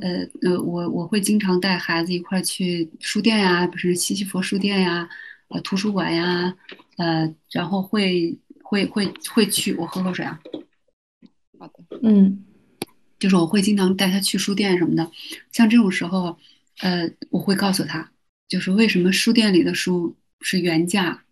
[0.00, 5.08] 呃呃，我我会经常带孩子一块去书店呀，不是西西佛书店呀，
[5.48, 6.56] 呃，图书馆呀，
[6.96, 10.40] 呃，然后会会会会去，我喝口水啊。
[11.58, 12.44] 好的，嗯，
[13.18, 15.10] 就是我会经常带他去书店什么的，
[15.52, 16.38] 像这种时候，
[16.80, 18.10] 呃，我会告诉他，
[18.48, 21.24] 就是为什么书店里的书是原价，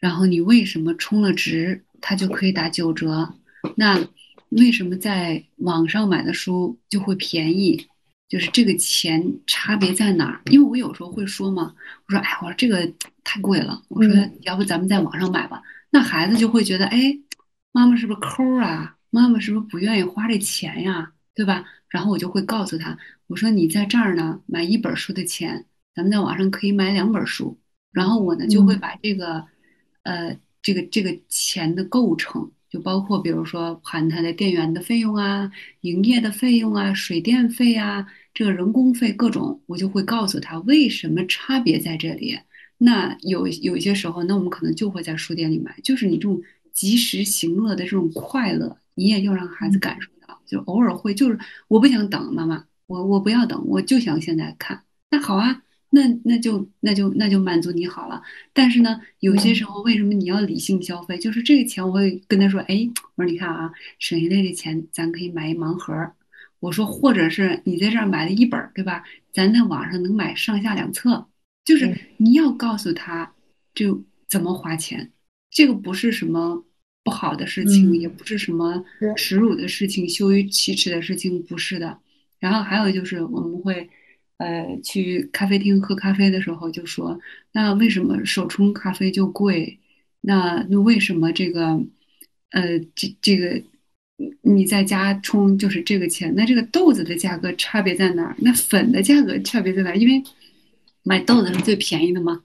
[0.00, 1.84] 然后你为什么充了值。
[2.02, 3.34] 它就可以打九折，
[3.76, 4.02] 那
[4.48, 7.86] 为什么在网上买的书就会便宜？
[8.26, 10.40] 就是这个钱差别在哪儿？
[10.46, 11.74] 因为我有时候会说嘛，
[12.06, 12.90] 我说哎，我说这个
[13.22, 14.10] 太贵了，我说
[14.44, 15.62] 要不咱们在网上买吧？
[15.90, 17.14] 那孩子就会觉得，哎，
[17.70, 18.96] 妈妈是不是抠啊？
[19.10, 21.12] 妈妈是不是不愿意花这钱呀？
[21.34, 21.66] 对吧？
[21.90, 22.96] 然后我就会告诉他，
[23.26, 27.58] 我说你在这儿呢，买一本书的钱，咱们在网上可以买两本书。
[27.92, 29.44] 然后我呢就会把这个，
[30.02, 30.36] 呃。
[30.62, 42.38] 这个这个钱的构成就包括，比如说含它的电源的费用啊、营业的费用啊、水电费啊、这个人工费各种，我就会告诉他为什么差别在这里。
[42.76, 46.38] 那有有一些时候，那我们可能就会在书店里买，就是你这种
[46.74, 50.42] 及时行乐的这种快乐，你也要让孩子感受到。
[50.44, 51.38] 就偶尔会，就是
[51.68, 54.82] 我不想等妈妈，我我不要等，我就想现在看。
[55.08, 55.62] 那好啊。
[55.92, 58.22] 那那就那就那就满足你好了，
[58.52, 61.18] 但是呢，有些时候为什么你要理性消费？
[61.18, 65.92] 就是这个钱我会跟他说，哎，我说你看啊，省下来的钱咱可以买一盲盒。
[66.60, 69.02] 我说或者是你在这儿买了一本，对吧？
[69.32, 71.26] 咱在网上能买上下两册。
[71.64, 73.32] 就是你要告诉他，
[73.74, 75.10] 就怎么花钱，
[75.50, 76.64] 这个不是什么
[77.02, 78.84] 不好的事情，也不是什么
[79.16, 81.98] 耻辱的事情、羞于启齿的事情，不是的。
[82.38, 83.90] 然后还有就是我们会。
[84.40, 87.20] 呃，去咖啡厅喝咖啡的时候就说，
[87.52, 89.78] 那为什么手冲咖啡就贵？
[90.22, 91.78] 那那为什么这个，
[92.52, 93.62] 呃，这这个
[94.40, 96.32] 你在家冲就是这个钱？
[96.34, 98.34] 那这个豆子的价格差别在哪儿？
[98.38, 99.96] 那粉的价格差别在哪儿？
[99.98, 100.22] 因为
[101.02, 102.42] 买豆子是最便宜的嘛。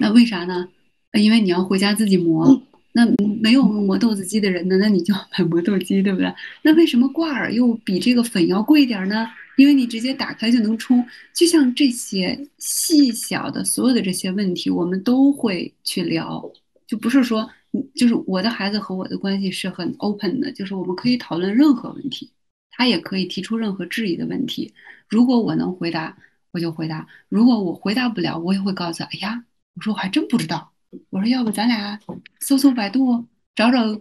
[0.00, 0.68] 那为啥呢？
[1.12, 2.60] 因为你要回家自己磨。
[2.92, 3.06] 那
[3.40, 4.76] 没有磨豆子机的人呢？
[4.78, 6.34] 那你就买磨豆机，对不对？
[6.62, 9.28] 那为什么挂耳又比这个粉要贵一点呢？
[9.58, 11.04] 因为你直接打开就能冲，
[11.34, 16.48] 就像这些细小的所有的这些问题，我们都会去聊，
[16.86, 17.50] 就不是说，
[17.96, 22.30] 就是我的孩子和我的关系是很 open 的，就是我们可以讨论任何问题，
[22.70, 24.72] 他也可以提出任何质疑的问题。
[25.08, 26.16] 如果我能回答，
[26.52, 29.44] 我就回答；如果我回答不了，我也会告诉，哎呀，
[29.74, 30.70] 我说我还真不知道。
[31.10, 31.98] 我说要不咱俩
[32.38, 34.00] 搜搜百度，找找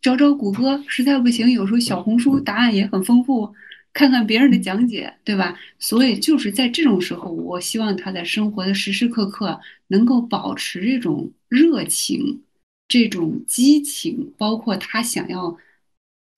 [0.00, 3.52] 找找谷歌，实在不行，有时候小红书答案也很丰富。
[3.92, 5.58] 看看别人的讲解，对吧？
[5.78, 12.42] 所以就是在这种时候，我希望他在生活的时时刻刻能够保持这种热情、
[12.88, 15.56] 这种激情，包括他想要，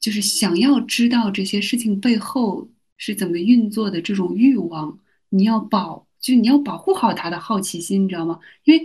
[0.01, 4.99] 就是想要知道这些事情背后是怎么运作的这种欲望。
[5.31, 8.41] 你要保，就你要保护好他的好奇心，你知道吗？
[8.65, 8.85] 因为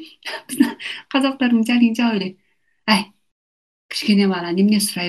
[1.10, 2.38] 哈萨克这种家庭教育里，
[2.86, 3.14] 哎，
[3.90, 5.00] 肯定完了，你们也是。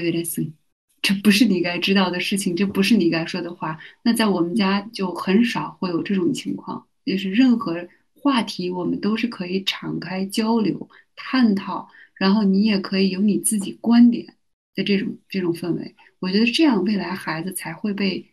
[1.02, 3.78] 这不是你该知道的事情，这不是你该说的话。
[4.02, 14.34] 那在我们家就很少会有这种情况，就是任何话题我们都是可以敞开交流、探讨，然后你也可以有你自己观点
[14.74, 15.94] 的这种这种氛围。
[16.18, 18.26] 我觉得这样未来孩子才会被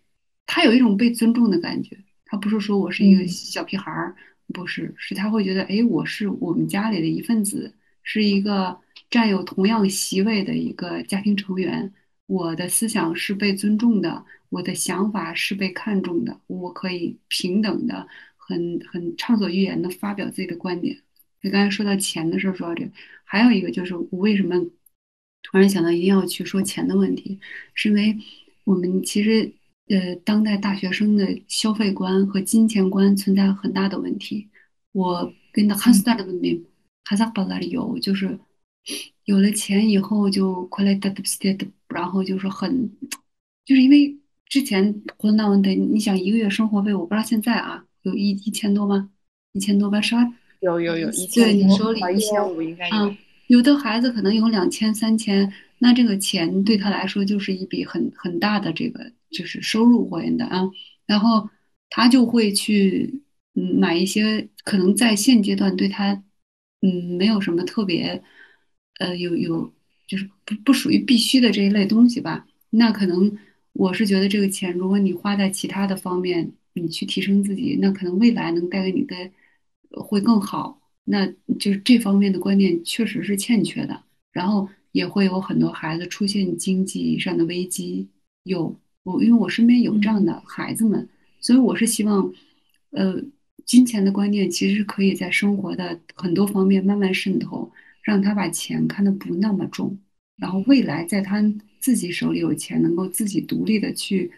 [0.45, 1.97] 他有一种被尊重的感觉。
[2.25, 4.13] 他不是说我是一个小屁孩儿，
[4.53, 8.77] 不是，是他会觉得，哎，我是我们家里的一份子，是一个
[9.09, 11.93] 占有同样席位的一个家庭成员。
[12.27, 20.95] 我的思想是被尊重的，我的想法是被看重的，我可以平等的、很很畅所欲言的发表自己的观点。
[21.41, 22.91] 你刚才说到钱的时候，说到这个，
[23.23, 24.55] 还有一个就是我为什么
[25.43, 27.39] 突然想到一定要去说钱的问题，
[27.73, 28.17] 是因为
[28.65, 29.51] 我们其实
[29.87, 34.49] 呃，当代大学生的消费观和金钱观存在很大的问题。
[34.91, 36.65] 我跟他哈斯达的文明，
[37.05, 38.37] 哈萨巴拉里有就是
[39.27, 41.67] 有了钱以后就快来哒哒哒哒。
[41.87, 42.91] 然后就是很，
[43.65, 44.13] 就是因为
[44.45, 49.09] 之前混那问的，你想一个月生活费，我不知道现在啊，有一一千多吗？
[49.53, 50.21] 一千多吧，是吧？
[50.59, 52.95] 有有有，一对千你手里一千五应该有。
[52.95, 53.17] 啊，
[53.47, 60.69] 有的孩子可能有两千、三千，那这个钱对他来说就是一笔很很大的这个就是收入或者的啊，
[61.05, 61.49] 然后
[61.89, 63.21] 他就会去
[63.55, 66.21] 嗯买一些可能在现阶段对他
[66.81, 68.21] 嗯没有什么特别
[68.99, 69.73] 呃有有。
[70.07, 73.37] 就是不不属于必须的这一类东西吧，那可能
[73.73, 79.13] 我是觉得这个钱，如果你花在其他的方面，你去提升自己，那可能未来能带给你的
[79.91, 80.79] 会更好。
[81.03, 81.27] 那
[81.59, 88.07] 就是这方面的观念确实是欠缺的，然后也会有很多孩子出现经济上的危机。
[88.43, 88.73] 有
[89.03, 91.09] 我，因为我身边有这样的孩子们，
[91.41, 92.33] 所以我是希望，
[92.91, 93.21] 呃，
[93.65, 97.69] 金钱的观念其实可以在生活的很多方面慢慢渗透。
[98.07, 99.97] 让他把钱看得不那么重，
[100.37, 101.43] 然后未来在他
[101.81, 104.31] 自己手里有钱，能够自己独立的去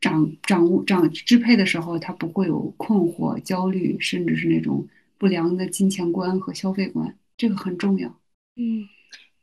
[0.00, 4.86] 掌掌握、掌支配的时候，他不会有困惑、焦虑，甚至是那种
[5.18, 8.08] 不良的金钱观和消费观，这个很重要。
[8.54, 8.88] 嗯，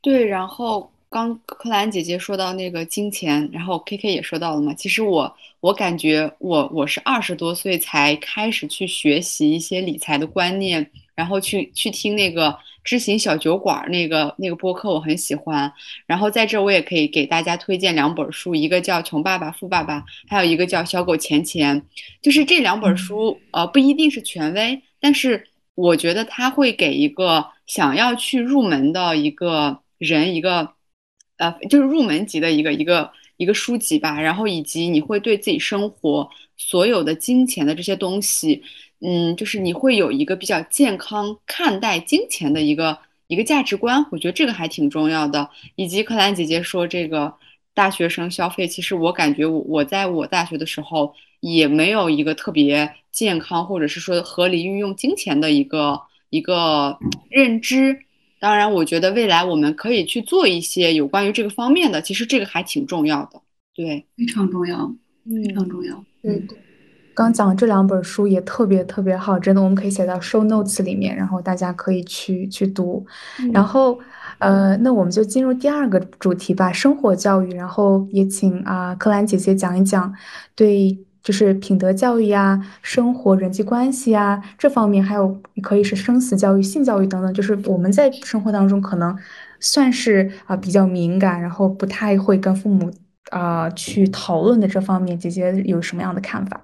[0.01, 0.25] 对。
[0.25, 4.73] 然后刚柯兰姐姐说到那个金钱，然后 K K 也说到了嘛。
[4.73, 10.89] 其实我我感觉我我是二十多岁才开始去学习一些理财的观念，
[11.21, 12.57] 然后去去听那个。
[12.83, 15.71] 知行小酒馆那个那个播客我很喜欢，
[16.07, 21.79] 然后在这我也可以给大家推荐两本书，一个叫《穷爸爸富爸爸》，还有一个叫《小狗钱钱》，
[22.23, 25.45] 就是这两本书，呃，不一定是权威，但是
[25.75, 30.73] 我觉得它会给一个想要去入门的一个人一个，
[31.37, 38.63] 呃，就是入门级的一个一个一个书籍吧，然后以及你会对自己生活所有的金钱的这些东西。
[39.01, 42.97] 嗯，就是你会有一个比较健康看待金钱的一个
[43.27, 45.49] 一个价值观，我觉得这个还挺重要的。
[45.75, 47.33] 以及柯兰姐姐说这个
[47.73, 55.99] 大学生消费，其实我感觉我我在我大学的时候也没有一个特别健康或者是说合理运用金钱的一个
[56.29, 56.97] 一个
[57.29, 57.97] 认知。
[58.39, 63.41] 当然，我觉得未来我们可以去做一些有关于这个方面的，其实这个还挺重要的。
[63.73, 64.93] 对，非常重要，
[65.25, 66.03] 非常重要。
[66.21, 66.39] 对。
[67.21, 73.05] 刚讲的这两本书也特别特别好，真的，我们可以写到 show notes 里面，然后大家可以去去读。
[73.53, 73.99] 然后，
[74.39, 77.53] 呃，那我们就进入第二个主题吧，生活教育。
[77.53, 80.11] 然后也请啊，柯兰姐姐讲一讲，
[80.55, 89.15] 对，就是品德教育呀、生活人际关系啊这方面，还有可以是生死教育、性教育等等，就是我们在生活当中可能
[89.59, 92.89] 算是啊比较敏感，然后不太会跟父母
[93.29, 96.59] 啊去讨论的这方面，姐姐有什么样的看法？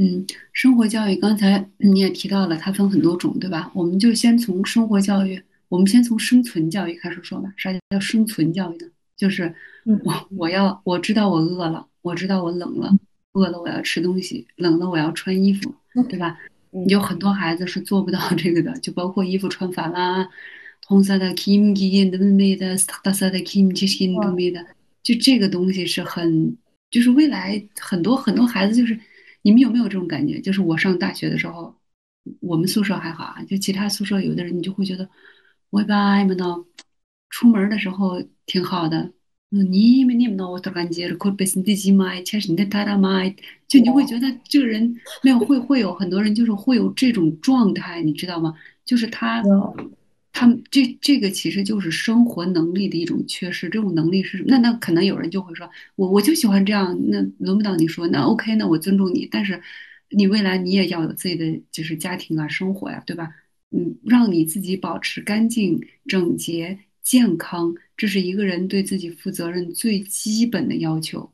[0.00, 3.68] 嗯，生活教育刚才你也提到了，它分很多种，对吧？
[3.74, 7.52] 我们就先从生活教育，我们先从生存教育开始说吧。
[7.56, 8.86] 啥叫生存教育呢？
[9.16, 9.52] 就是
[10.04, 12.96] 我我要我知道我饿了，我知道我冷了，
[13.32, 15.74] 饿了我要吃东西，冷了我要穿衣服，
[16.08, 16.38] 对吧？
[16.86, 20.28] 有很多孩子是做不到 这个的，就包括衣服穿反啦，
[20.86, 24.64] 红色的 Kim Kim 的没的，大色的 Kim Kim 都没的，
[25.02, 26.56] 就这个东西是很，
[26.88, 28.96] 就是未来很多很多孩子就是。
[29.42, 30.40] 你们有没有这种感觉？
[30.40, 31.74] 就是我上大学的时候，
[32.40, 35.08] 我们宿舍还好啊，就其他宿舍有的人，你就会觉得，
[35.70, 36.56] 我把你们呢，
[37.30, 39.12] 出门的时候挺好的。
[39.50, 43.34] 嗯，你们你们呢，我都感觉可被是自买，全是你的太太买，
[43.66, 48.54] 就你会觉得这个人没有会会有很多人就是会有这种状态，你知道吗？
[48.84, 49.42] 就是他。
[50.38, 53.68] 他们这这个其实就是生活能力的一种缺失。
[53.68, 54.50] 这种能力是什么？
[54.50, 56.96] 那那可能有人就会说，我我就喜欢这样。
[57.10, 59.26] 那轮不到你说，那 OK，那我尊重你。
[59.28, 59.60] 但是
[60.10, 63.34] 你未来你也要有自己的就是家庭啊、生活呀，对吧？
[63.72, 71.32] 嗯，让你自己保持干净、整洁、健康，这是一个人对自己负责任最基本的要求。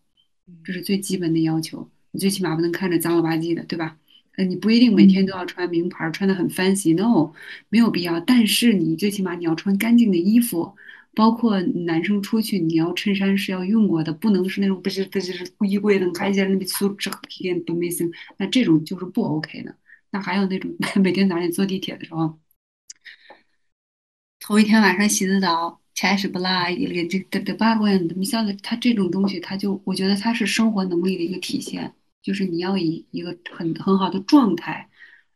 [0.64, 1.86] 这是最基本的要求。
[2.12, 3.98] 你最起码不能看着脏了吧唧的，对吧？
[4.36, 7.32] 呃，你不一定每天都要穿名牌，穿的很 fancy，no，
[7.68, 8.18] 没有必要。
[8.20, 10.74] 但是你最起码你要穿干净的衣服，
[11.14, 19.76] 包括男生出去，你要衬衫是要用过的，不能是那种不是不是衣柜的开件那边素质一点都没行，那这种就是不 OK 的。
[20.10, 22.38] 那还有那种 每天早上你坐地铁的时候，
[24.40, 31.94] 头一天晚上洗的澡，开始不拉一个这这这八卦的，你像他这种东西，他就我觉得他是生活能力的一个体现。
[32.24, 34.88] 就是你要以一个很很好的状态，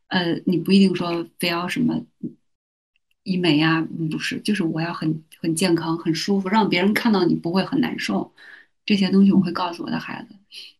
[0.07, 2.03] 呃，你不一定说非要什么
[3.23, 8.33] 医美呀，不是，就是我要很很健康、很舒服，让别人看到你不会很难受。
[8.85, 10.35] 这些东西我会告诉我的孩子，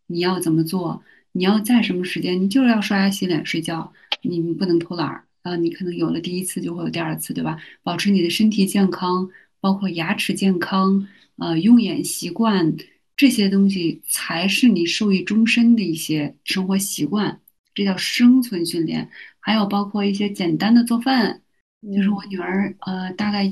[0.07, 1.03] 你要怎么做，
[1.33, 3.93] 你要在什么时间，你就是要刷牙、洗脸、睡觉，
[4.23, 5.55] 你不能偷懒儿啊！
[5.57, 7.59] 你可能有了第一次就会有第二次，对吧？
[7.83, 9.29] 保持你的身体健康，
[9.59, 11.07] 包括牙齿健康，
[11.37, 12.75] 呃，用眼习惯。
[13.19, 17.41] 这些东西才是你受益终身的一些生活习惯，
[17.75, 19.09] 这叫生存训练。
[19.41, 21.41] 还有包括一些简单的做饭，
[21.93, 23.43] 就是我女儿呃大概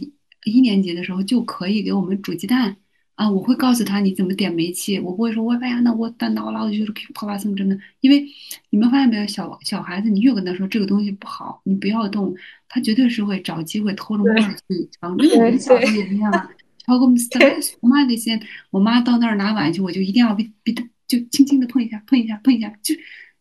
[0.45, 2.77] 一年级的时候就可以给我们煮鸡蛋
[3.15, 8.25] 啊，我会告诉她你怎么点煤气，我不会说我哎呀那我蛋脑了就是破瓦生真的，因为
[8.69, 12.33] 你们发现没有，小小孩子你越跟他说这个东西不好，你不要动，
[12.69, 16.49] 他绝对是会找机会偷着摸着去尝，因为我们小时候也一样啊。
[16.87, 17.41] 超过斯坦
[17.81, 22.95] 我妈得先，我妈到那儿拿碗去，我就一定要比比她就轻轻的碰一下，碰一下，碰一下，就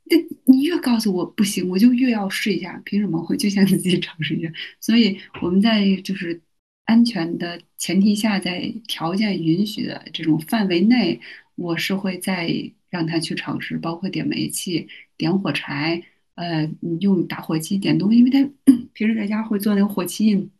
[0.04, 0.16] 那
[0.52, 2.82] 你越告诉我不行，我就越要试一下。
[2.84, 3.24] 凭什么？
[3.30, 4.52] 我就想自己尝试一下。
[4.80, 6.42] 所以我们在就是
[6.86, 11.20] 安全的前提下，在条件允许的这种范围内，
[11.54, 12.52] 我是会再
[12.90, 16.02] 让他去尝试，包括点煤气、点火柴，
[16.34, 16.68] 呃，
[17.00, 18.40] 用打火机点东西，因为他
[18.92, 20.50] 平时在家会做那个火漆印。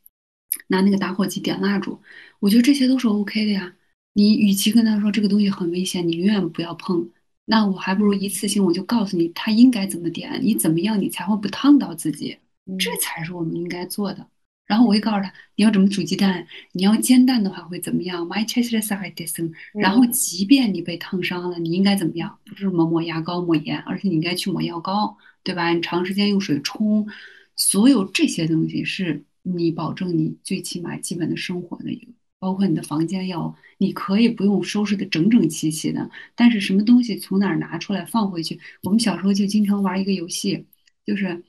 [0.69, 2.01] 拿那个打火机点蜡烛，
[2.41, 3.75] 我觉得这些都是 OK 的呀。
[4.13, 7.09] 你与其跟他说这个东西很危险，你永远不要碰，
[7.45, 12.39] 那我还不如一次性我就告诉你他应该怎么点，你怎么样你才会不烫到自己，
[12.79, 14.27] 这才是我们应该做的。
[14.67, 19.35] 然后我会告诉他你要怎么煮鸡蛋，你要煎蛋的话会怎么样？My c h e s t side this，
[19.75, 22.39] 然后即便你被烫伤了，你应该怎么样？
[22.45, 25.73] 不是什么抹牙膏、抹盐，而是你应该去抹药膏，对吧？
[25.73, 27.07] 你长时间用水冲，
[27.55, 29.25] 所有这些东西是。
[29.49, 38.59] 你保证你最起码基本的生活的一个，包括你的房间要，你可以不用收拾的整整齐齐的，但是什么东西从哪儿拿出来放回去？
[38.83, 40.67] 我们小时候就经常玩一个游戏，
[41.05, 41.43] 就是，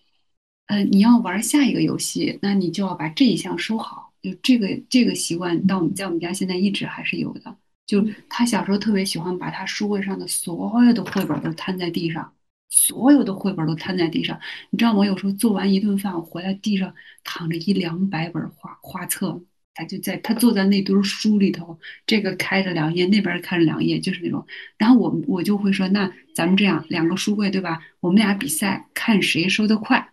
[0.67, 4.13] 呃，你要玩下一个游戏，那你就要把这一项收好。
[4.21, 7.55] 就这个这个习惯，到我们在我们家现在一直还是有的。
[7.85, 12.33] 就他小时候特别喜欢把他书柜上的所有的绘本都摊在地上。
[12.69, 14.37] 所有的绘本都摊在地上，
[14.71, 15.05] 你知道我？
[15.05, 19.41] 有时候做完一顿饭，我回来地上躺着一两百本画画册，
[19.77, 24.43] 他就在他坐在那堆书里头，这个开着两页，那边看着两页，就是那种。
[24.75, 27.79] 然后我我就会说，那咱们这样两个书柜对吧？
[27.99, 30.09] 我们俩比赛，看谁收的快，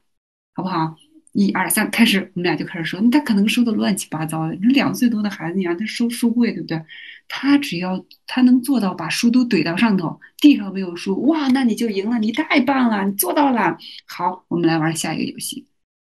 [0.55, 0.97] 好不好？
[1.33, 3.11] 一二三，开始，我们俩就开始收。
[3.11, 6.81] 他可能收的乱七八糟的，你两岁多的孩子，你让他收书柜，对不对？
[7.27, 13.79] 他只要他能做到把书都怼到上头，地上没有书，哇，那你就赢了，你太棒了，你做到了。
[14.07, 15.67] 好，我们来玩下一个游戏，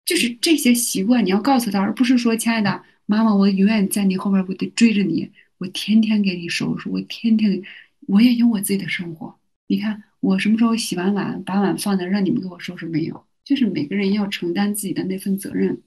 [0.05, 7.59] 就是这些习惯你要告诉他，而不是说，亲爱的妈妈，我永远在你后边，我得追着你，我天天给你收拾，我天天，
[8.01, 9.33] 我也有我自己的生活。
[9.65, 13.25] 你看我什么时候洗完碗，把碗放那，让你们给我收拾没有？
[13.43, 15.81] 就是每个人要承担自己的那份责任，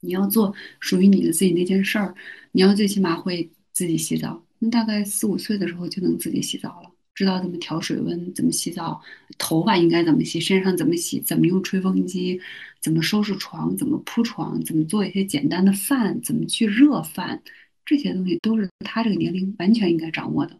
[0.00, 2.14] 你要做属于你的自己那件事儿，
[2.52, 4.44] 你要最起码会自己洗澡。
[4.60, 9.00] 那大概四五岁的时候就能自己洗澡了，知道怎么调水温，怎么洗澡，
[9.38, 12.40] 头发应该怎么洗，身上怎么洗，怎么用吹风机，
[12.80, 17.42] 怎么收拾床，怎么铺床，怎么做一些简单的饭，怎么去热饭，
[17.84, 20.58] 这些东西都是他这个年龄完全应该掌握的。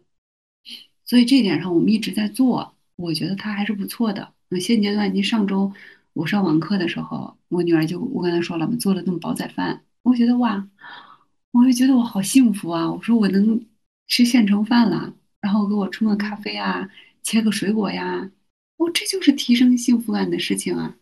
[1.05, 4.33] 所以这点上我们一直在做，我觉得他还是不错的。
[4.49, 5.71] 那现阶段，你上周。
[6.13, 10.67] 我上网课的时候，我女儿就我跟她说了嘛，做了顿煲仔饭，我觉得哇，
[11.51, 12.91] 我就觉得我好幸福啊！
[12.91, 13.63] 我说我能
[14.07, 16.89] 吃现成饭了，然后给我冲个咖啡啊，
[17.23, 18.29] 切个水果呀，
[18.77, 20.97] 哦，这就是提升幸福感的事情啊。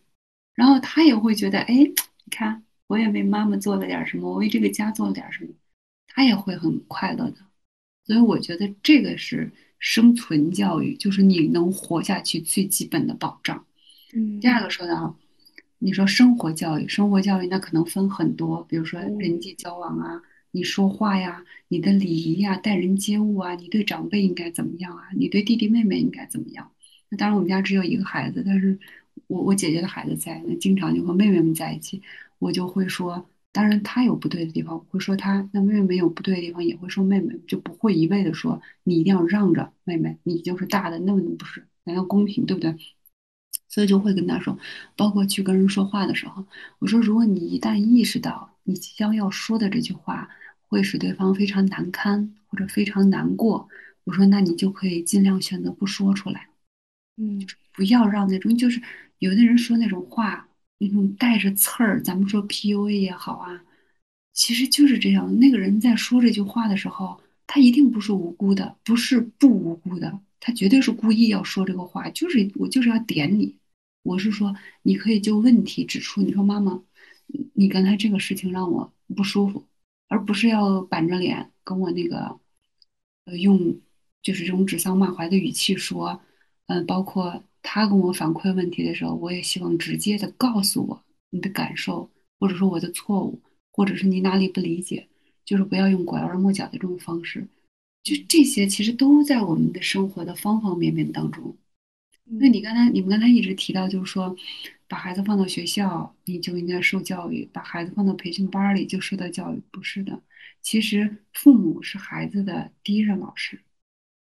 [0.58, 5.50] 然后他也会觉得，哎，你看我也为妈妈做了点什么，我为这个家做了点什么，
[6.08, 7.36] 他也会很快乐的。
[8.04, 13.64] 所以我觉得这个是生存教育，就是你能活下去最基本的保障。
[14.12, 15.14] 嗯，第二个说的啊，
[15.78, 25.04] 你说生活教育，生活教育那可能分很多，比如说人际交往啊，你说话呀，你的礼仪呀，待人接物啊，你对长辈应该怎么样啊？
[25.16, 26.68] 你对弟弟妹妹应该怎么样？
[27.10, 28.78] 那当然，我们家只有一个孩子，但是
[29.28, 32.02] 我我姐姐的孩子在，那经常就和妹妹们在一起，
[32.40, 42.74] 我就会说，当然她有不对的地方，我会说她；那妹妹有不对的地方，也会说妹妹，就不会一味的说你一定要让着妹妹，你就是大的，那么不是，咱要公平，对不对？
[43.68, 44.58] 所以就会跟她说，
[44.96, 46.44] 包括去跟人说话的时候，
[46.78, 50.30] 我说，如果你一旦意识到你即将要说的这句话
[50.68, 53.68] 会使对方非常难堪或者非常难过，
[54.04, 56.48] 我说，那你就可以尽量选择不说出来，
[57.18, 58.82] 嗯不要让那种就是
[59.18, 60.48] 有的人说那种话，
[60.78, 63.64] 那种带着刺儿，咱们说 PUA 也好啊，
[64.32, 65.38] 其实就是这样。
[65.38, 73.56] 那个人在说这句话的时候，他一定不是无辜的，不是不无辜的，他绝对是故意要说这个话，就是我就是要点你。
[74.02, 76.82] 我是说，你可以就问题指出，你说妈妈，
[77.54, 79.66] 你刚才这个事情让我不舒服，
[80.08, 82.38] 而不是要板着脸跟我那个，
[83.24, 83.80] 呃，用
[84.22, 86.22] 就是这种指桑骂槐的语气说，
[86.68, 93.40] 嗯、包括他跟我反馈问题的时候，我也希望直接的告诉我你的感受，或者说我的错误，
[93.72, 95.08] 或者是你哪里不理解，
[95.44, 97.46] 就是不要用拐弯抹角的这种方式，
[98.02, 101.56] 就这些其实都在我们的生活的方方面面当中。
[102.24, 104.36] 那你刚才你们刚才一直提到，就是说，
[104.86, 110.22] 把孩子放到学校，你就应该受教育；把孩子放到培训班里就受到教育，不是的。
[110.60, 113.62] 其实父母是孩子的第一任老师，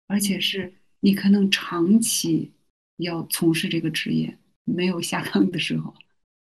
[0.06, 2.52] 而且是你可能长期
[2.96, 5.94] 要从事这个职业，没有下岗的时候。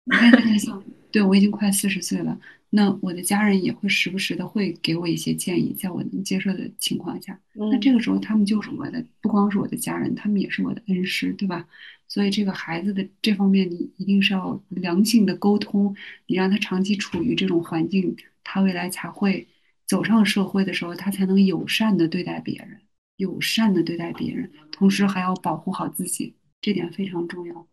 [0.05, 7.37] 你看，你想，对我已经快四十岁了，那我的家人也会时不时的会给我一些建议，在我能接受的情况下。
[7.53, 11.67] 那这个时候，他们就是我的，不光是我的家人，他们也是我的恩师，对吧？
[12.07, 15.93] 所以这个孩子的这方面，你一定是要良性的沟通，
[16.27, 18.15] 你让他长期处于这种环境，
[18.45, 19.45] 他未来才会
[19.85, 22.79] 走上社会的时候，他才能友善的对待别人，
[23.17, 27.67] 友善的对待别人，同时还要保护好自己，这点非常重要。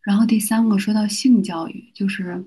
[0.00, 2.44] 然后第三个说到性教育，就是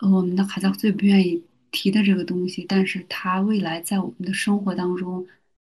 [0.00, 5.26] 呃我们的孩子最不愿意提的这个东西，但是他未来在我们的生活当中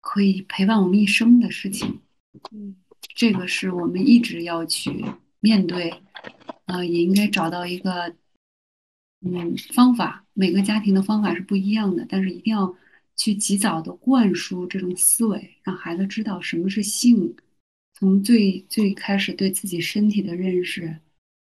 [0.01, 1.99] 可以陪伴我们一生的事情。
[2.51, 2.75] 嗯
[3.15, 5.05] 这个是我们一直要去
[5.39, 5.93] 面对，
[6.65, 8.15] 呃，也应该找到一个
[9.21, 10.25] 嗯方法。
[10.33, 12.75] 每个家庭的方法是不一样的，但是一定要
[13.15, 17.35] 去及早的灌输这种思维，让孩子知道什么是性，
[17.93, 20.97] 从最最开始对自己身体的认识，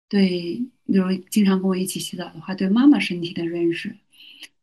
[0.10, 3.96] 对，比如经常跟我一起洗澡的话，对妈妈身体的认识，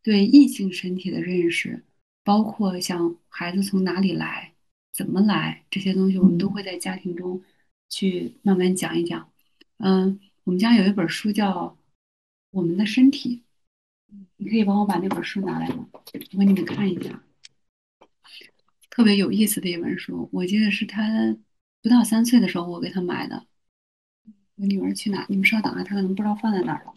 [0.03, 1.83] 对异性身体的认识，
[2.25, 4.53] 包括像孩子从哪里来。
[4.91, 7.41] 怎么来这些东西，我们都会在家庭中
[7.89, 9.31] 去慢慢讲一讲。
[9.77, 11.69] 嗯，我们家有一本书叫
[12.51, 13.45] 《我们的身体》，
[14.39, 15.87] 你可以帮我把那本书拿来吗？
[16.15, 17.23] 我给你们看一下，
[18.91, 20.29] 特别有意思的一本书。
[20.33, 21.37] 我记得是他
[21.83, 23.45] 不到三岁的时候我给他买的。
[24.57, 25.25] 我女儿去哪？
[25.29, 26.93] 你们稍等啊，她可能不知道放在哪儿了。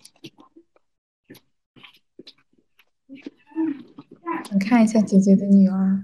[4.51, 6.03] 你看一下姐姐的女儿。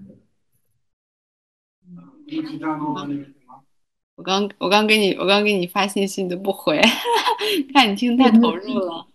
[4.16, 6.80] 我刚我刚给你我刚给你发信息你都不回，
[7.74, 9.08] 看你听太投入了。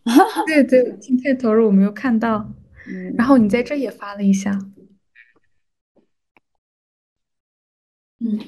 [0.47, 2.53] 对对，听太投入，我没有看到。
[2.93, 4.59] 嗯然后你在这也发了一下。
[8.21, 8.39] 嗯，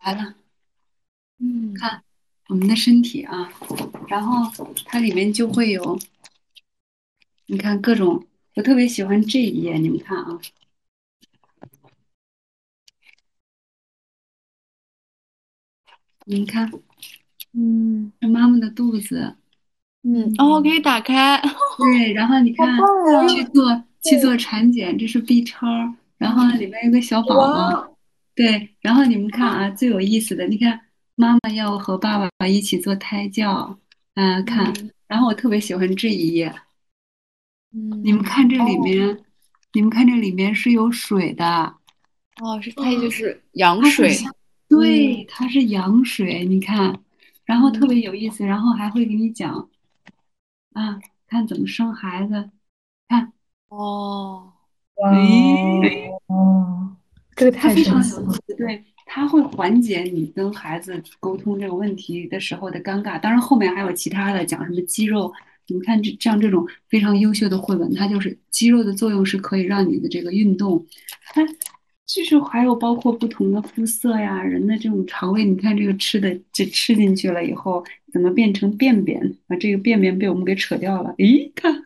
[0.00, 0.34] 来了。
[1.38, 2.02] 嗯看
[2.48, 3.48] 我们的身体啊，
[4.08, 4.50] 然后
[4.86, 5.98] 它里面就会有，
[7.46, 10.38] 你看各种，我特别喜欢这一页，你们看啊，
[16.28, 16.70] 你们看，
[17.54, 18.12] 嗯。
[18.20, 19.34] 这妈妈的肚子，
[20.02, 21.40] 嗯，哦，可以打开。
[21.78, 22.78] 对，然后你看
[23.28, 25.66] 去做去做产检，这是 B 超，
[26.18, 27.96] 然后里面有个小宝宝，
[28.34, 30.78] 对，然后你们看啊，最有意思的，你看
[31.14, 33.78] 妈妈要和爸爸一起做胎教，
[34.14, 34.72] 嗯、看，
[35.06, 36.54] 然后我特别喜欢这一页，
[37.72, 38.02] 嗯。
[38.04, 39.18] 你们看这里面，
[39.72, 41.74] 你们看这里面是有水的，
[42.42, 44.10] 哦，是它就是羊水。
[44.12, 44.30] 像
[44.68, 47.00] 对，它是羊水，你看，
[47.44, 49.68] 然后特别有意思，然后还会给你讲，
[50.72, 52.50] 啊，看怎么生孩子，
[53.08, 53.32] 看，
[53.68, 54.52] 哦，
[54.96, 56.96] 哇诶哦，
[57.34, 58.26] 这个太它非常神奇了。
[58.26, 63.18] 有意思，对，它会缓解你跟孩子沟通这个问题的时候的尴尬。
[63.18, 65.32] 当然，后面还有其他的，讲什么肌肉。
[65.70, 70.82] 你们看这像这种非常优秀的绘本，它就是肌肉的作用是可以让你的这个运动，
[71.26, 71.42] 它
[72.08, 79.20] 就是还有包括不同的肤色呀，人的这种肠胃，你看这个吃的这吃进去了以后，怎么变成便便？
[79.46, 81.14] 啊，这个便便被我们给扯掉了。
[81.18, 81.70] 咦，看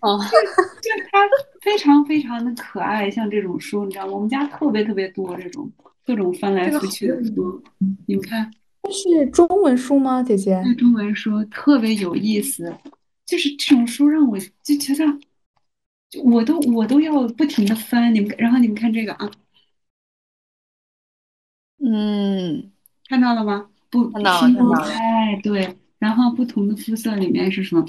[0.00, 1.20] 哦，就它
[1.62, 4.12] 非常非常的可爱，像这种书，你知道吗？
[4.12, 5.70] 我们家特别特别多这种
[6.04, 7.62] 各种翻来覆去的书。
[8.06, 8.50] 你们看，
[8.82, 10.60] 这是中文书吗，姐姐？
[10.66, 12.74] 这中文书特别有意思。
[13.24, 15.18] 就是这种书让我就觉得，就
[16.22, 18.14] 我都我都要不停的翻。
[18.14, 19.30] 你们，然后你们看这个啊，
[21.78, 22.70] 嗯，
[23.08, 23.68] 看到了吗？
[23.90, 25.76] 不，看到了拼不看到了开，对。
[25.98, 27.84] 然后不同的肤色里面是什么？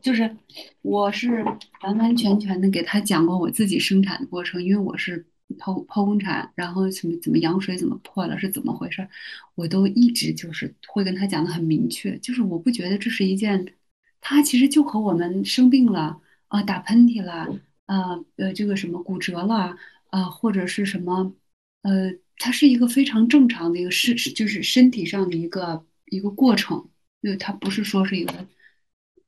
[0.00, 0.36] 就是
[0.82, 1.44] 我是
[1.82, 5.24] 完完全全的给他讲过我自己生产的过程，因为我是
[5.58, 9.06] 剖剖宫产，然后什么怎么羊水怎么破了是怎么回事，
[9.54, 13.74] 我都一直就是会跟他讲的很明确，就是我不觉得这是一件，
[14.20, 16.20] 他其实就和我们生病了
[16.52, 17.48] 啊、打喷嚏了
[17.86, 19.76] 啊呃这个什么骨折了
[20.10, 21.34] 啊、或者是什么
[21.80, 26.88] 呃，它是一个非常正常的一个是就是身体上的一个一个过程，
[27.22, 28.46] 就它不是说是一个。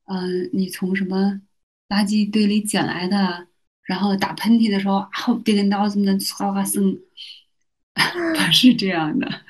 [0.07, 1.41] 嗯、你从什么
[1.89, 3.47] 垃圾堆里捡来的，
[3.81, 5.11] 然后打喷嚏的时候，啊，
[5.43, 6.99] 这个脑子能唰唰声，
[7.93, 9.41] 不 是这样的，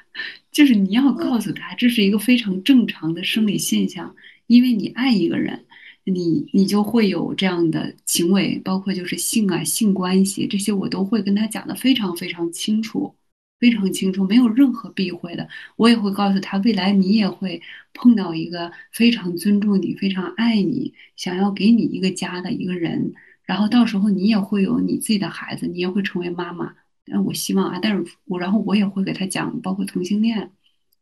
[0.52, 4.16] 就是你要告诉他，这是一个非常正常的生理现象，
[4.48, 5.65] 因为你爱一个人，
[6.06, 13.16] 你你就会有这样的行为，包括就是性啊、性关系这些，我都会跟他讲的非常非常清楚。
[13.58, 15.48] 非常清楚，没有任何避讳的。
[15.78, 17.62] 我也会告诉他，未来你也会
[17.94, 23.14] 碰到一个非常尊重你、非常爱你、想要给你一个家的一个人，
[23.46, 26.76] 然后到时候你也会有你自己的孩子，你也会成为妈妈。
[27.06, 30.52] 但我希望啊，但是我然后我也会给他讲，包括同性恋，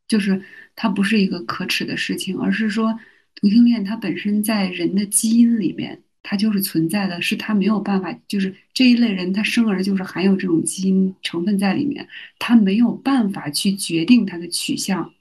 [0.07, 0.41] 就是
[0.75, 2.97] 它不是一个可耻的事情，而是说
[3.35, 6.01] 同性恋它本身在人的基因里面。
[6.25, 12.07] 它就是存在的，是它没有办法，就是这一类人，他生而就是含有这种基因成分在里面，
[12.39, 15.11] 他没有办法去决定他的取向，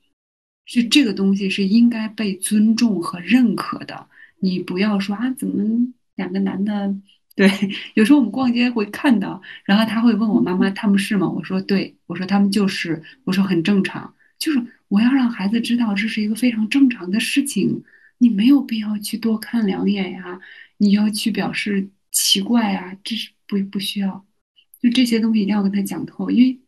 [0.64, 4.06] 是这个东西是应该被尊重和认可的。
[4.38, 5.64] 你不要说啊，怎么
[6.14, 6.94] 两个男的？
[7.34, 7.50] 对，
[7.94, 11.28] 有时候我们逛街会看到，然后他会问我妈妈他们是吗？
[11.28, 17.82] 我说对，我说他们就是，我说很正常，就是我要让孩子知道这是一个非常正常的事情，
[18.22, 20.40] 你没有必要去多看两眼呀。
[20.76, 24.26] 你要去表示奇怪呀，这是不不需要，
[24.80, 26.60] 就这些东西一定要跟他讲透，因为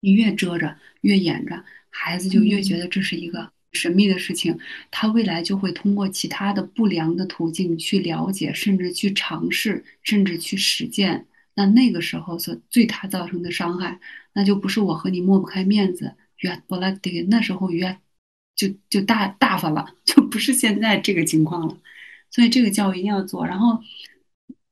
[0.00, 4.58] 你越遮着，越掩着，孩子就越觉得这是一个神秘的事情，
[4.90, 11.26] 他未来就会通过其他的不良的途径去了解，甚至去尝试，甚至去实践。
[11.54, 13.98] 那那个时候所对他造成的伤害，
[14.34, 17.98] 那就不是我和你抹不开面子，越不来这个那时候越
[18.60, 21.76] 就就大大发了， 就不是现在这个情况了。
[22.30, 23.46] 所以这个教育一定要做。
[23.46, 23.80] 然后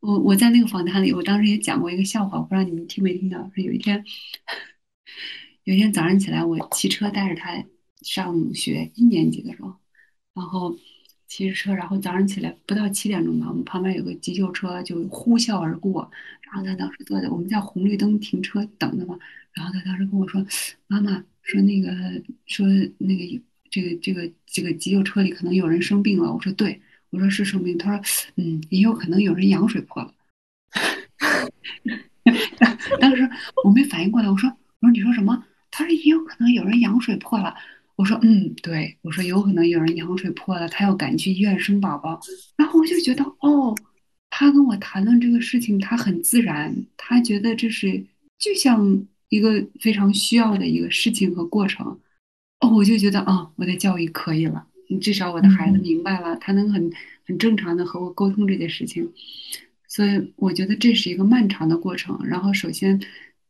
[0.01, 3.51] 我我在那个访谈里，我当时也讲过一个笑话，我不知道你们听没听到。
[3.55, 4.05] 是有一天，
[5.65, 7.65] 有一天早上起来，我骑车带着他
[8.03, 9.75] 上学，一年级的时候，
[10.35, 10.77] 然后
[11.27, 16.11] 骑着车，然后早上起来不到七点钟吧，我们旁边有个急救车就呼啸而过，
[16.43, 19.19] 然后他当时坐在我们在红绿灯停车等的嘛，
[19.55, 20.45] 然后他当时跟我说
[20.87, 21.91] ：“妈妈，说那个
[22.47, 22.67] 说
[22.99, 30.13] 那个这个这个这个急救车里可能有人生病了。”我说：“对。”我说是生病，他说，嗯，也有可能有人羊水破了。
[33.01, 33.27] 当时
[33.65, 34.47] 我没反应过来，我说，
[34.81, 35.43] 我说你说什么？
[35.71, 37.55] 他说也有可能有人羊水破了。
[37.97, 42.21] 我说，嗯，对，我说有可能有人羊水破了，他要赶去医院生宝宝。
[42.59, 43.75] 然后我就觉得，哦，
[44.29, 48.05] 他跟我谈论这个事情，他很自然，他觉得这是
[48.39, 51.99] 就像一个非常需要的一个事情和过程。
[52.61, 54.67] 哦，我就觉得，啊，我的教育可以了。
[55.01, 56.91] 至少我的孩子明白了，他能很
[57.27, 59.13] 很正常的和我沟通这件事情，
[59.87, 62.19] 所以我觉得这是一个漫长的过程。
[62.25, 62.99] 然后首先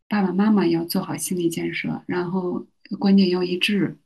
[0.09, 2.67] 爸爸妈妈要做好心理建设，然后
[2.99, 3.97] 观念要一致，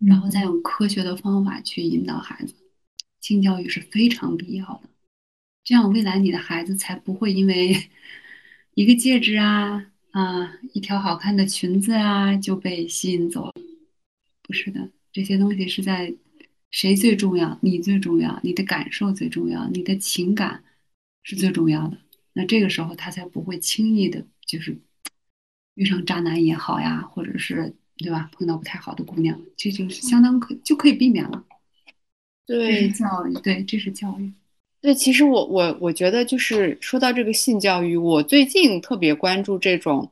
[0.00, 2.54] 然后再用科学的方法去引导孩子。
[3.20, 4.90] 性教育是非常必要的，
[5.62, 7.76] 这样未来你的孩子才不会因为
[8.74, 13.54] 一个戒指啊啊一条好看的裙子啊就被吸引走了。
[14.50, 16.12] 不是的，这些东西是在。
[16.72, 17.58] 谁最重要？
[17.62, 20.62] 你最重要，你的感受最重要，你的情感
[21.24, 21.98] 是最重要的。
[22.32, 24.78] 那这个时候他才不会轻易的，就是
[25.74, 31.44] 遇上渣男也好呀，或者是对吧，碰到不太好的姑娘，这就是相当可就可以避免了。
[32.46, 34.32] 对教育，对，这是教育。
[34.80, 40.08] 对，其实我我我觉得就是说到这个性教育，我最近特别关注这种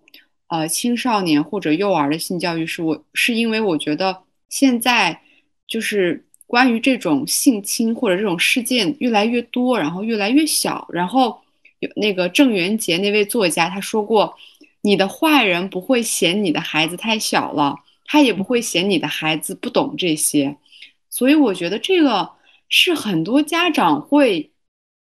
[0.48, 5.20] 呃青少年或者幼儿的性教育，是我是因为我觉得现在
[5.66, 11.41] 就是关于这种性侵或者这种事件越来越多，然后越来越小，然后
[11.81, 14.37] 有那个郑渊洁那位作家他说过，
[14.81, 20.57] 你的坏人不会嫌你的孩子太小了，他也不会嫌你的孩子不懂这些，
[21.11, 22.31] 所以我觉得这个
[22.69, 24.51] 是很多家长会。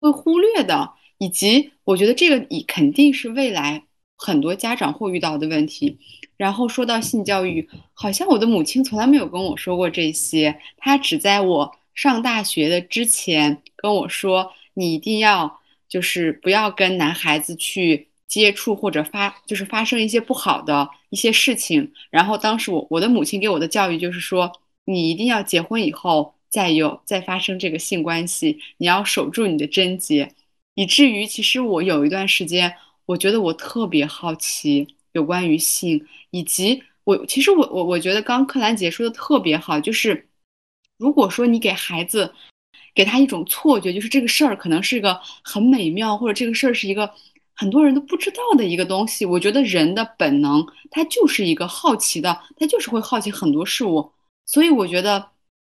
[0.02, 3.84] 会忽略的，以及我觉得这个以肯定是未来
[4.20, 5.98] 很多家长会遇到的问题。
[6.36, 21.92] 然后说到性教育，好像我的母亲从来没有跟我说过这些，她只在我上大学的之前跟我说，你一定要就是不要跟男孩子去接触或者发就是发生一些不好的一些事情。
[22.10, 24.50] 然后当时我我的母亲给我的教育就是说，
[24.84, 30.30] 你一定要结婚以后再有再发生这个性关系，你要守住你的贞洁。
[30.74, 32.74] 以至于其实我有一段时间，
[33.10, 40.28] 我觉得我特别好奇有关于性，以及我其实我我我觉得刚柯兰姐说的特别好，就是
[40.96, 42.32] 如果说你给孩子
[42.94, 47.12] 给他一种错觉，就是这个事儿可能是一个很美妙，或者这个事儿是一个
[47.56, 54.12] 很多人都不知道的一个东西，我觉得人的本能他就是一个好奇的，他就是会好奇很多事物，
[54.46, 55.30] 所以我觉得。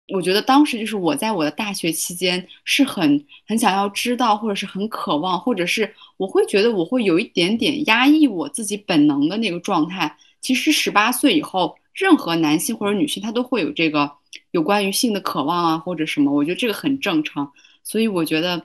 [0.10, 10.16] 我觉得当时就是我在我的大学期间是很很想要知道，或者是很渴望，或者是我会觉得我会有一点点压抑我自己本能的那个状态。
[10.42, 14.12] 其实十八岁以后，任何男性或者女性他都会有这个
[14.52, 17.52] 有关于性的渴望啊，或者什么，我觉得这个很正常。
[17.84, 18.64] 所以我觉得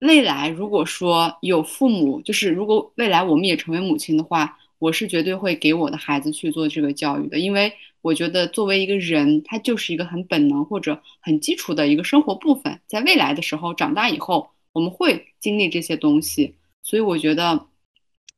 [0.00, 7.72] 未来如果说有父母，就是如果未来我们也成为母亲的话，我是绝对会给我的孩子去做这个教育的，因为。
[8.02, 12.80] 我觉得作为一个人，他就是一个很本能或者很基础的一个生活部分。
[12.88, 17.68] 在未来的时候，长大以后，我们会经历这些东西，所以我觉得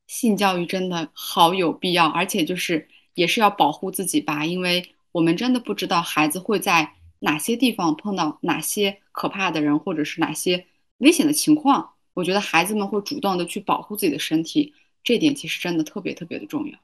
[0.06, 10.66] 性教育真的好有必要，而且就是也是要保护自己吧，因为我们真的不知道孩子会在哪些地方碰到哪些可怕的人，或者是哪些
[10.98, 11.92] 危险的情况。
[12.12, 14.74] 我觉得孩子们会主动的去保护自己的身体，
[15.04, 16.76] 这点其实真的特别特别的重要。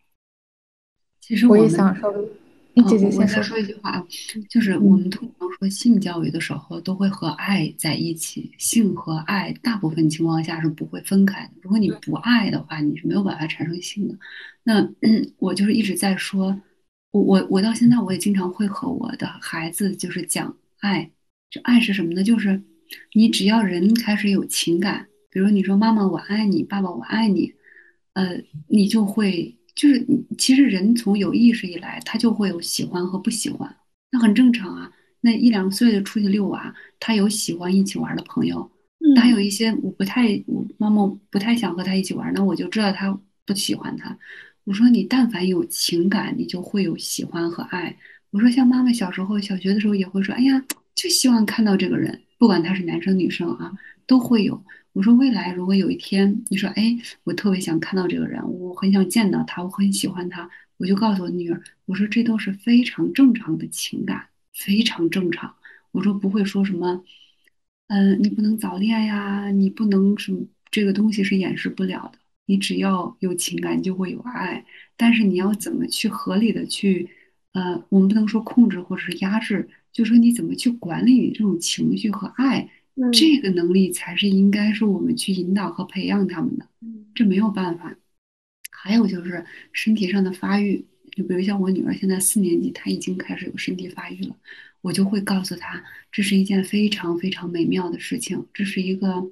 [1.21, 2.29] 其实我也想说。
[2.89, 4.07] 姐姐先说一句话啊，
[4.49, 8.53] 就是我们通常说性教育的时候，都会和爱在一起。
[8.59, 11.51] 性和爱大部分情况下是不会分开的。
[11.63, 14.17] 如果你不爱的话，你是没有办法产生性的。
[14.63, 16.59] 那嗯 我就是一直在说，
[17.11, 21.11] 我我我到现在我也经常会和我的孩子就是讲爱。
[21.51, 22.23] 就爱是什么呢？
[22.23, 22.63] 就是
[23.15, 27.53] 你只要人开始有情感，比如你说妈妈我爱你，爸爸我爱你，
[28.15, 29.57] 呃，你就会。
[29.73, 30.05] 就是
[30.37, 33.75] 其实人从有意识以来，他就会有喜欢和不喜欢，
[34.11, 34.93] 那很正常啊。
[35.23, 38.71] 那一两岁的出去遛娃，他有喜欢一起玩的朋友，
[39.17, 44.19] 他有一些我不太，我妈妈不太想和他一起玩，那我就知道他不喜欢他。
[44.65, 47.97] 我说你但凡有情感，你就会有喜欢和爱。
[48.33, 50.63] 我说像妈妈小时候小学的时候也会说，哎呀，
[50.95, 53.73] 就希望看到这个人，不管他是男生女生啊，
[54.07, 54.63] 都会有。
[54.93, 65.55] 我说未来如果有一天你说哎，我特别想看到这个人，我很想见到他，我很喜欢他，我就告诉我女儿，我说这都是非常正常的情感，非常正常。
[65.93, 67.05] 我说不会说什么，
[67.89, 72.19] 嗯，你不能早恋呀，你不能什么，这个东西是掩饰不了的。
[72.47, 74.65] 你只要有情感，就会有爱。
[74.97, 77.09] 但是你要怎么去合理的去，
[77.53, 82.69] 呃，我们不能说控制或者是压制，就说你怎么去管理你这种情绪和爱。
[83.13, 86.67] 这个能力才是应该是我们去引导和培养他们的，
[87.15, 87.97] 这没有办法。
[88.71, 94.35] 还有就是身体上的发育，就比如像我女儿现在四年级，她已经开始有身体发育了，
[94.81, 99.31] 我就会告诉她，这是一件非常非常美妙的事情，这是一个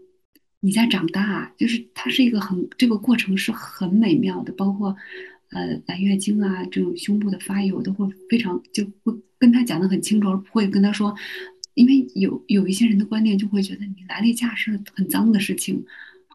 [0.60, 4.94] 你在长大，就是它是一个很这个过程是很美妙的，包括
[5.50, 11.16] 呃来月经啊这种胸部的发育，我都会非常就会跟她讲的很清楚，而不会跟她说。
[11.78, 15.84] 因为有有一些人的观念就会觉得你来例假是很脏的事情，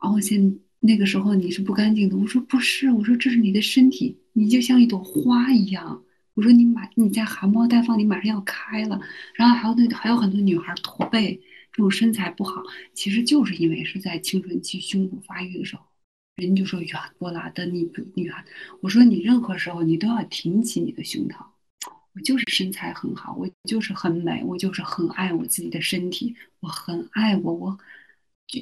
[0.01, 2.15] 然后现那个时候你是不干净的。
[2.15, 6.01] 我说不是，我说这是你的身体，你就像一朵花一样。
[6.33, 9.01] 我说你马你在含苞待放，你马上要开了。
[9.35, 11.41] 然后还有那还有很多女孩驼背，
[11.73, 12.63] 这种身材不好，
[12.93, 15.83] 其实就是因为是在青春期胸部发育的时候，
[16.37, 18.45] 人就说远过了的你女孩。
[18.79, 21.52] 我说你任何时候你都要挺起你的胸膛。
[22.15, 27.77] 我就是身材很好，我就是很美，我就是很爱我自己的身体，我很爱我，我，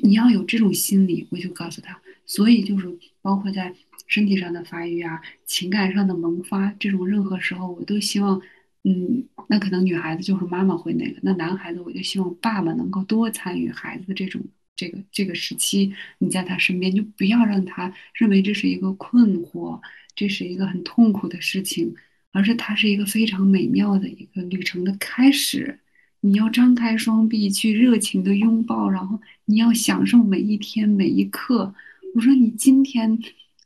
[0.04, 2.88] 你要有这种心理，我就告诉他，所以就是
[3.22, 3.76] 包括在
[4.08, 8.42] 身体上的发育啊，情感上的萌发，这种任何时候，我都希望，
[8.84, 14.42] 嗯，那可能女孩子就是妈妈会那个，那男孩子我就希望爸爸能够多参与孩子这种
[14.78, 19.82] 这个这个时期，你在他身边，就不要让他认为这是一个困惑，
[20.16, 21.94] 这是一个很痛苦的事情。
[22.32, 25.80] 而是它是一个非常美妙的一个旅程的开始，
[26.22, 31.74] 你要张开双臂去热情的拥抱，然后你要享受每一天每一刻。
[32.16, 33.20] 我说你今天，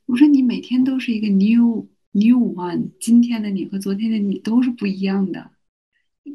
[0.06, 5.52] 我说你每天都是一个 new new one，今天的你和昨天的你都是不一样的。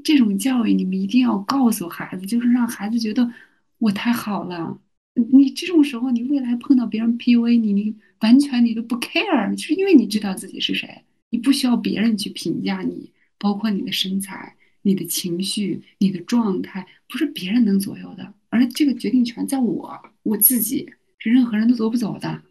[0.04, 3.32] 这种教育你们一定要告诉孩子，就是让孩子觉得
[3.78, 4.80] 我太好了。
[5.14, 11.02] 你这种时候，你未来碰到别人 PUA 你，你完全你都不 care，就是因为你知道自己是谁。
[11.30, 22.42] 你不需要别人去评价你，包括你的身材，你的情绪、你的状态，不是别人能左右的，而这个决定权在我我自己，是任何人都夺不走的，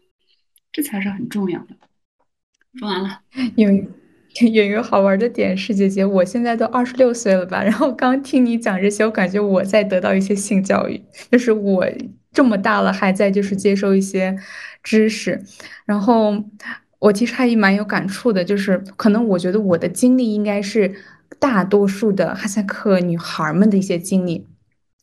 [0.71, 1.75] 这才是很重要的。
[2.75, 3.21] 说完了，
[3.55, 3.69] 有
[4.51, 7.63] 有一个好玩的点是，姐姐，我现在都二十六岁了吧？
[7.63, 11.01] 然后刚听你讲这些，我感觉我在得到一些性教育，
[11.31, 11.85] 就是我
[12.31, 14.37] 这么大了还在就是接受一些
[14.83, 15.43] 知识，
[15.85, 16.45] 然后
[16.99, 20.93] 我其实还蛮有感触的，就是可能我觉得我的经历应该是
[21.39, 24.45] 大多数的哈萨克女孩们的一些经历，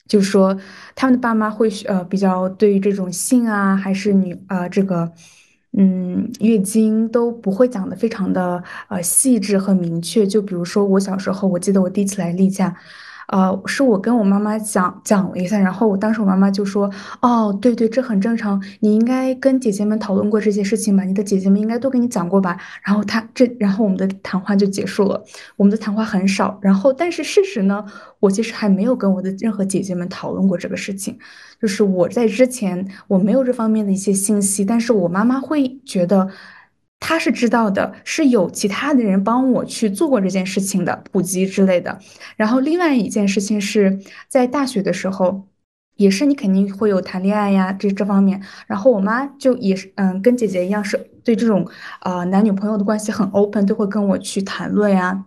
[0.06, 0.56] 就是说
[0.94, 5.12] 他们的爸妈会呃比较对于这种性啊，还是女呃这个。
[5.78, 10.26] 嗯，月经都不会讲的非常的呃细致和明确。
[10.26, 12.74] 就比如说我小时候，我记得我第一次来例假，
[13.28, 16.90] 呃，是我跟我妈妈讲讲了一下，然后我当时我妈妈就说
[17.20, 21.02] ：“哦，对对，这很正常，你应该跟姐姐们讨论过这些事情吧？
[21.04, 25.22] 你的姐姐们应该都跟你讲过吧？”然后她这，然后我们的谈话就结束了。
[25.56, 27.84] 我们的谈话很少，然后但是事实呢，
[28.20, 31.18] 我其实还没有跟我的任何姐姐们讨论过这个事情。
[31.60, 36.28] 就是我在之前我没有这方面的一些信息，但是我妈妈会觉得。
[36.98, 41.98] 他是知道的，是有其他的人帮我去做过这件事情的普及之类的。
[42.36, 45.46] 然后另外一件事情是在大学的时候，
[45.96, 48.40] 也是你肯定会有谈恋爱呀这这方面。
[48.66, 51.68] 然后我妈就也是嗯跟姐姐一样，是对这种
[52.00, 55.24] 呃男女朋友的关系很 open，都会跟我去谈论呀，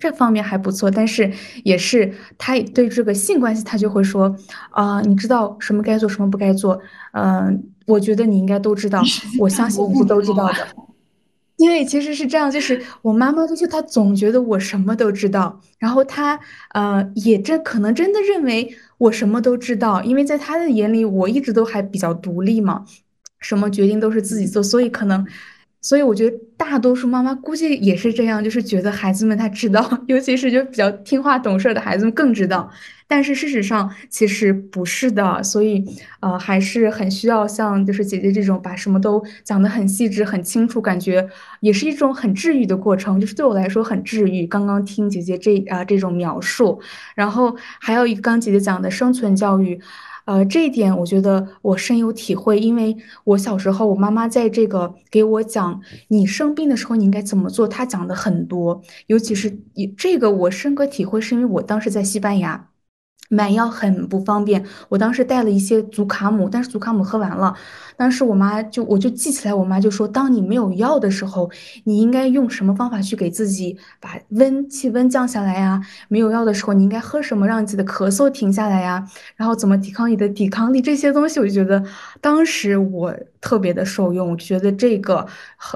[0.00, 0.90] 这方面还不错。
[0.90, 1.30] 但是
[1.62, 4.34] 也是他对这个性关系，他就会说
[4.70, 6.80] 啊，你知道什么该做，什么不该做。
[7.12, 9.02] 嗯，我觉得你应该都知道，
[9.38, 10.66] 我相信你是都知道的。
[11.62, 16.40] 因为，其实是这样，就是我妈妈就是她总觉得我什么都知道，然后她
[16.70, 22.84] 呃也真可能真的认为我什么都知道，因为在她的眼里我一直都还比较独立嘛，
[23.38, 25.24] 什么决定都是自己做，所以可能，
[25.82, 32.70] 所以我觉得大多数妈妈估计也是这样，就是觉得孩子们他知道， 尤其是就比较听话懂事的孩子们更知道。
[33.08, 35.84] 但是事实上其实不是的，所以
[36.20, 41.28] 呃还是很需要像就是姐姐这种把什么都讲得很细致、很清楚，感觉
[41.60, 44.46] 也是一种很治愈的过程，就是对我来说很治愈。
[44.46, 46.80] 刚刚听姐姐这啊这种描述，
[47.14, 49.78] 然后还有一刚姐姐讲的生存教育，
[50.24, 62.71] 呃这一点我觉得我深有体会，因为我小时候我妈妈在这个给我讲你生病的时候你应该怎么做，她讲的很多，尤其是以这个我深刻体会是因为我当时在西班牙。
[63.28, 67.54] 买药很不方便，我当时带了一些祖卡姆，但是祖卡姆喝完了。
[67.96, 71.50] 当时我妈就我就记起来，我妈就说，当你没有药的时候，
[71.84, 75.80] 你应该用什么方法去给自己把温气温降下来呀？
[76.08, 79.06] 没有药的时候，你应该喝什么让自己的咳嗽停下来呀？
[79.36, 80.80] 然后怎么抵抗你的抵抗力？
[80.82, 81.82] 这些东西，我就觉得
[82.20, 85.26] 当时我特别的受用，我觉得这个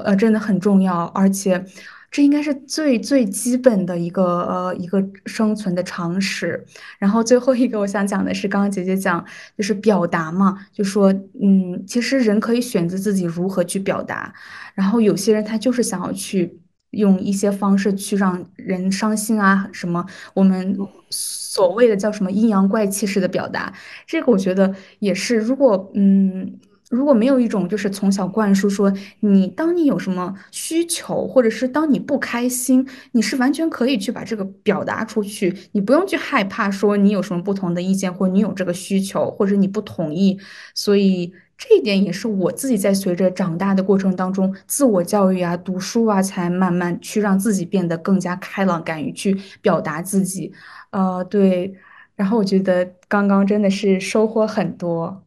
[0.03, 1.65] 呃真的很重要，而且。
[2.09, 6.65] 这应该是最最基本的一个呃一个生存的常识。
[6.97, 9.23] 然后最后一个我想讲的是，刚刚姐姐讲
[9.57, 11.11] 就是表达嘛，就说
[11.41, 14.33] 嗯，其实人可以选择自己如何去表达。
[14.73, 16.59] 然后有些人他就是想要去
[16.91, 20.77] 用一些方式去让人伤心啊什么，我们
[21.09, 23.73] 所谓的叫什么阴阳怪气式的表达，
[24.05, 25.35] 这个我觉得也是。
[25.35, 26.57] 如果嗯。
[26.89, 40.39] 如果没有一种就是从小灌输说，你当你有什么需求，或者是当你不开心，你是完全可以去把这个表达出去，你不用去害怕说你有什么不同的意见，或你有这个需求，或者你不同意。
[40.73, 50.53] 所以这一点也是我自己在随着长大的过程当中，自我教育啊、读书啊，才慢慢去让自己变得更加开朗，敢于去表达自己。
[50.91, 51.75] 呃，对。
[52.15, 55.21] 然后我觉得刚刚真的是收获很多。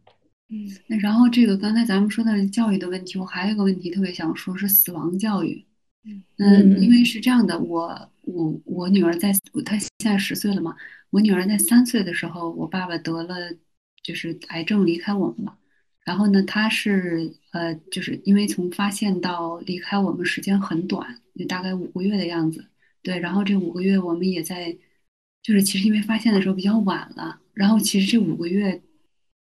[0.53, 5.65] 嗯，那然后这个刚才咱们说的教育的问题，我还有一个问题特别想说，是死亡教育。
[6.39, 9.33] 嗯，因为是这样的，我我我女儿在，
[9.65, 10.75] 她现在十岁了嘛，
[11.11, 13.37] 我女儿在三岁的时候，我爸爸得了
[14.03, 15.57] 就是癌症离开我们了。
[16.05, 22.65] 然后呢，她是呃，就是因为从发现到离开我们时间很短，就大概五个月的样子。
[23.03, 24.77] 对，然后这五个月我们也在，
[25.45, 28.83] 就是其实因为发现的时候比较晚了，然后其实这五个月。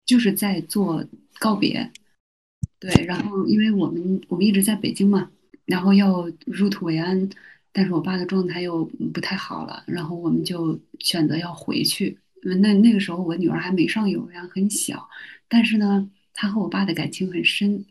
[0.08, 1.06] 就是在做
[1.38, 1.92] 告别，
[2.80, 5.30] 对，然后因为我们我们一直在北京嘛，
[5.66, 7.30] 然后要入土为安，
[7.74, 12.18] 但是我爸的状态又不太好了，然后我们就选择要回去。
[12.42, 15.10] 那那个时候我女儿还没上幼儿园，很小，
[15.50, 17.86] 但是呢，她和我爸的感情很深。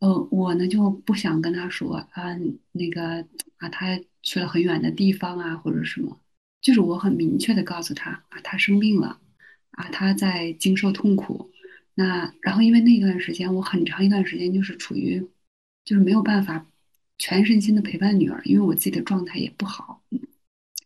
[0.00, 2.36] 呃，我呢就不想跟她说啊，
[2.72, 3.26] 那个
[3.56, 6.20] 啊，他去了很远的地方啊，或者什么，
[6.60, 9.18] 就是我很明确的告诉她啊，他生病了，
[9.70, 11.50] 啊，他在经受痛苦。
[11.94, 15.24] 那然后，因为那段时间，我很长一段时间就是处于，
[15.84, 16.66] 就是没有办法
[17.18, 20.02] 全身心的陪伴女儿，因为我自己的状态也不好。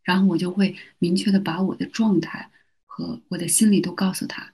[0.05, 2.51] 然后我就会明确的把我的状态
[2.87, 4.53] 和我的心理都告诉他。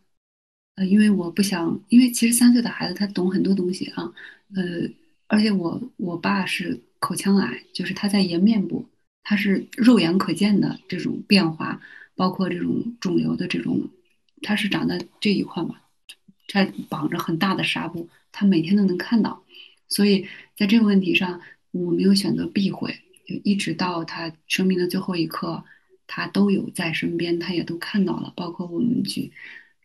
[0.77, 4.13] 呃，因为我不想，因为其实三岁的孩子他懂很多东西啊，
[4.57, 4.89] 呃，
[5.29, 8.89] 而且我我爸是口腔癌，就是他在颜面部，
[9.23, 11.81] 他是肉眼可见的这种变化，
[12.17, 13.89] 包括这种肿瘤的这种，
[14.43, 15.77] 他是长在这一块嘛，
[16.49, 19.45] 他绑着很大的纱布，他每天都能看到，
[19.89, 20.27] 所以
[20.57, 21.41] 在这个问题上，
[21.73, 22.95] 我没有选择避讳，
[23.27, 25.65] 就一直到他生命的最后一刻，
[26.07, 29.33] 他都有在身边，他也都看到了，包括我们去。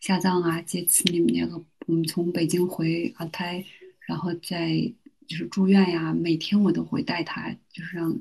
[0.01, 3.65] 下葬啊，接次你们那个，我们从北京回阿泰，
[4.07, 4.93] 然后在
[5.27, 8.17] 就是住院呀，每天我都会带他，就是让，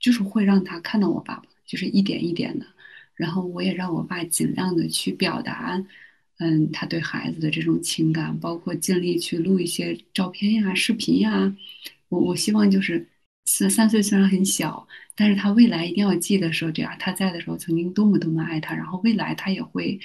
[0.00, 2.66] 就是会让他看到我爸爸，就是一点一点的，
[3.14, 5.80] 然后我也让我爸尽量的去表达，
[6.38, 11.54] 嗯，他对孩子的这种情感，包括尽力去录一些照片呀、视频呀，
[12.08, 13.08] 我我希望就是
[13.44, 20.00] 三三岁虽然很小，但是他未来一定要记得说这样，他在的时候曾经多么多么爱他，然后未来他也会。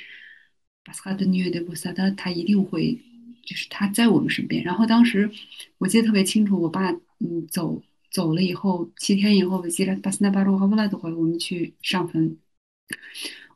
[0.86, 2.98] 巴斯卡的女的布萨他他一定会，
[3.46, 4.64] 就是他在我们身边。
[4.64, 5.30] 然后当时
[5.78, 6.90] 我记得特别清楚，我爸
[7.20, 12.38] 嗯走走了以后，七天以后，我记得巴斯纳巴罗哈布拉的会，我们去上坟。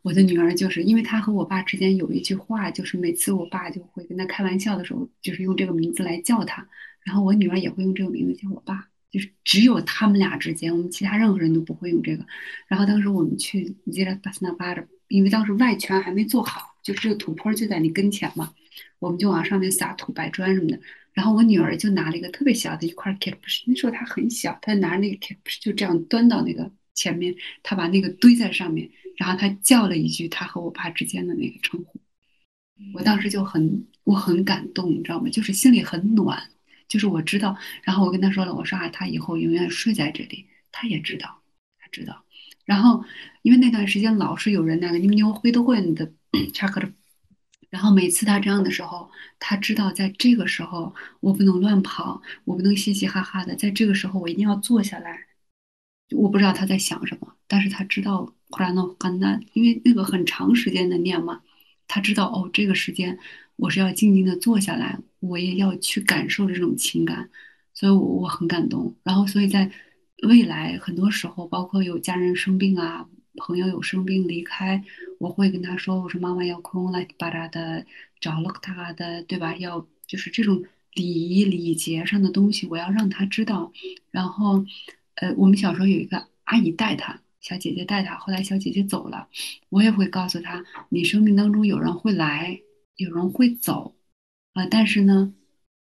[0.03, 6.67] 我的女儿就是因为她和我爸之间有一句话，就是每次我爸就会跟他开玩笑的时候，就是用这个名字来叫他，
[7.03, 12.23] 然后我女儿也会用这个名字叫我爸，就是只有他们俩之间，我们其他任何人都不会用这个。
[12.67, 16.71] 然后当时我们去记得巴斯纳巴的，因为当时外圈还没做好。
[16.84, 18.53] 就是这个土坡就在你跟前嘛，
[18.99, 20.77] 我们就往上面撒土白砖什么的。
[21.13, 31.99] 然后我女儿就拿了一个特别小的一块 k i p 那时候她很小，她拿着那个 k i p 就这样端到那个前面，她把那个堆在上面，然后他叫了一句他和我爸之间的那个称呼。
[32.94, 35.30] 我当时就很我很感动，你知道吗？
[35.30, 36.49] 就是心里很暖，
[36.88, 37.57] 就是我知道。
[37.84, 41.41] 然后我跟他说了，我说啊，他以后永远睡在这里，他也知道，
[41.80, 42.23] 他知道。
[42.65, 43.03] 然后
[43.41, 46.11] 因为那段时间老是有人那个你们牛灰都会的。
[46.52, 46.91] 查克的，
[47.69, 55.27] 然后每次他这样的时候，他知道在这个时候我不能乱跑，我不能嘻嘻哈哈的，在这个时候我一定要坐下来。
[56.15, 61.41] 我不知道他在想什么，但是他知道库拉诺很难，因为那个很长时间的念嘛，
[61.88, 63.18] 他知道哦，这个时间
[63.56, 67.30] 我是要静静的坐下来，我也要去感受这种情感，
[67.73, 68.95] 所以我我很感动。
[69.03, 69.72] 然后，所以在
[70.27, 73.07] 未来很多时候，包括有家人生病啊。
[73.35, 74.84] 朋友有生病离开，
[75.18, 77.84] 我会跟他说：“我说妈妈要空来巴拉的
[78.22, 79.56] 找了他的，对吧？
[79.57, 80.64] 要就是这种
[80.94, 83.73] 礼仪礼节上的东西，我要让他知道。
[84.11, 84.64] 然后，
[85.15, 88.15] 呃，我们小时候有一个阿姨带他，小姐姐带他。
[88.18, 89.27] 后来小姐姐走了，
[89.69, 92.60] 我也会告诉他：你生命当中有人会来，
[92.95, 93.95] 有人会走，
[94.53, 95.34] 啊，但是呢，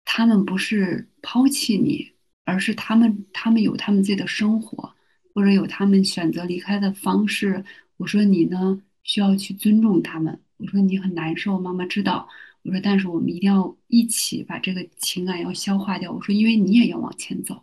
[0.05, 2.13] 他们不是抛弃你，
[2.45, 4.95] 而是他们他们有他们自己的生活。”
[5.35, 7.65] 或者有他们选择离开的方式，
[7.97, 10.41] 我说你呢需要去尊重他们。
[10.57, 12.29] 我说你很难受，妈妈知道。
[12.65, 16.11] 我说但是我们一定要一起把这个情感要消化掉。
[16.11, 17.63] 我说因为你也要往前走，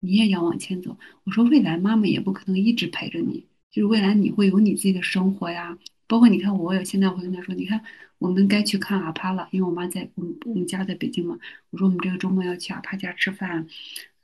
[0.00, 0.96] 你也要往前走。
[1.24, 5.78] 我说未来妈妈也不可能一直陪着你，就是未来你会有你自己的生活呀。
[6.06, 7.82] 包括你看我有现在我跟他说，你看
[8.18, 11.38] 我们该去看阿帕了，因为我妈在我们我们家在北京嘛。
[11.70, 13.66] 我说我们这个周末要去阿帕家吃饭。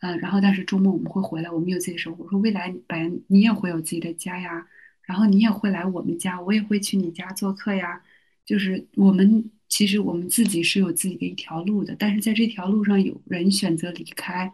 [0.01, 2.25] 嗯，然后但是周末我们会回来，我们有自己的生活。
[2.25, 4.67] 我说未来白你也会有自己的家呀，
[5.03, 8.03] 然后你也会来我们家，我也会去你家做客呀。
[8.45, 14.53] 就是我们其实我们自己是有自己的一条路的，但是在这条路上有人选择离开，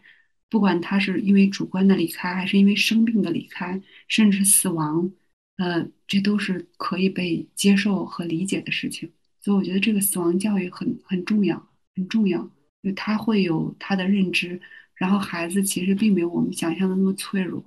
[0.51, 5.10] 不管他是因为主观的离开，还是因为生病的离开，甚至死亡，
[5.56, 9.10] 呃，这都是可以被接受和理解的事情。
[9.40, 12.51] 所以我觉得这个死亡教育很很重要，很重要，
[12.82, 14.60] 就他会有他的认知。
[14.97, 17.64] 然后孩子其实并没有我们想象的那么脆弱，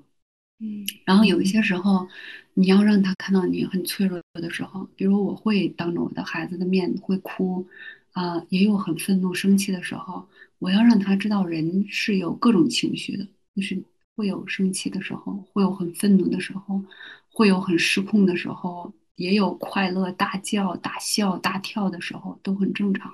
[0.60, 2.07] 嗯，然后有一些时候，
[2.53, 7.65] 你要让他看到你很脆弱的时候，比如我会当着我的孩子的面会哭，
[8.14, 10.27] 啊，也有很愤怒、生气的时候，
[10.57, 13.84] 我要让他知道人是有各种情绪的，就是
[14.15, 16.81] 会有生气的时候，会有很愤怒的时候，
[17.30, 23.11] 会有很失控的时候，也有快乐大叫、大笑、大跳的时候，都很正常。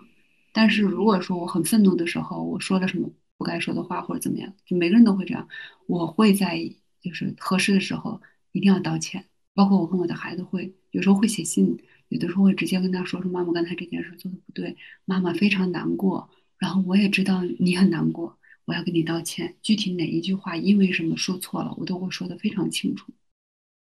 [0.53, 3.09] 但是如果说我很愤怒的时候，我说了什么？
[3.37, 5.47] 不该说的话或者怎么样，就每个人都会这样。
[5.87, 6.59] 我会在
[7.01, 8.21] 就是合适的时候
[8.51, 9.23] 一定要道歉，
[9.53, 11.77] 包括我跟我的孩子会有时候会写信，
[12.09, 14.75] 有的时候会直接跟他说说妈妈刚才这件事做的不对，
[15.05, 19.55] 妈妈非常难过，然后我也知道你很难过，我要跟你道歉。
[19.61, 23.11] 具体哪一句话因为什么说错了，我都会说的非常清楚。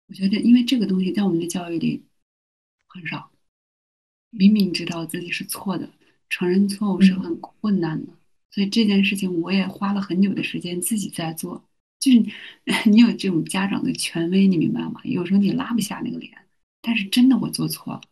[0.08, 2.04] 我觉得因为这个东西在我们的教育里
[2.86, 3.30] 很少，
[4.30, 5.90] 明明知道自己是错的，
[6.28, 8.12] 承认错误是很困难的。
[8.50, 11.64] 所以这件事情我也花了很久的时间自己在做，
[11.98, 12.22] 就是
[12.88, 15.00] 你有这种家长的权威，你明白吗？
[15.04, 16.36] 有时候你拉不下那个脸，
[16.82, 18.02] 但是真的我做错了，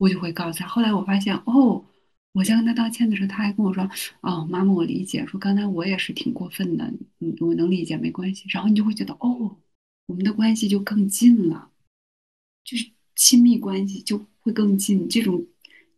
[0.00, 0.66] 我就会告诉他。
[0.66, 1.84] 后来我发现，哦，
[2.32, 3.86] 我在跟他道歉的时候，他还跟我说
[4.22, 6.84] ：“哦，妈妈，我理解，说刚才我也是挺过分的，
[7.18, 9.58] 嗯，我能理解，没关系。”然后你就会觉得，哦，
[10.06, 11.70] 我们的关系就更近了，
[12.64, 15.06] 就是亲密关系就会更近。
[15.06, 15.46] 这种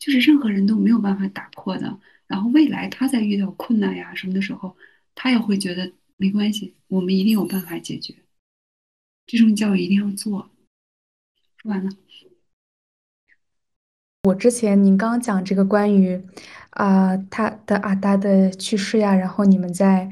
[0.00, 2.00] 就是任何人都没有办法打破的。
[2.26, 4.76] 然后未来他在遇到困难呀什么的时候，
[5.14, 8.16] 他也会觉得没关系，我们一定有办法解决。
[9.26, 10.50] 这种教育一定要做。
[11.58, 11.90] 说完了。
[14.24, 16.22] 我之前您刚讲这个关于
[16.70, 20.08] 啊、他的阿达的去世呀，然后你们在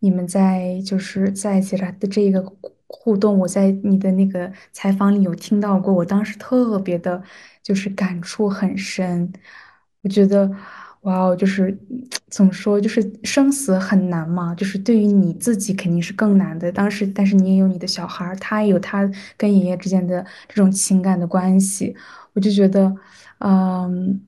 [0.00, 2.44] 你们在就是在一起的这个
[2.86, 7.22] 互动，我在你的那个采访里有听到过，我当时特别的，
[7.62, 9.32] 就是感触很深。
[10.02, 10.50] 我觉得，
[11.00, 11.76] 哇哦，就是
[12.28, 16.70] 怎么说，就是生死很难嘛，就是对于你自己肯定是更难的。
[16.70, 21.96] 当时，但是你也有你的小孩，他也有他跟爷爷之间的这种情感的关系，
[22.34, 22.94] 我就觉得。
[23.46, 24.22] 嗯，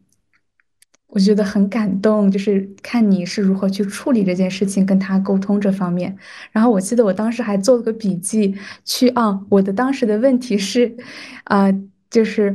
[1.06, 6.14] 我觉得很感动，就是看你是如何去处理这件事情，跟他沟通这方面。
[6.52, 10.94] 然后我记得我当时还做了个笔记，去啊，我的当时的问题是，
[11.44, 11.72] 啊、
[12.10, 12.54] 就是，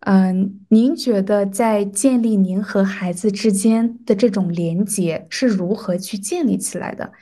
[0.00, 7.12] 嗯、您觉得在建立您和孩子之间的这种连结是如何去建立起来的？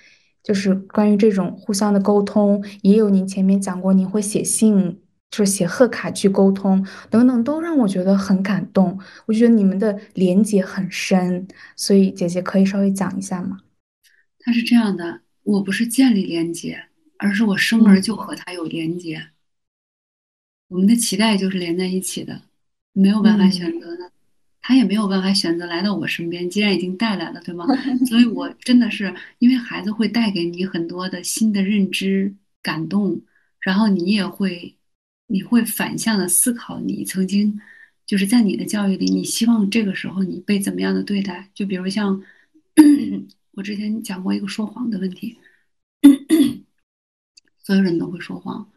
[0.42, 4.98] 就是关于这种互相的沟通，也有您前面讲过，您会写信，
[5.30, 8.98] 就是写贺卡去沟通，等等，都让我觉得很感动。
[9.26, 11.46] 我觉得你们的连接很深，
[11.76, 13.60] 所以姐姐可以稍微讲一下吗？
[14.40, 16.86] 他是这样的，我不是建立连接，
[17.18, 19.28] 而是我生而嗯就和他有连接。
[20.68, 22.42] 我们的脐带就是连在一起的，
[22.92, 24.10] 没有办法嗯选择的，
[24.62, 26.48] 他也没有办法选择来到我身边。
[26.48, 27.66] 既然已经带来了，对吗？
[28.08, 33.20] 所以我真的是因为孩子会带给你很多的新的认知、感动，
[33.60, 34.76] 然后你也会，
[35.30, 37.60] 你会反向的思考，你曾经
[38.04, 41.48] 就是在你的教育里，你希望这个时候你被怎么样的对待？
[41.54, 42.20] 就比如像
[43.52, 45.38] 我之前讲过一个说谎的问题，
[47.62, 48.70] 所有人都会说谎。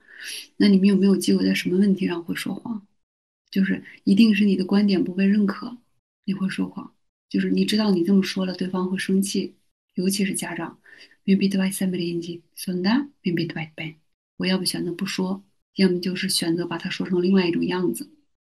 [0.58, 2.86] 那你们有没有记过在什么问题上会说谎？
[3.50, 5.78] 就是一定是你的观点不被认可，
[6.26, 6.94] 你会说谎。
[7.30, 9.56] 就是你知道你这么说了，对方会生气，
[9.96, 10.80] 尤其是家长。
[11.26, 13.96] Maybe the right somebody in the so that maybe the right ben。
[14.38, 15.44] 我要不选择不说，
[15.76, 18.10] 要么就是选择把它说成另外一种样子，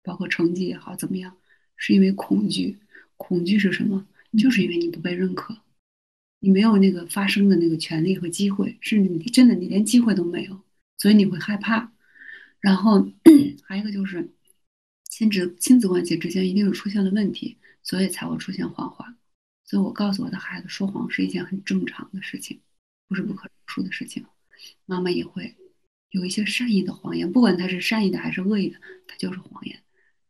[0.04, 1.38] 包括成绩也好怎么样，
[1.76, 2.80] 是因为恐惧。
[3.18, 4.06] 恐惧是什么？
[4.38, 5.58] 就是因为你不被认可，
[6.40, 10.62] 你没有那个发声的那个权利和机会，甚至你真的你连机会都没有，
[10.98, 11.94] 所以你会害怕。
[12.60, 13.10] 然后
[13.64, 14.30] 还有一个就是
[15.10, 19.16] 亲子亲子关系之间一定是出现了问题，所以才会出现谎话。
[19.64, 22.60] 所以我告诉我的孩子，说谎是一件很正常的事情，
[23.08, 24.26] 不是不可饶恕的事情。
[24.86, 25.56] 妈妈也会
[26.16, 29.78] 有一些善意的谎言，不管它是善意的还是恶意的，它就是谎言，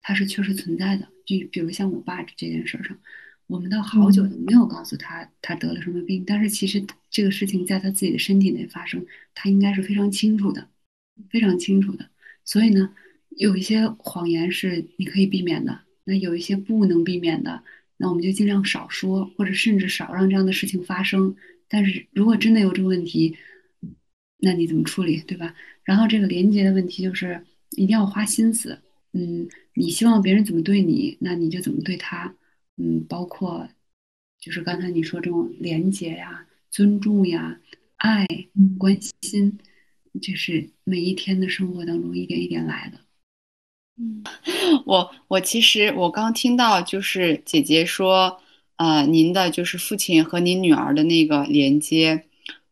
[0.01, 1.07] 它是确实存在的。
[1.25, 2.97] 就比如像我爸这件事上，
[3.45, 9.05] 我们到好久都没有告诉他他得了什么病，但是其实这个事情在他自己的身体内发生，
[9.35, 10.67] 他应该是非常清楚的，
[11.29, 12.09] 非常清楚的。
[12.43, 12.95] 所以呢，
[13.29, 17.63] 有一些谎言是你可以避免的，那有一些不能避免的，
[17.97, 21.35] 那我们就尽量少说，或者甚至少让这样的事情发生。
[21.67, 23.35] 但是如果真的有这个问题，
[24.37, 25.55] 那你怎么处理，对吧？
[25.85, 27.45] 然后这个连接的问题就是
[27.77, 28.79] 一定要花心思，
[29.13, 32.35] 嗯，你希望别人怎么对你，那你就怎么对他，
[32.77, 33.69] 嗯，包括
[34.39, 37.59] 就是刚才你说这种连接呀、尊重呀、
[37.97, 38.25] 爱、
[38.55, 39.59] 嗯关心，
[40.21, 42.99] 就是每一天的生活当中一点一点来的。
[43.97, 44.23] 嗯
[44.85, 48.41] 我我其实我刚听到就是姐姐说，
[48.75, 52.25] 呃，您的就是父亲和您女儿的那个连接，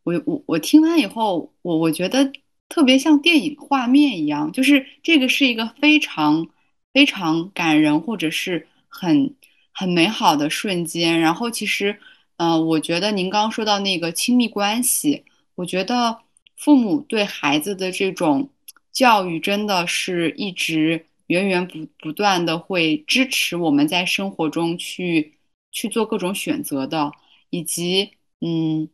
[0.03, 2.31] 我我我听完以后，我我觉得
[2.74, 6.50] 特别像电影画面一样，就是这个是一个非常
[6.91, 9.36] 非常感人或者是很
[9.72, 11.20] 很美好的瞬间。
[11.20, 11.95] 然后其实，
[12.38, 15.24] 呃，我觉得您刚刚说到那个亲密关系，
[15.54, 16.18] 我觉得
[16.58, 18.50] 父母对孩子的这种
[18.91, 25.36] 教育真的是一直源源不不断的会支持我们在生活中去
[25.72, 27.12] 去做各种选择的，
[27.52, 28.10] 以及
[28.41, 28.90] 嗯，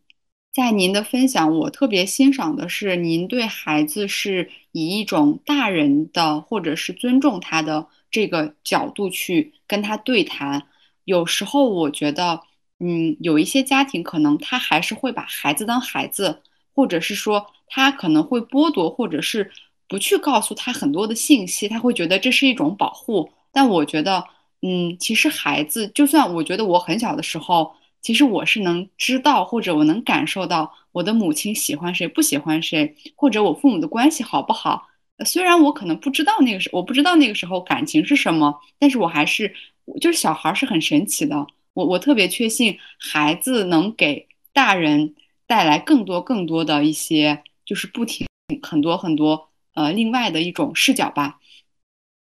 [0.52, 10.68] 在您的分享，我特别欣赏的是您对孩子是以一种大人的或者是尊重他的这个角度去跟他对谈。
[11.06, 12.42] 有时候我觉得，
[12.80, 16.42] 嗯，有一些家庭可能他还是会把孩子当孩子。
[16.76, 19.52] 或者是说他可能会剥夺，或者是
[19.90, 23.30] 不去告诉他很多的信息，他会觉得这是一种保护。
[23.52, 24.24] 但我觉得，
[24.62, 34.88] 嗯，其实孩子，就算我觉得我很小的时候，其实我是能知道，或者我能感受到我的母亲喜欢谁，不喜欢谁，或者我父母的关系好不好。
[35.26, 39.54] 虽然我可能不知道那个时，我不知道那个时候感情是什么，但是我还是，
[40.00, 41.46] 就是小孩是很神奇的。
[41.74, 45.16] 我我特别确信孩子能给大人
[45.46, 48.26] 带来更多更多的一些，就是不停
[48.62, 51.40] 很多很多呃另外的一种视角吧。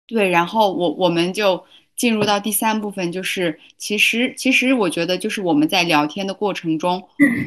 [0.06, 1.64] 对，然后我我们就
[1.98, 7.02] 进入到第三部分，就是其实其实我觉得就是我们在聊天的过程中，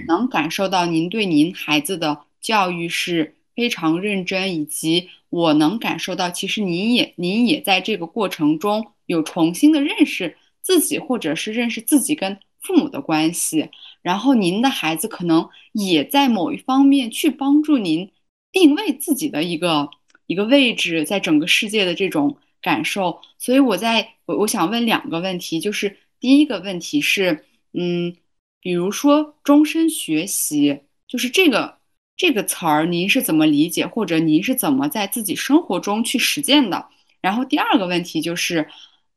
[0.07, 13.69] 能感受到您对您孩子的教育是非常认真，以及我能感受到其实您也您也在这个过程中有重新的认识自己，或者是认识自己跟父母的关系，
[14.01, 18.11] 然后您的孩子可能也在某一方面去帮助您
[18.51, 19.89] 定位自己的一个
[20.27, 23.21] 一个位置，在整个世界的这种感受。
[23.38, 28.15] 所以我在我我想问两个问题，就是第一个问题是，嗯，
[28.59, 31.77] 比如说终身学习，就是这个
[32.15, 36.88] 这个词儿，您是怎么理解，或者您是怎么在自己生活中去实践的？
[37.21, 38.67] 然后第二个问题就是，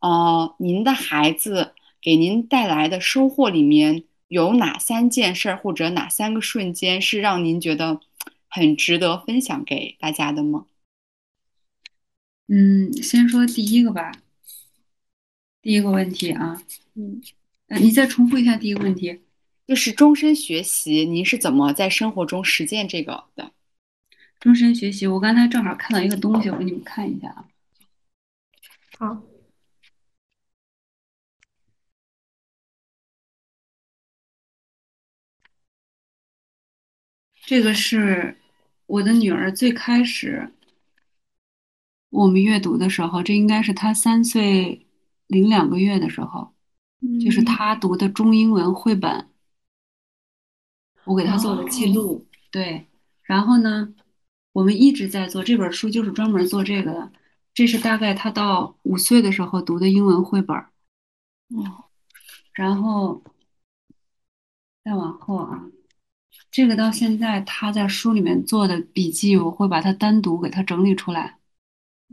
[0.00, 8.00] 呃，您的孩子给您带来的收获里面有哪三件事儿，或者哪三个瞬间是让您觉得
[8.48, 10.66] 很值得分享给大家的吗？
[12.46, 14.12] 嗯，先说第一个吧。
[15.62, 16.62] 第一个问题啊，
[16.94, 17.22] 嗯，
[17.68, 19.22] 呃，你再重复一下第一个问题。
[19.66, 23.52] 就是终身学习，您是怎么在生活中实践这个的？
[24.38, 27.48] 终身学习，我刚才正好看到一个东西，我给你们看一下啊。
[28.98, 29.22] 好，
[37.46, 38.36] 这个是
[38.86, 40.52] 我的女儿最开始
[42.14, 44.86] 我们阅读的时候，这应该是他三岁
[45.26, 46.54] 零两个月的时候，
[47.20, 49.28] 就是他读的中英文绘本，
[51.04, 52.24] 我给他做了记录。
[52.52, 52.86] 对，
[53.24, 53.92] 然后呢，
[54.52, 57.12] 我们一直在做这本书，就是专门做这个的。
[57.52, 60.56] 这是大概他到五岁的时候读的英文绘本。
[60.56, 61.90] 哦，
[62.52, 63.24] 然后
[64.84, 65.64] 再往后啊，
[66.52, 71.38] 这个到现在他在书里面做的笔记，我会把它单独给他整理出来。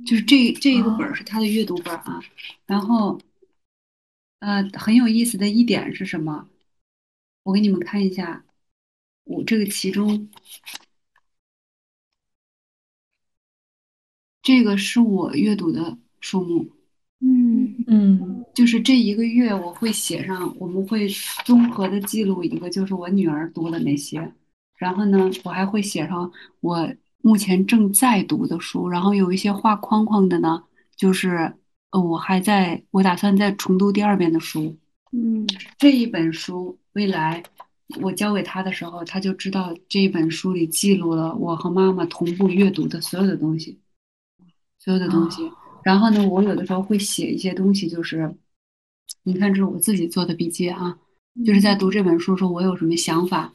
[0.05, 2.19] 就是这这一个本儿是他的阅读本儿啊。
[2.65, 3.19] 然后，
[4.39, 6.47] 呃，很有意思的一点是什么？
[7.43, 8.45] 我给你们看一下，
[9.23, 10.29] 我这个其中，
[14.41, 16.71] 这个是我阅读的数目。
[17.19, 21.07] 嗯嗯就是这一个月我会写上，我们会
[21.45, 24.33] 综合的记录一个，就是我女儿读的那些，
[24.77, 26.31] 然后呢，我还会写上
[26.61, 30.63] 我目前正在读的书，然后有一些画框框的呢，
[30.95, 31.53] 就是
[31.91, 34.75] 呃，我还在，我打算再重读第二遍的书。
[35.13, 35.45] 嗯
[35.77, 37.43] 这一本书未来
[38.01, 43.77] 我交给他的时候，他就知道这一本书里记录了我和妈妈同步阅读的所有的东西，
[44.79, 45.51] 所有的东西。
[45.83, 48.33] 然后呢，我有的时候会写一些东西，就是
[49.23, 50.97] 你看，这是我自己做的笔记啊，
[51.45, 53.51] 就是在读这本书的时候，我有什么想法。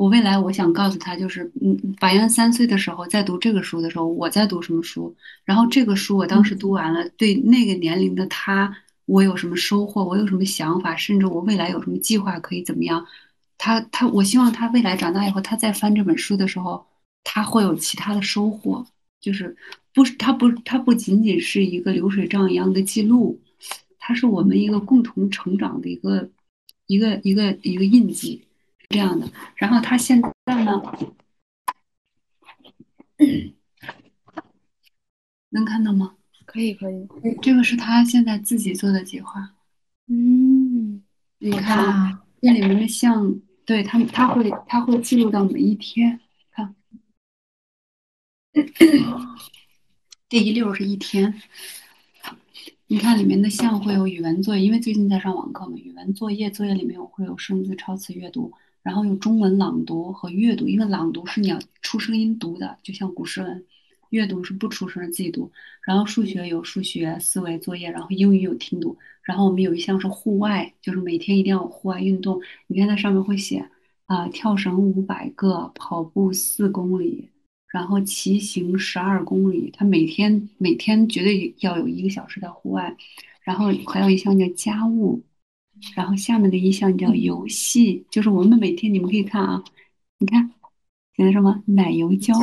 [0.00, 5.14] 我未来我想告诉他，就是嗯，法院三岁的时候在读这个书的时候，我在读什么书，
[5.44, 8.74] 然后这个书我当时读完了，对那个年龄的他，
[9.04, 13.06] 我有什么收获，我有什么想法，甚至我未来有什么计划可以怎么样。
[13.58, 16.82] 他他，我希望他未来长大以后，他再翻这本书的时候，
[17.22, 18.86] 他会有其他的收获，
[19.20, 19.54] 就是
[19.92, 23.38] 不是他不他不仅仅是一个流水账一样的记录，
[23.98, 26.30] 它是我们一个共同成长的一个
[26.86, 28.49] 一个一个一个印记，是
[28.90, 29.26] 这样的。
[29.56, 30.82] 然后他现在呢，
[35.50, 36.16] 能看到吗？
[36.44, 37.08] 可以可以。
[37.40, 39.54] 这个是他现在自己做的计划。
[40.08, 41.02] 嗯
[41.38, 46.74] 你看啊，这里面的像，对他他会他会记录到每一天，看，
[50.28, 51.40] 这一溜儿是一天。
[52.88, 58.52] 你看里面的像会有语文作业，因为最近在上网课嘛，语文作业作业里面我会有生字、超词、阅读，
[58.82, 63.64] 然后用中文朗读和阅读，因为朗读是你要出声音读的，就像古诗文，
[64.10, 65.50] 阅读是不出声自己读。
[65.86, 72.40] 然后数学有数学思维作业，然后英语有听读，然后我们有一项是户外，就是每天一定要户外运动。
[72.66, 73.68] 你看它上面会写
[74.06, 77.30] 啊、跳绳五百个，跑步四公里，
[77.68, 79.70] 然后骑行十二公里。
[79.72, 82.96] 他每天每天绝对要有一个小时在户外，
[83.42, 85.22] 然后还有一项叫家务，
[85.94, 89.62] 然后下面的一项叫游戏，就是我们每天你们可以看啊，
[90.18, 90.50] 你看
[91.16, 92.34] 写的什么奶油胶，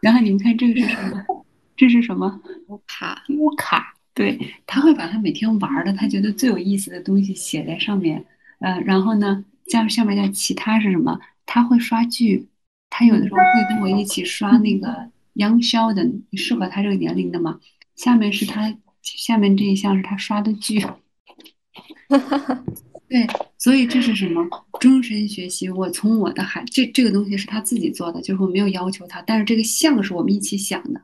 [0.00, 1.44] 然后你们看这个是什么？
[1.76, 2.40] 这是什么？
[2.86, 8.24] 卡乌卡，对，他会把他每天玩的，他觉得最有意思的东西写在上面，
[8.60, 11.18] 呃，然后呢，下下面叫其他是什么？
[11.46, 12.48] 他会刷剧，
[12.88, 17.60] 他有的时候会跟我一起刷那个 Young Sheldon，适合他这个年龄的嘛。
[17.96, 20.84] 下面是他下面这一项是他刷的剧。
[23.08, 23.26] 对，
[23.58, 24.42] 所以这是什么？
[24.80, 25.68] 终身学习。
[25.68, 31.00] 我从我的孩这这个东西是他自己做的，就是我没有要求他，但是这个像是我们一起想的，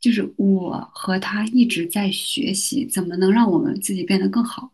[0.00, 4.72] 就是我和他一直在学习，怎么能让我们自己变得更好。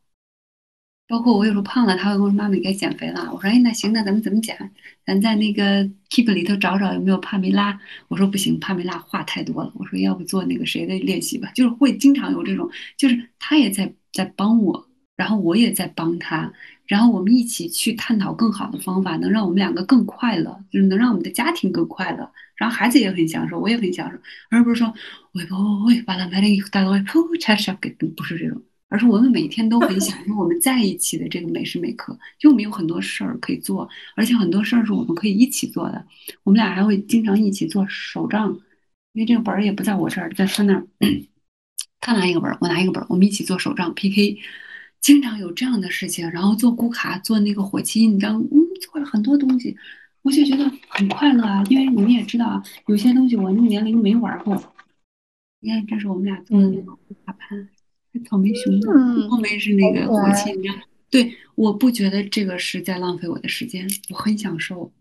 [1.08, 4.56] 包括我有时候胖了，他会跟我说：“妈妈，你该减肥了。”我说：“哎，那行，那咱们怎么减？
[5.04, 7.78] 咱在那个 Keep 里头找找有没有帕梅拉。”
[8.08, 16.52] 我说：“不行，帕梅拉话太多了。”我说：“要不做那个谁的练习吧？”就是会经常有这种，就是他也在在帮我，然后我也在帮他，
[16.86, 24.18] 然后我们一起去探讨更好的方法，能让我们两个更快乐，就是能让我们的家庭更快乐，然后孩子也很享受，我也很享受，
[24.50, 24.92] 而不是说
[25.32, 25.54] 喂不
[25.86, 28.60] 喂把他买了以后大家会噗拆上给，不是这种。
[28.88, 36.06] 而是我们每天都很享受我们在一起的这个每时每刻，就我们有很多事儿可以做，而且很多事儿是我们可以一起做的。
[36.42, 38.50] 我们俩还会经常一起做手账，
[39.14, 40.86] 因为这个本儿也不在我这儿，在他那儿。
[42.00, 44.38] 他拿一个本儿，我拿一个本儿，我们一起做手账 PK，
[45.02, 46.30] 经常有这样的事情。
[46.30, 49.76] 然后做咕卡，做那个火漆印章，嗯，做了很多东西，
[50.22, 51.62] 我就觉得很快乐啊。
[51.68, 54.54] 因为你们也知道啊，有些东西我那个年龄没玩过。
[55.60, 57.68] 你看，这是我们俩做的那个咕卡盘。
[58.26, 60.74] 草莓熊的，后面是那个火漆，印章？
[61.10, 64.92] 对，我不觉得这个是在浪费我的时间，我很享受。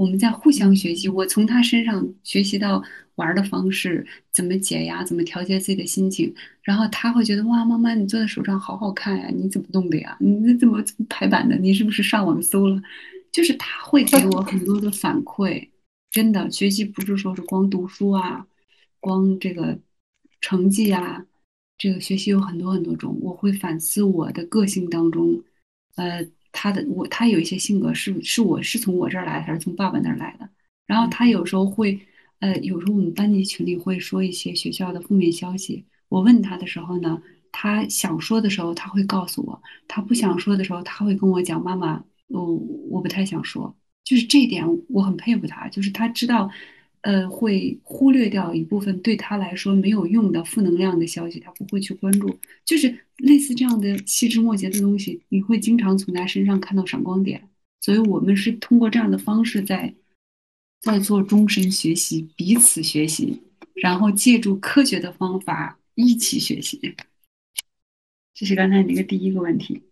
[0.00, 2.82] 我们在互相学习，我从他身上学习到
[3.16, 6.34] 玩的方式，怎么解压，怎么调节自己的心情。
[6.62, 10.16] 然后他会觉得哇，妈妈你做的手账好好看呀，你怎么弄的呀？
[10.18, 11.54] 你怎么排版的？
[11.58, 12.80] 你是不是上网搜了？
[13.30, 15.68] 就是他会给我很多的反馈。
[16.10, 18.46] 真的，学习不是说是光读书啊，
[19.00, 19.78] 光这个
[20.40, 21.26] 成绩啊。
[21.76, 25.42] 这个学习有很多很多种，我会反思我的个性当中，
[25.96, 30.48] 呃，他的我他有一些性格是是我是从我这儿来的，还是从爸爸那儿来的？
[30.86, 32.00] 然后他有时候会，
[32.40, 37.22] 呃，有时候我们班级群里会说一些学校的负面消息，我问他的时候呢，
[37.52, 42.54] 他想说的时候他会告诉我，他不想说的时候他会跟我讲，妈妈，我
[42.90, 46.50] 我不太想说，就是这一点我很佩服他，就是他知道。
[47.02, 52.38] 呃，会忽略掉一部分对他来说没有用的负能量的消息，他不会去关注。
[52.64, 57.48] 就是类似这样的细枝末节的东西，你会经常从他身上看到闪光点。
[57.80, 59.94] 所以，我们是通过这样的方式在
[60.82, 63.40] 在做终身学习，彼此学习，
[63.74, 66.94] 然后借助科学的方法一起学习。
[68.34, 69.82] 这是刚才那个第一个问题。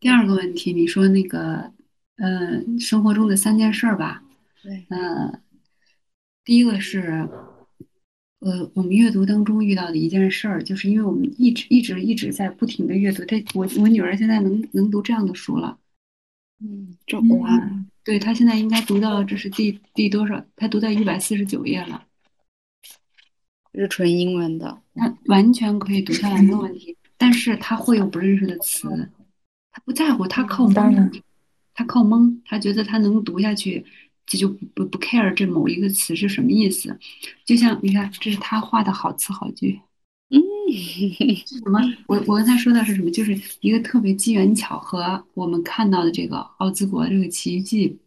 [0.00, 1.72] 第二个问题，你说那个，
[2.16, 4.24] 呃，生活中的三件事儿吧。
[4.62, 5.40] 对，嗯，
[6.44, 7.28] 第一个是，
[8.40, 13.24] 呃，我们阅读当中遇到的一件事儿，就是因为我们一直一直一直在不停的阅读。
[13.24, 15.78] 他，我我女儿现在能能读这样的书了，
[16.62, 20.44] 嗯，这哇，对她现在应该读到这是第第多少？
[20.56, 22.04] 她读到一百四十九页了，
[23.74, 26.96] 是纯英文的，她完全可以读下来没有问题。
[27.16, 29.10] 但是她会有不认识的词，
[29.70, 31.10] 她不在乎，她靠蒙，
[31.74, 33.86] 她靠蒙，她觉得她能读下去。
[34.26, 36.96] 这就不不 care 这某一个词是什么意思，
[37.44, 39.80] 就像你看，这是他画的好词好句，
[40.30, 40.38] 嗯，
[41.46, 41.80] 什么？
[42.06, 43.10] 我我刚才说的是什么？
[43.10, 47.98] 就是一个特别机缘巧合，我们看到的这个奥兹国这个奇遇记，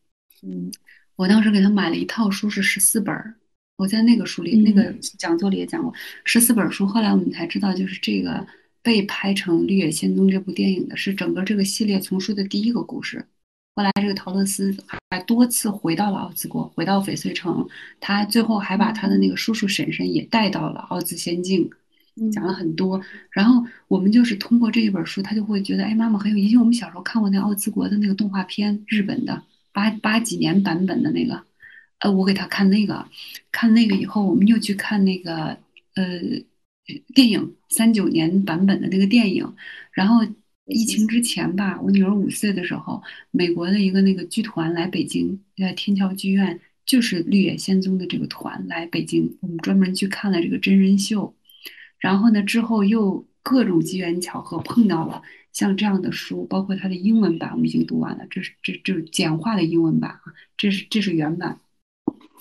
[0.42, 0.72] 嗯，
[1.18, 3.36] 我当时给他买了一套书，是十四本儿，
[3.76, 8.48] 我在那个书里那个讲座里也讲过十四本书，后来我们才知道，就是这个
[8.82, 13.26] 被拍成《绿野仙踪》这部电影的是整个这个系列丛书的第一个故事。
[13.76, 14.76] 后来，这个陶乐斯
[15.10, 17.68] 还多次回到了奥兹国，回到翡翠城。
[18.00, 21.68] 他最后还把他的那个叔叔婶婶也带到了奥兹仙境，
[22.32, 23.02] 讲了很多。
[23.32, 26.58] 然后我们就是通过这一本书，他就会觉得，哎，妈妈很有意思。
[26.60, 29.42] 我们小时候看过那奥兹国的那个动画片，日本的
[29.72, 31.44] 八八几年版本的那个，
[32.02, 33.08] 呃，我给他看那个，
[33.52, 35.58] 看那个以后，我们又去看那个
[35.96, 36.06] 呃
[37.16, 39.56] 电影三九年版本的那个电影，
[39.94, 40.24] 然后。
[40.66, 51.36] 疫情之前吧，我女儿五岁的时候，美国的一个那个剧团来北京，在天桥剧院，就是《绿野仙踪》的这个团来北京，我们专门去看了这个真人秀。
[52.00, 55.22] 然后呢，之后又各种机缘巧合碰到了
[55.52, 58.26] 像这样的书，包括它的英文版，我们已经读完了。
[58.30, 60.22] 这是这这是简化的英文版啊，
[60.56, 61.60] 这是这是原版。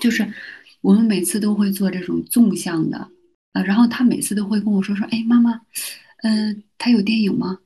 [0.01, 0.33] 就是
[0.81, 3.11] 我们每次都会做这种纵向的
[3.53, 5.61] 啊，然后他每次都会跟我说说，哎，妈妈，
[6.23, 7.59] 嗯，他有电影吗？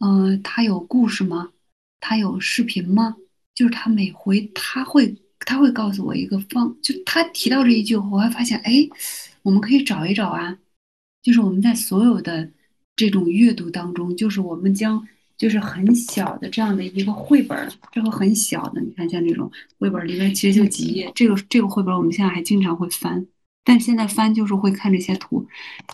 [0.00, 1.50] 嗯，他有故事吗？
[2.00, 3.16] 他有视频吗？
[3.54, 8.88] 就是他每回他会他会告诉我一个方，就他提到这一句，我会发现，哎，
[9.42, 10.56] 我们可以找一找啊。
[11.22, 12.48] 就是我们在所有的
[12.94, 15.06] 这种阅读当中，就是我们将
[15.36, 23.26] 就是很小的这样的一个绘本，这个很小的，你看像这种绘本里面其实就几页，这个这个绘本我们现在还经常会翻，
[23.64, 25.44] 但现在翻就是会看这些图，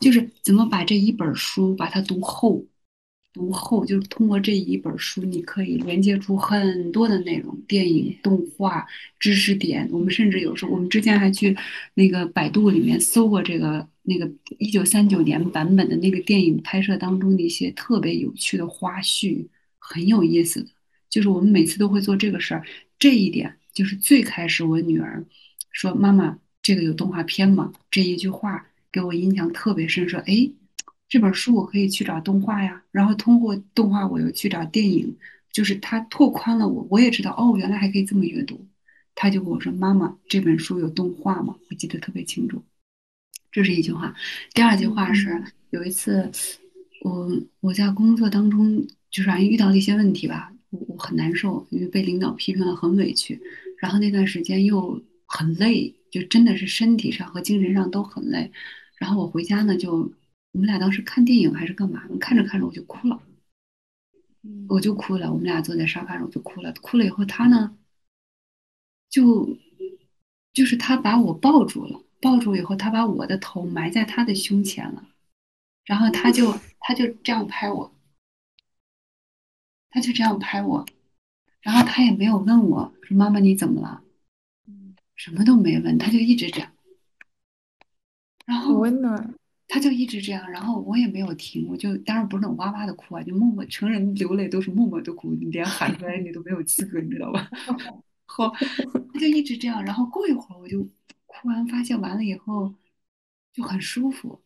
[0.00, 2.62] 就是怎么把这一本书把它读厚。
[3.34, 8.86] 读后，就是通过这一本书，你可以连接出很多的内容，电影、动画、
[9.18, 9.88] 知识点。
[9.90, 11.54] 我们甚至有时候，我们之前还去
[11.94, 19.44] 那个百度里面搜过这个那个一九三九年版本的那个电影拍摄当中的一些特别有趣的花絮，
[19.80, 20.70] 很有意思的。
[21.10, 22.64] 就是我们每次都会做这个事儿，
[23.00, 25.24] 这一点就是最开始我女儿
[25.72, 30.50] 说：“妈妈，这个有动画片吗？”这一句话给我印象特别深，说：“哎。”
[31.14, 35.16] 这本书我可以去找动画呀，然后通过动画我又去找电影，
[35.52, 38.66] 就是它拓宽了我，我也知道哦，原来还可以这么阅读。
[39.14, 42.60] 他就跟我说：“妈妈，这本书有动画吗？”我记得特别清楚。
[43.52, 44.12] 这是一句话。
[44.54, 46.28] 第二句话是有一次，
[47.02, 47.30] 我
[47.60, 53.40] 我在工作当中就是遇到了一些问题吧，我我很难受，因为被领导批评了，很委屈。
[53.78, 58.50] 然后那段时间又很累，就真的是身体上和精神上都很累。
[58.98, 60.12] 然后我回家呢就。
[60.54, 62.04] 我们俩当时看电影还是干嘛？
[62.20, 63.20] 看着看着我就哭了，
[64.68, 65.32] 我就哭了。
[65.32, 66.72] 我们俩坐在沙发上，我就哭了。
[66.74, 67.76] 哭了以后，他呢，
[69.10, 69.58] 就
[70.52, 75.08] 就是他把我抱住了，抱住以后，他把我的头埋在他的胸前了，
[75.84, 77.92] 然后他就他就这样拍我，
[79.90, 80.86] 他就这样拍我，
[81.62, 84.04] 然后他也没有问我说：“妈妈你怎么了？”
[85.16, 86.72] 什么都没问，他就一直这样，
[88.46, 89.34] 然后温暖。
[89.74, 97.50] 他就一直这样，然后我也没有停，我就当然不是那种哇哇的哭啊，就默默成人流泪都是默默的哭，你连喊出来你都没有资格，你知道吧？
[98.24, 98.52] 好，
[99.12, 100.80] 他就一直这样，然后过一会儿我就
[101.26, 102.72] 哭完发泄完了以后
[103.52, 104.40] 就很舒服，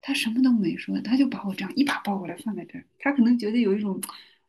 [0.00, 4.00] 他什么都没说，他就把我这样一把抱过来放在这儿，他可能觉得有一种，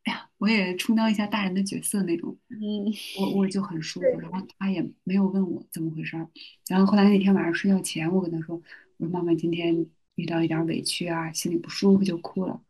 [0.04, 2.88] 哎呀，我也充当一下大人的角色那种，嗯，
[3.20, 6.26] 我我就很舒服，然后他也没有问我怎么回事儿，
[6.70, 8.56] 然后后来那天晚上睡觉前我跟他说，
[8.96, 9.86] 我说妈妈今天。
[10.22, 12.62] 遇到一点委屈啊，心里不舒服就哭了。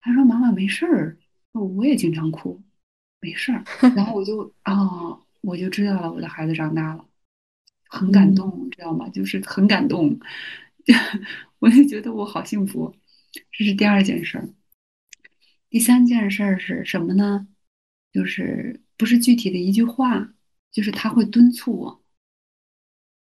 [0.00, 1.16] 他说：“妈妈没事儿，
[1.52, 2.60] 我也经常哭，
[3.20, 3.62] 没事儿。”
[3.94, 7.06] 然后我就啊，我就知道了，我的孩子长大了，
[7.88, 9.08] 很感动，知道吗？
[9.10, 10.18] 就是很感动，
[11.60, 12.92] 我就觉得我好幸福。
[13.52, 14.48] 这是第二件事儿。
[15.70, 17.46] 第三件事儿是什么呢？
[18.12, 20.34] 就是不是具体的一句话，
[20.72, 22.02] 就是他会敦促我，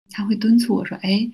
[0.09, 1.31] 他会敦促我说：“哎。”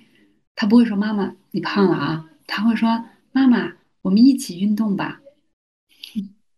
[0.56, 5.20] 他不会说妈妈你胖了啊，他会说妈妈我们一起运动吧，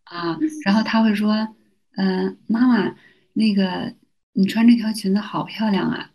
[0.05, 1.55] 啊，然后他会说
[1.97, 2.97] 嗯妈妈
[3.33, 3.93] 那个
[4.33, 6.13] 你穿这条裙子好漂亮啊，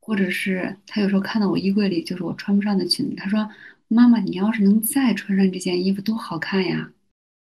[0.00, 3.50] 或者是他有时候看到我衣柜里就是我穿不上的裙子，他说
[3.88, 6.92] 妈妈你要是能再穿上这件衣服多好看呀，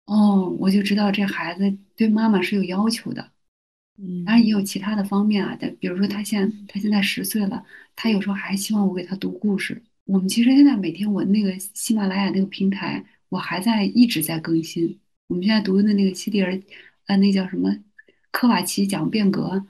[0.06, 3.32] 哦我就知道这孩子对妈妈是有要求的。
[4.26, 7.66] 当然也有其他的方面啊，但比如说他现他现在十岁了，
[7.96, 9.82] 他有时候还希望我给他读故事。
[10.06, 15.00] 我们其实现在每天我那个喜马拉雅那个平台，我还在一直在更新。
[15.28, 16.58] 我们现在读的那个西蒂尔，
[17.08, 17.76] 呃，那叫什么
[18.32, 19.66] 科瓦奇讲变革，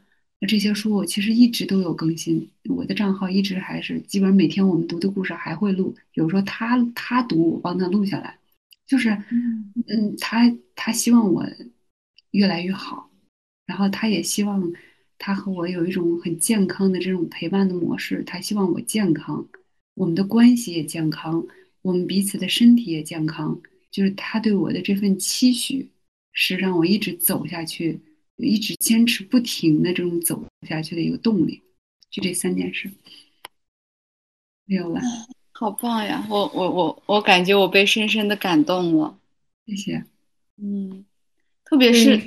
[0.47, 2.47] 这些书我其实一直都有更新。
[2.69, 8.37] 我的账号一直还是基本上每天我们读的故事还会录，有时候他他读我帮他录下来，
[8.85, 9.09] 就是
[9.87, 11.43] 嗯，他他希望我
[12.31, 13.06] 越来越好。
[13.67, 14.73] 然后他也希望
[15.19, 19.47] 他和我有一种很健康的这种陪伴的模式，他希望我健康，
[19.93, 21.45] 我们的关系也健康，
[21.83, 23.61] 我们彼此的身体也健康。
[23.91, 25.89] 就是他对我的这份期许，
[26.31, 27.99] 是让我一直走下去，
[28.37, 31.61] 一直坚持不停的这种走下去的一个动力。
[32.09, 32.89] 就这三件事，
[34.65, 35.01] 没有了。
[35.51, 36.25] 好棒呀！
[36.29, 39.19] 我我我我感觉我被深深的感动了。
[39.65, 40.03] 谢谢。
[40.57, 41.03] 嗯，
[41.65, 42.21] 特别是。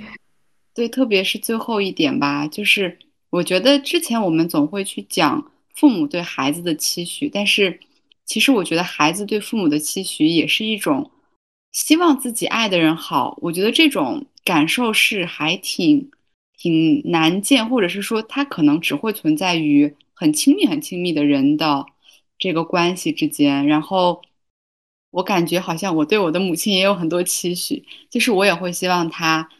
[0.80, 2.98] 对，特别是最后一点吧，就是
[3.28, 7.78] 我觉得之前我们总会去讲父母对孩子的期许，但是
[8.24, 11.10] 其实我觉得孩子对父母的期许也是一种
[11.70, 13.36] 希望自己爱的人好。
[13.42, 16.10] 我觉得这种感受是还挺
[16.56, 21.84] 挺难见，或者是说他可能只会存在于很亲密、很亲密的人的
[22.38, 23.66] 这个关系之间。
[23.66, 24.22] 然后
[25.10, 29.50] 我感觉好像我对我的母亲也有很多期许，就是我也会希望她。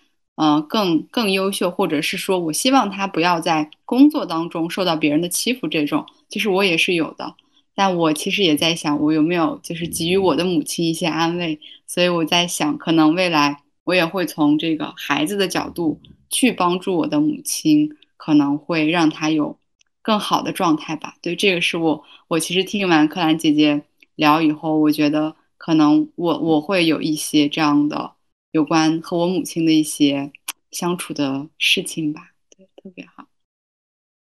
[0.42, 7.34] 嗯，更更优秀，或者是说我希望他不要在工作当中受到别人的欺负，这种其实我也是有的。
[7.74, 11.60] 但我其实也在想，我有没有就是给予我的母亲一些安慰。
[11.86, 16.00] 所以我在想，可能未来我也会从这个孩子的角度
[16.30, 19.58] 去帮助我的母亲，可能会让她有
[20.00, 21.16] 更好的状态吧。
[21.20, 23.82] 对，这个是我我其实听完柯兰姐姐
[24.14, 28.12] 聊以后，我觉得可能我我会有一些这样的。
[28.52, 30.32] 有关和我母亲的一些
[30.70, 33.26] 相处的事情吧，对，特别好。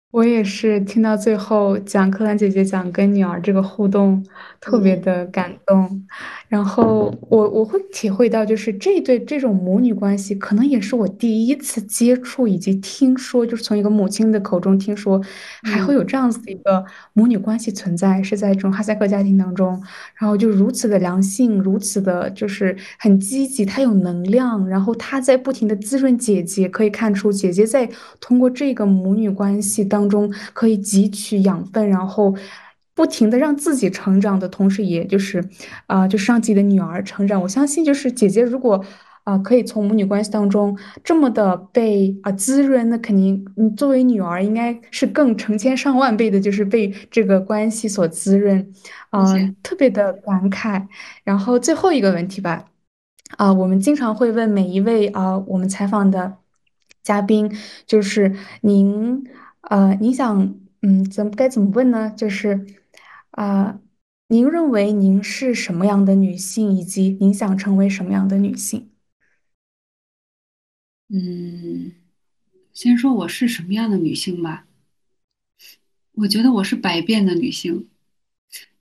[0.10, 4.26] 我也是听到最后讲柯兰姐姐讲跟女儿这个互动，
[4.60, 6.07] 特别的感动。
[6.48, 15.22] 然后我我会体会到，就是这对这种母女关系，可能也是我第一次接触以及听说，就是从一个母亲的口中听说，
[15.64, 19.82] 还会有这样子的一个母女关系存在，是在这种哈萨克家庭当中。
[20.15, 27.90] 然后就如此的良性，如此的就是很积极，她有能量，然后她在不停的滋润姐姐，可以看出姐姐在
[28.22, 32.34] 通过这个母女关系当中可以汲取养分，然后。
[32.98, 35.48] 不停的让自己成长的同时，也就是
[35.86, 37.40] 啊、就是让自己的女儿成长。
[37.40, 38.84] 我相信，就是姐姐如果
[39.24, 48.74] 啊、可以从母女关系当中这么的被啊、滋润，那肯定你作为女儿应该是更成千上万倍的，就是被这个关系所滋润，
[49.11, 49.26] 啊、
[49.61, 50.88] 特别的感慨。
[51.26, 52.65] 然后最后一个问题吧，
[53.38, 56.38] 啊、我们经常会问每一位啊、我们采访的
[57.03, 57.52] 嘉宾，
[57.86, 59.24] 就是您，
[59.69, 62.10] 呃，您想，嗯，怎么该怎么问呢？
[62.15, 62.65] 就是，
[63.38, 63.80] 啊、
[64.30, 68.89] 您认为您是什么样的女性，以及您想成为什么样的女性？
[71.09, 71.91] 嗯，
[72.73, 74.65] 先说我是什么样的女性吧。
[76.14, 77.88] 我觉得我是百变的女性。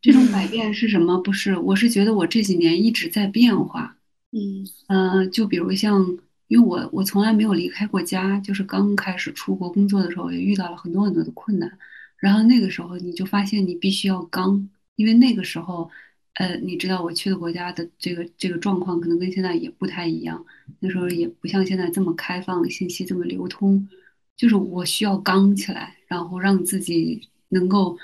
[0.01, 1.19] 这种百变是什么？
[1.19, 3.99] 不是，我是觉得我这几年一直在变化。
[4.33, 6.17] 嗯呃，就比如像，
[6.49, 11.79] 因为我我从来没有离开过家，就是刚开始出国工作的时候，也遇到了很多很多的困难。
[12.19, 15.91] 然后那个时候你就发现你必须要刚，因为那个时候，
[16.35, 20.45] 呃，你知道我去的国家的这个这个状况可能跟现在也不太一样，
[20.81, 23.89] 那时候也不像现在这么开放，信息这么流通，
[24.37, 27.99] 就是我需要刚起来，然后让自己能够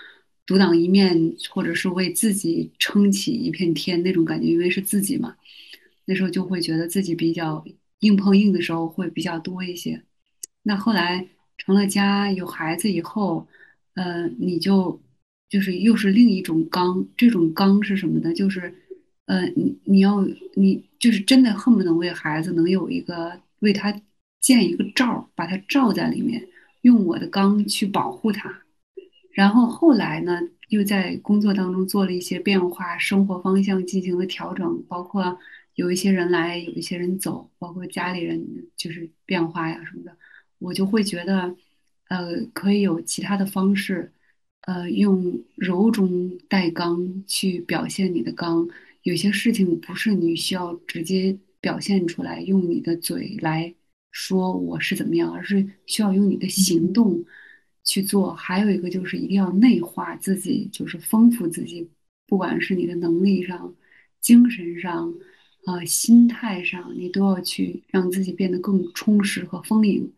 [0.47, 5.37] 独当一面，或者是为自己撑起一片天那种感觉，因为是自己嘛。
[6.05, 7.65] 那时候就会觉得自己比较
[8.01, 10.03] 硬碰硬的时候会比较多一些。
[10.63, 11.29] 那后来
[11.59, 13.47] 成了家有孩子以后，
[13.95, 15.01] 呃，你就
[15.49, 18.33] 就是又是另一种刚，这种刚是什么呢？
[18.33, 18.75] 就是
[19.27, 24.03] 呃，你你要你就是真的恨不能为孩子能有一个为他
[24.41, 26.49] 建一个罩，把他罩在里面，
[26.83, 28.63] 用我的刚去保护他。
[29.33, 35.39] 然后后来呢，又在工作当中做了一些变化，生活方向进行了调整，包括
[35.75, 38.45] 有一些人来，有一些人走，包括家里人
[38.77, 40.15] 就是变化呀什么的，
[40.59, 41.55] 我就会觉得，
[42.13, 44.13] 呃，可以有其他的方式，
[44.63, 48.69] 呃，用柔中带刚去表现你的刚。
[49.03, 53.75] 有些事情不是你需要直接表现出来，用你的嘴来
[54.11, 57.25] 说我是怎么样，而是需要用你的行动。
[57.85, 58.33] 去做。
[58.33, 61.91] 还有一个就是一定要内化自己，就是丰富自己，
[62.29, 63.75] 不管是你的能力上、
[64.21, 65.13] 精神上、
[65.67, 70.13] 呃心态上，你都要去让自己变得更充实和丰盈。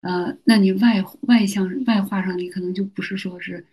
[0.00, 3.64] 呃，那你外外向外化上，你可能就不是说是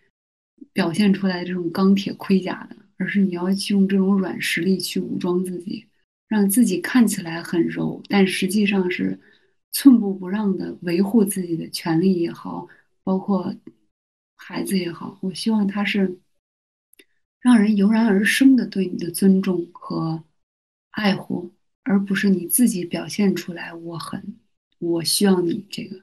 [0.73, 5.85] 表现出来这种钢铁盔甲的，而是你要去用这种软实力去武装自己，
[6.27, 9.19] 让自己看起来很柔，但实际上是
[9.71, 12.67] 寸步不让的维护自己的权利也好。
[13.03, 13.55] 包括
[14.35, 16.17] 孩子也好，我希望他是
[17.39, 20.23] 让人油然而生的对你的尊重和
[20.89, 21.53] 爱护，
[21.83, 24.35] 而不是你自己表现出来我很
[24.79, 26.01] 我需要你这个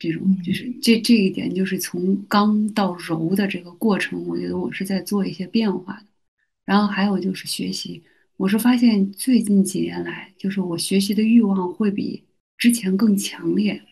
[0.00, 6.06] 这种就是这这一点就是从刚到柔的这个过程，我觉得我是在做一些变化的。
[6.64, 8.02] 然后还有就是学习，
[8.36, 12.24] 我是发现最近几年来，就是我学习的欲望会比
[12.56, 13.82] 之前更强烈。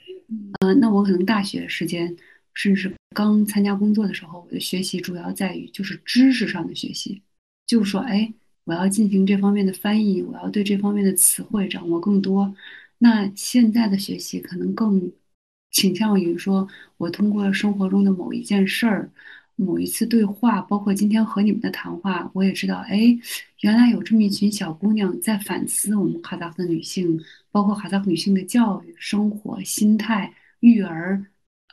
[0.61, 2.17] 呃，那我可能大学时间，
[2.55, 7.21] 甚至刚参加工作的时候，我的学习主要在于就是知识上的学习，
[7.67, 8.33] 就是说，哎，
[8.65, 12.55] 我要进行这方面的翻译，我要对这方面的词汇掌握更多。
[12.99, 15.11] 那现在的学习可能更
[15.79, 19.09] 倾向于说，我通过生活中的某一件事儿，
[19.55, 23.17] 某一次对话，包括今天和你们的谈话，我也知道，哎，
[23.61, 27.21] 原来有这么一群小姑娘在反思我们哈萨克女性。
[27.51, 31.25] 包括哈萨克女性的教育、生活、心态、育儿，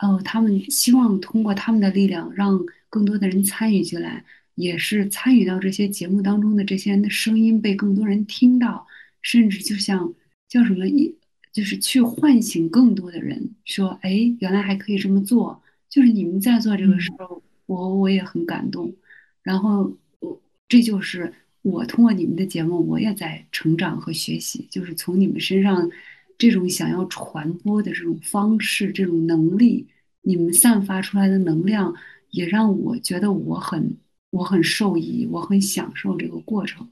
[0.02, 2.60] 哦，他们希望通过他们的力量，让
[2.90, 4.24] 更多的人参与进来，
[4.56, 8.88] 也是参与到这些节目当中的这些人的声音被更多人听到，
[9.22, 10.12] 甚至就像
[10.48, 11.14] 叫什么一，
[11.56, 18.94] 就是去唤醒更多的人，说，哎，原来还可以这么做，就是你们在做这个时候，我我也很感动，
[19.42, 21.34] 然后我这就是。
[21.66, 25.90] 我通过你们的节目，我也在成长和学习，就是从你们身上
[26.38, 29.88] 这种想要传播的这种方式、这种能力，
[30.22, 31.96] 你们散发出来的能量，
[32.30, 33.98] 也让我觉得我很
[34.30, 36.88] 我很受益，我很享受这个过程。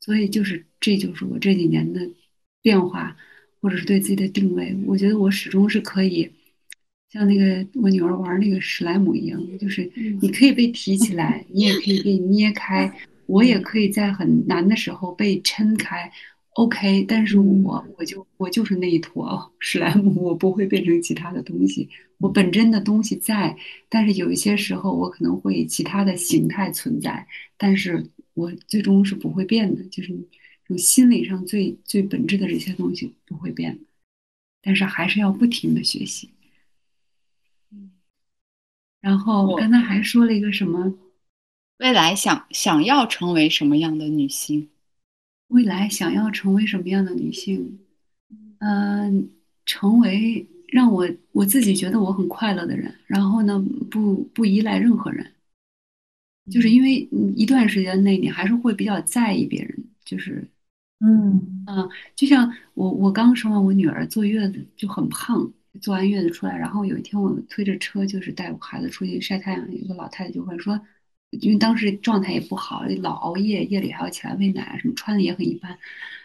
[0.00, 2.10] 所以就是这就是我这几年的
[2.62, 3.18] 变化，
[3.60, 6.30] 或者是对自己的定位，我觉得我始终是可以。
[7.08, 12.92] 像那个我女儿玩那个史莱姆一样，就是你可以被提起来，你也可以被捏开，
[13.26, 16.10] 我也可以在很难的时候被撑开。
[16.54, 21.88] OK，但是我我就我就是那一坨 史莱姆，我不会变成其他的东西。
[22.18, 23.56] 我本真的东西在，
[23.88, 27.26] 但是有一些时候我可能会以其他的形态存在，
[27.58, 28.04] 但是
[28.34, 30.12] 我最终是不会变的，就是
[30.66, 33.78] 这种心理上最最本质的这些东西不会变，
[34.60, 36.30] 但是还是要不停的学习。
[39.00, 40.98] 然后刚才还说了一个什么？
[41.78, 44.68] 未来想想要成为什么样的女性？
[45.48, 47.78] 未来想要成为什么样的女性？
[48.58, 49.30] 嗯，
[49.66, 52.92] 成为让我我自己觉得我很快乐的人。
[53.06, 55.32] 然后呢，不不依赖任何人。
[56.50, 59.84] 就是因为一段时间内你还是会比较在意别人。
[60.04, 60.48] 就是，
[61.00, 70.80] 嗯啊，就像我我刚生完我女儿坐月子就很胖，坐完月子出来，然后有一天我推着车就是带我孩子出去晒太阳，有个老太太就问说。
[71.30, 75.76] 因为当时状态也不好，老熬夜，夜里还要起来喂奶，什么穿的也很一般。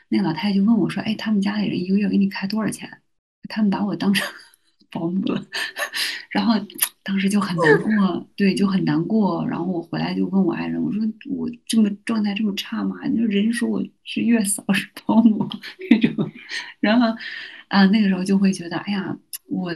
[0.08, 3.02] 那个老太太就问我说：“哎，他们家里人一个月给你开多少钱？”
[3.50, 4.26] 他们把我当成
[4.92, 5.46] 保姆了，
[6.32, 6.54] 然后
[7.04, 9.46] 当时就很难过，对，就很难过。
[9.48, 12.96] 然后我回来就问我爱人，我说：“我这么状态这么差吗？
[13.10, 15.48] 就人说我是月嫂，是保姆
[15.90, 16.32] 那种。”
[16.80, 17.08] 然后
[17.70, 19.76] 啊，那个时候就会觉得，哎呀，我。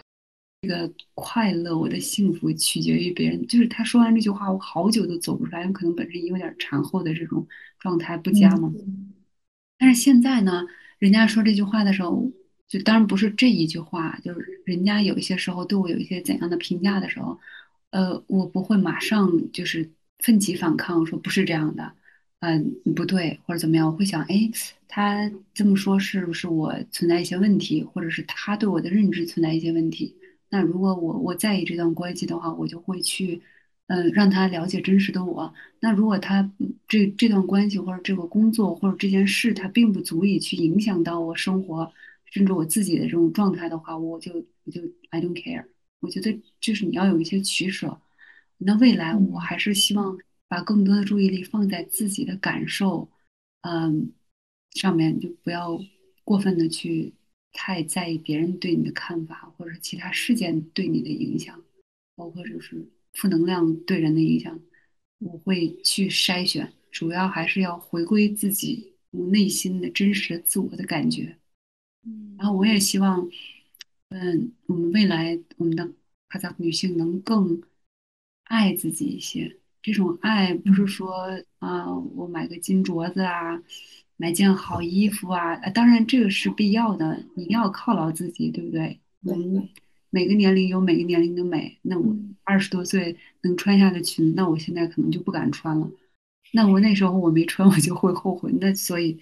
[0.62, 3.46] 这个快乐，我的幸福取决于别人。
[3.46, 5.64] 就是他说完这句话，我好久都走不出来。
[5.64, 7.48] 有可能本身有点产后的这种
[7.78, 8.74] 状态不佳嘛。
[9.78, 10.64] 但是现在呢，
[10.98, 12.32] 人家说这句话的时候，
[12.68, 17.40] 就当然不是这一句话，就是人家有一些时候对我有一些怎样的评价的时候，
[17.92, 19.90] 呃，我不会马上就是
[20.20, 21.94] 奋起反抗，说不是这样的，
[22.40, 23.88] 嗯，不对或者怎么样。
[23.88, 24.50] 我会想，哎，
[24.88, 30.16] 他这么说是不是我存在一些问题，或者是他对我的认知存在一些问题？
[30.50, 33.42] 那如果我我在意这段关系的话，我就会去，
[33.88, 35.54] 嗯，让他了解真实的我。
[35.80, 36.52] 那如果他
[36.88, 41.92] 这这段关系或者这个工作或者这件事，他并不足以去影响到我生活，
[42.36, 44.34] 甚至我自己的这种状态的话，我就
[44.66, 45.66] 我就 I don't care。
[46.02, 48.02] 我觉得就是你要有一些取舍。
[48.57, 50.18] 那未来我还是希望
[50.49, 53.10] 把更多的注意力放在自己的感受，
[53.62, 54.12] 嗯，
[54.72, 55.80] 上面就不要
[56.26, 57.14] 过分的去。
[57.57, 61.64] 太在意别人对你的看法，或者是其他事件对你的影响，
[62.14, 64.60] 包括就是负能量对人的影响，
[65.20, 68.98] 我会去筛选，主要还是要回归自己
[69.32, 71.38] 内心的真实自我的感觉。
[72.06, 73.27] 嗯，然后我也希望，
[74.10, 75.90] 嗯，我们未来我们的
[76.30, 77.61] 卡扎女性能更
[78.45, 79.57] 爱自己一些。
[79.82, 83.61] 这种爱不是说啊，我买个金镯子啊。
[84.18, 88.98] 买件好衣服啊，当然这个是必要的，你要犒劳自己，对不对？
[89.23, 89.68] 我们
[90.10, 91.77] 每个年龄有每个年龄的美。
[91.82, 92.15] 那我
[92.45, 95.91] 二十多岁能穿下的裙子，那我现在可能就不敢穿了。
[96.53, 98.53] 那我那时候我没穿，我就会后悔。
[98.61, 99.19] 那所以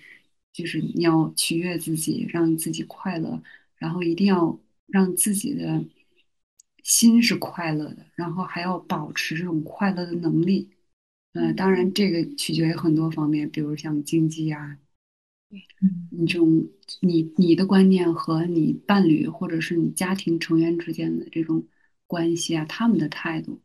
[0.53, 3.41] 就是你要取悦自己，让自己快乐，
[3.75, 4.57] 然后一定要
[4.87, 5.83] 让自己的
[6.83, 10.69] 心是快乐的，然后还要保持这种快乐的能力。
[11.33, 14.77] 嗯，当然这个取决于很多方面，比如像经济啊。
[16.09, 16.67] 你这种
[17.01, 21.67] 你你的观念和你伴侣或者是你家庭成员之间的这种
[22.07, 23.61] 关系啊，他们的态度，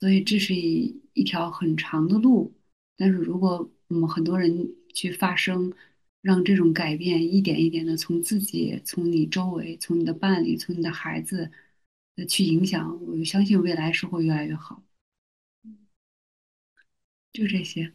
[0.00, 2.52] 所以这是一一条很长的路。
[2.96, 5.72] 但是如果我们很多人去发声，
[6.22, 11.50] 让这种改变一点一点的从自己、从你周围、从你的伴侣、从你的孩子
[12.16, 14.82] 的去影响，我相信未来是会越来越好。
[17.32, 17.92] 就这些，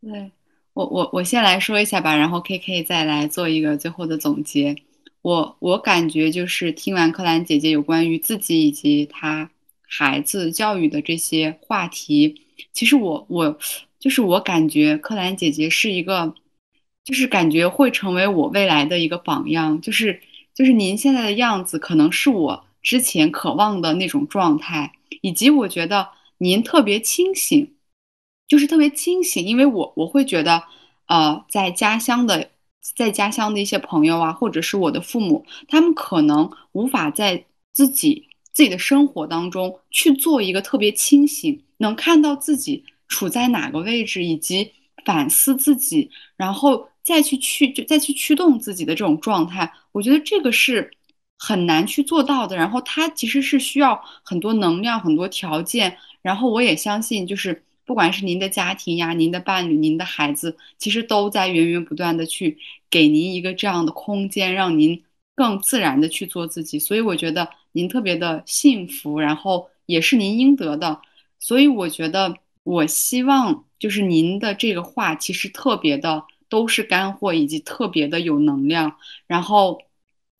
[0.00, 0.32] 对。
[0.74, 4.74] 我我我先来说一下吧，然后 K K 再来做一个最后的总结。
[5.22, 9.52] 我我感觉就是听完柯兰姐姐有关于自己以及她
[9.82, 12.42] 孩子教育的这些话题，
[12.72, 13.56] 其实我我
[14.00, 16.34] 就是我感觉柯兰姐姐是一个，
[17.04, 19.80] 就是感觉会成为我未来的一个榜样。
[19.80, 20.20] 就是
[20.54, 26.08] 就是您现在的样子，可能是我之前渴望的那种状态，以及我觉得
[26.38, 27.70] 您特别清醒。
[28.46, 30.62] 就是特别清醒，因为我我会觉得，
[31.06, 32.50] 呃，在家乡的，
[32.94, 44.70] 在家乡的一些朋友啊，或者是我的父母，他们可能无法在自己自己的生活当中去做一个特别清醒，能看到自己处在哪个位置，以及
[45.06, 49.70] 反思自己，然后再去去再去驱动自己的这种状态。
[49.92, 50.90] 我觉得这个是
[51.38, 52.56] 很难去做到的。
[52.56, 55.96] 然后它其实是需要很多能量、很多条件。
[56.22, 57.62] 然后我也相信，就是。
[57.86, 62.56] 不管是您的家庭呀、您的伴侣、您的孩子，其实都在源源不断的去
[62.88, 65.04] 给您一个这样的空间，让您
[65.34, 66.78] 更自然的去做自己。
[66.78, 71.02] 所以我觉得您特别的幸福，然后也是您应得的。
[71.38, 76.24] 所以我觉得，我希望就是您的这个话，其实特别的
[76.54, 78.96] 都是干货，以及特别的有能量。
[79.26, 79.76] 然后，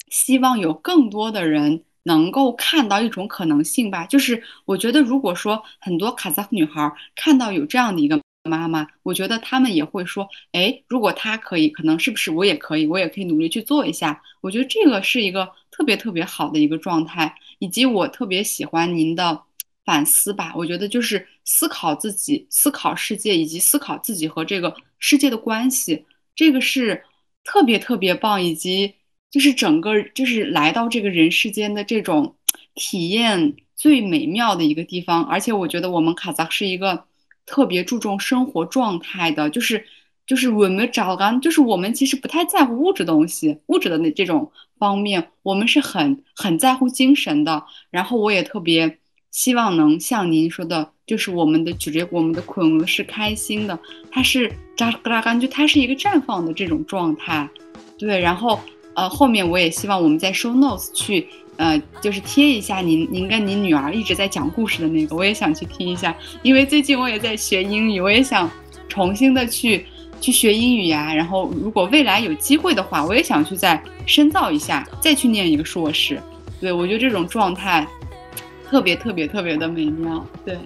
[0.09, 4.07] 希望有更多的人能够看到一种可能性吧。
[4.07, 12.87] 就是我觉得，如果说很多卡萨克女孩看到有这样的一个妈妈，我觉得她们也会说，哎，如果她可以，可能是不是我也可以？
[12.87, 14.23] 我也可以努力去做一下。
[14.41, 19.43] 我觉得这个是一个特别特别好的一个状态，以及我特别喜欢您的。
[19.85, 27.05] 反思吧，我觉得就是思考自己、思考世界，以及思考自己和这个世界的关系，这个是
[27.45, 28.95] 特别特别棒，以及
[29.31, 32.35] 就是整个就是来到这个人世间的这种
[32.75, 35.23] 体验最美妙的一个地方。
[35.25, 37.05] 而且我觉得我们卡扎是一个
[37.45, 39.87] 特别注重生活状态的，就是
[40.27, 47.67] 就是我们找刚，就是我们其实不太在乎物质东西、物质的那这种方面，我们是很很在乎精神的。
[47.91, 48.99] 然后我也特别。
[49.35, 53.77] 希望能像您说的，就是我们的咀嚼我们的恐龙是开心的，
[54.09, 57.49] 它是扎格拉干，就它是一个绽放的这种状态，
[57.99, 58.21] 对。
[58.21, 58.61] 然后
[58.95, 68.49] 呃，后面我也希望我们在 show notes 去呃，就是贴一下您您跟您女儿一直在讲故事的那个，我也想去听一下，因为最近我也在学英语，我也想
[68.89, 69.85] 重新的去
[70.21, 71.13] 去学英语呀。
[71.13, 76.23] 然后如果未来有机会的话，我也想去再深造一下，再去念一个硕士。
[76.61, 77.85] 对我觉得这种状态。
[78.75, 80.59] 特别特别特别的美妙，对，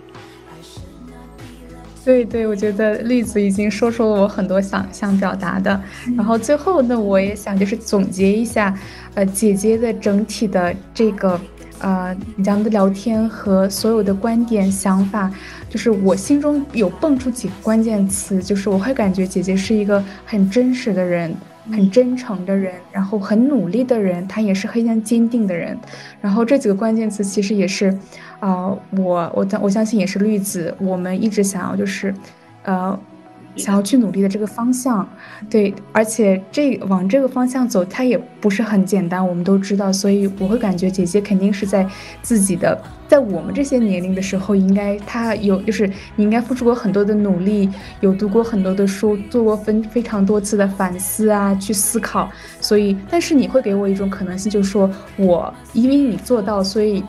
[2.02, 5.78] 对对，我觉得栗子已经说出了我很多想想表达的。
[6.16, 8.74] 然后最后呢，我也想就是总结一下，
[9.12, 11.38] 呃，姐姐的整体的这个
[11.80, 15.30] 呃咱们的聊天和所有的观点想法，
[15.68, 21.36] 就是我心中有蹦出几个关键词，就是我会感觉姐姐是一个很真实的人。
[21.70, 25.76] 很真诚的人，然后很努力的人，他也是非常坚定的人。
[26.20, 27.96] 然后这几个关键词其实也是，
[28.40, 32.14] 啊，我我我相信也是绿子，我们一直想要就是，
[32.64, 32.98] 呃。
[33.58, 35.06] 想要去努力的这个方向，
[35.50, 41.86] 对，而且这往这个方向走，它也不是很简单，我们都知道，所以我会感觉姐姐肯定是在
[42.22, 47.68] 自己的，在我们这些年龄的时候，应该她有，就是你应该付出过很多的努力，
[48.00, 52.30] 有读过很多的书，做过分非常多次的反思啊，去思考，
[52.60, 57.02] 所以，但是你会给我一种可能性，就是说我因为你做到，所以。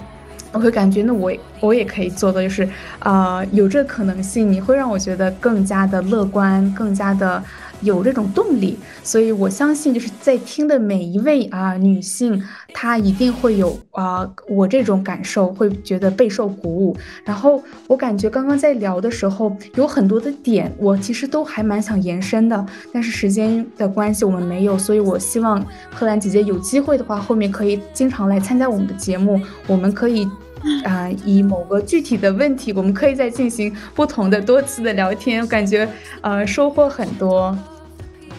[0.52, 2.68] 我会感觉，那我我也可以做的，就是，
[3.00, 7.42] 呃，有这可能性，你会让我觉得更加的乐观，更加的
[7.82, 8.78] 有这种动力。
[9.04, 12.44] 所以我相信，就是在听的每一位啊女性，
[12.74, 16.96] 她一定会有啊我这种感受，会觉得备受鼓舞。
[17.24, 30.28] 然后我感觉刚刚在聊的时候，有很多的点，我其实都还蛮想延伸的，但是时间的关系我们没有，所以我希望贺兰姐姐有机会的话，后面可以经常来参加我们的节目，我们可以。
[30.84, 35.88] 啊，以某个具体的问题，我们可以再进行不同的多次的聊天，我感觉
[36.20, 37.58] 呃收获很多，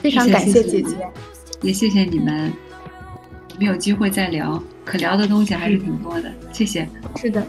[0.02, 0.96] 非常感谢姐姐，
[1.62, 2.52] 也谢谢你们，
[3.50, 6.88] 我们有机会再聊，可聊的东西还是挺多的，谢谢。
[7.16, 7.46] 是的，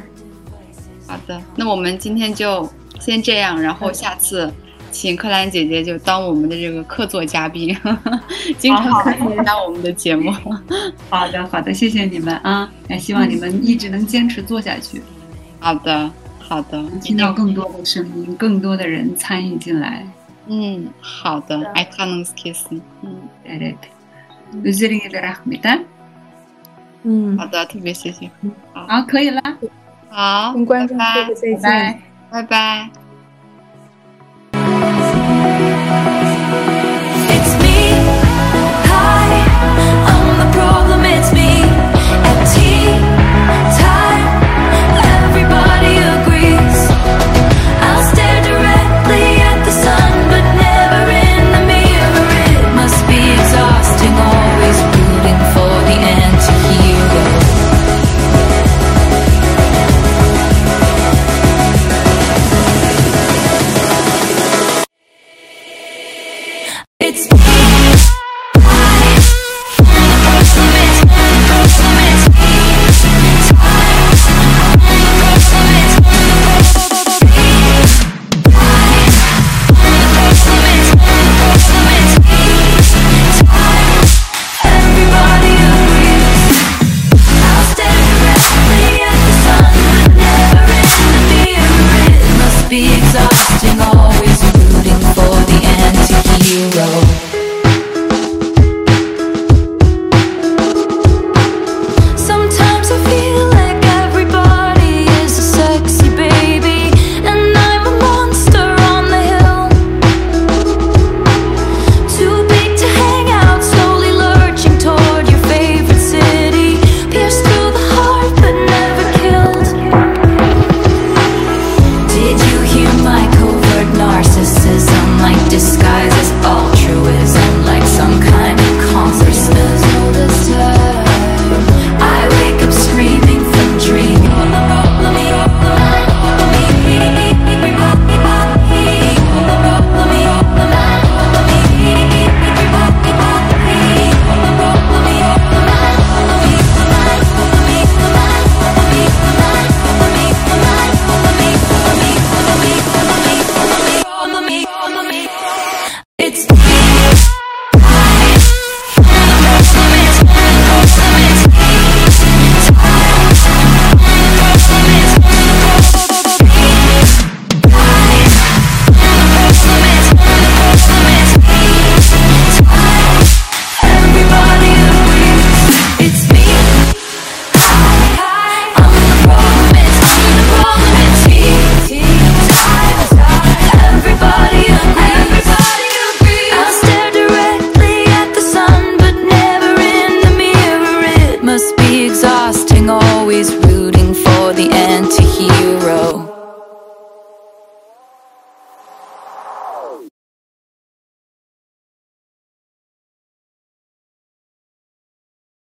[1.07, 2.69] 好的，那我们今天就
[2.99, 4.51] 先这样，然后下次。
[4.93, 7.73] 请柯兰姐姐就当我们的这个客座嘉宾，
[8.59, 10.29] 经常参加我们的节目。
[11.09, 12.69] 好的，好的，谢谢你们啊！
[12.89, 15.01] 也希望你们一直能坚持做下去。
[15.61, 20.05] 好的，好的，听到更多的声音，更多的人参与进来。
[20.53, 23.77] 嗯好的爱 can't kiss 你嗯 addict
[25.21, 25.79] 拉黑的
[27.03, 27.37] 嗯。
[27.37, 28.29] 好的特别谢谢。
[28.73, 29.01] 好。
[29.03, 29.41] 可以了
[30.09, 32.01] 好我们关注吧拜拜。
[32.29, 32.89] 拜拜。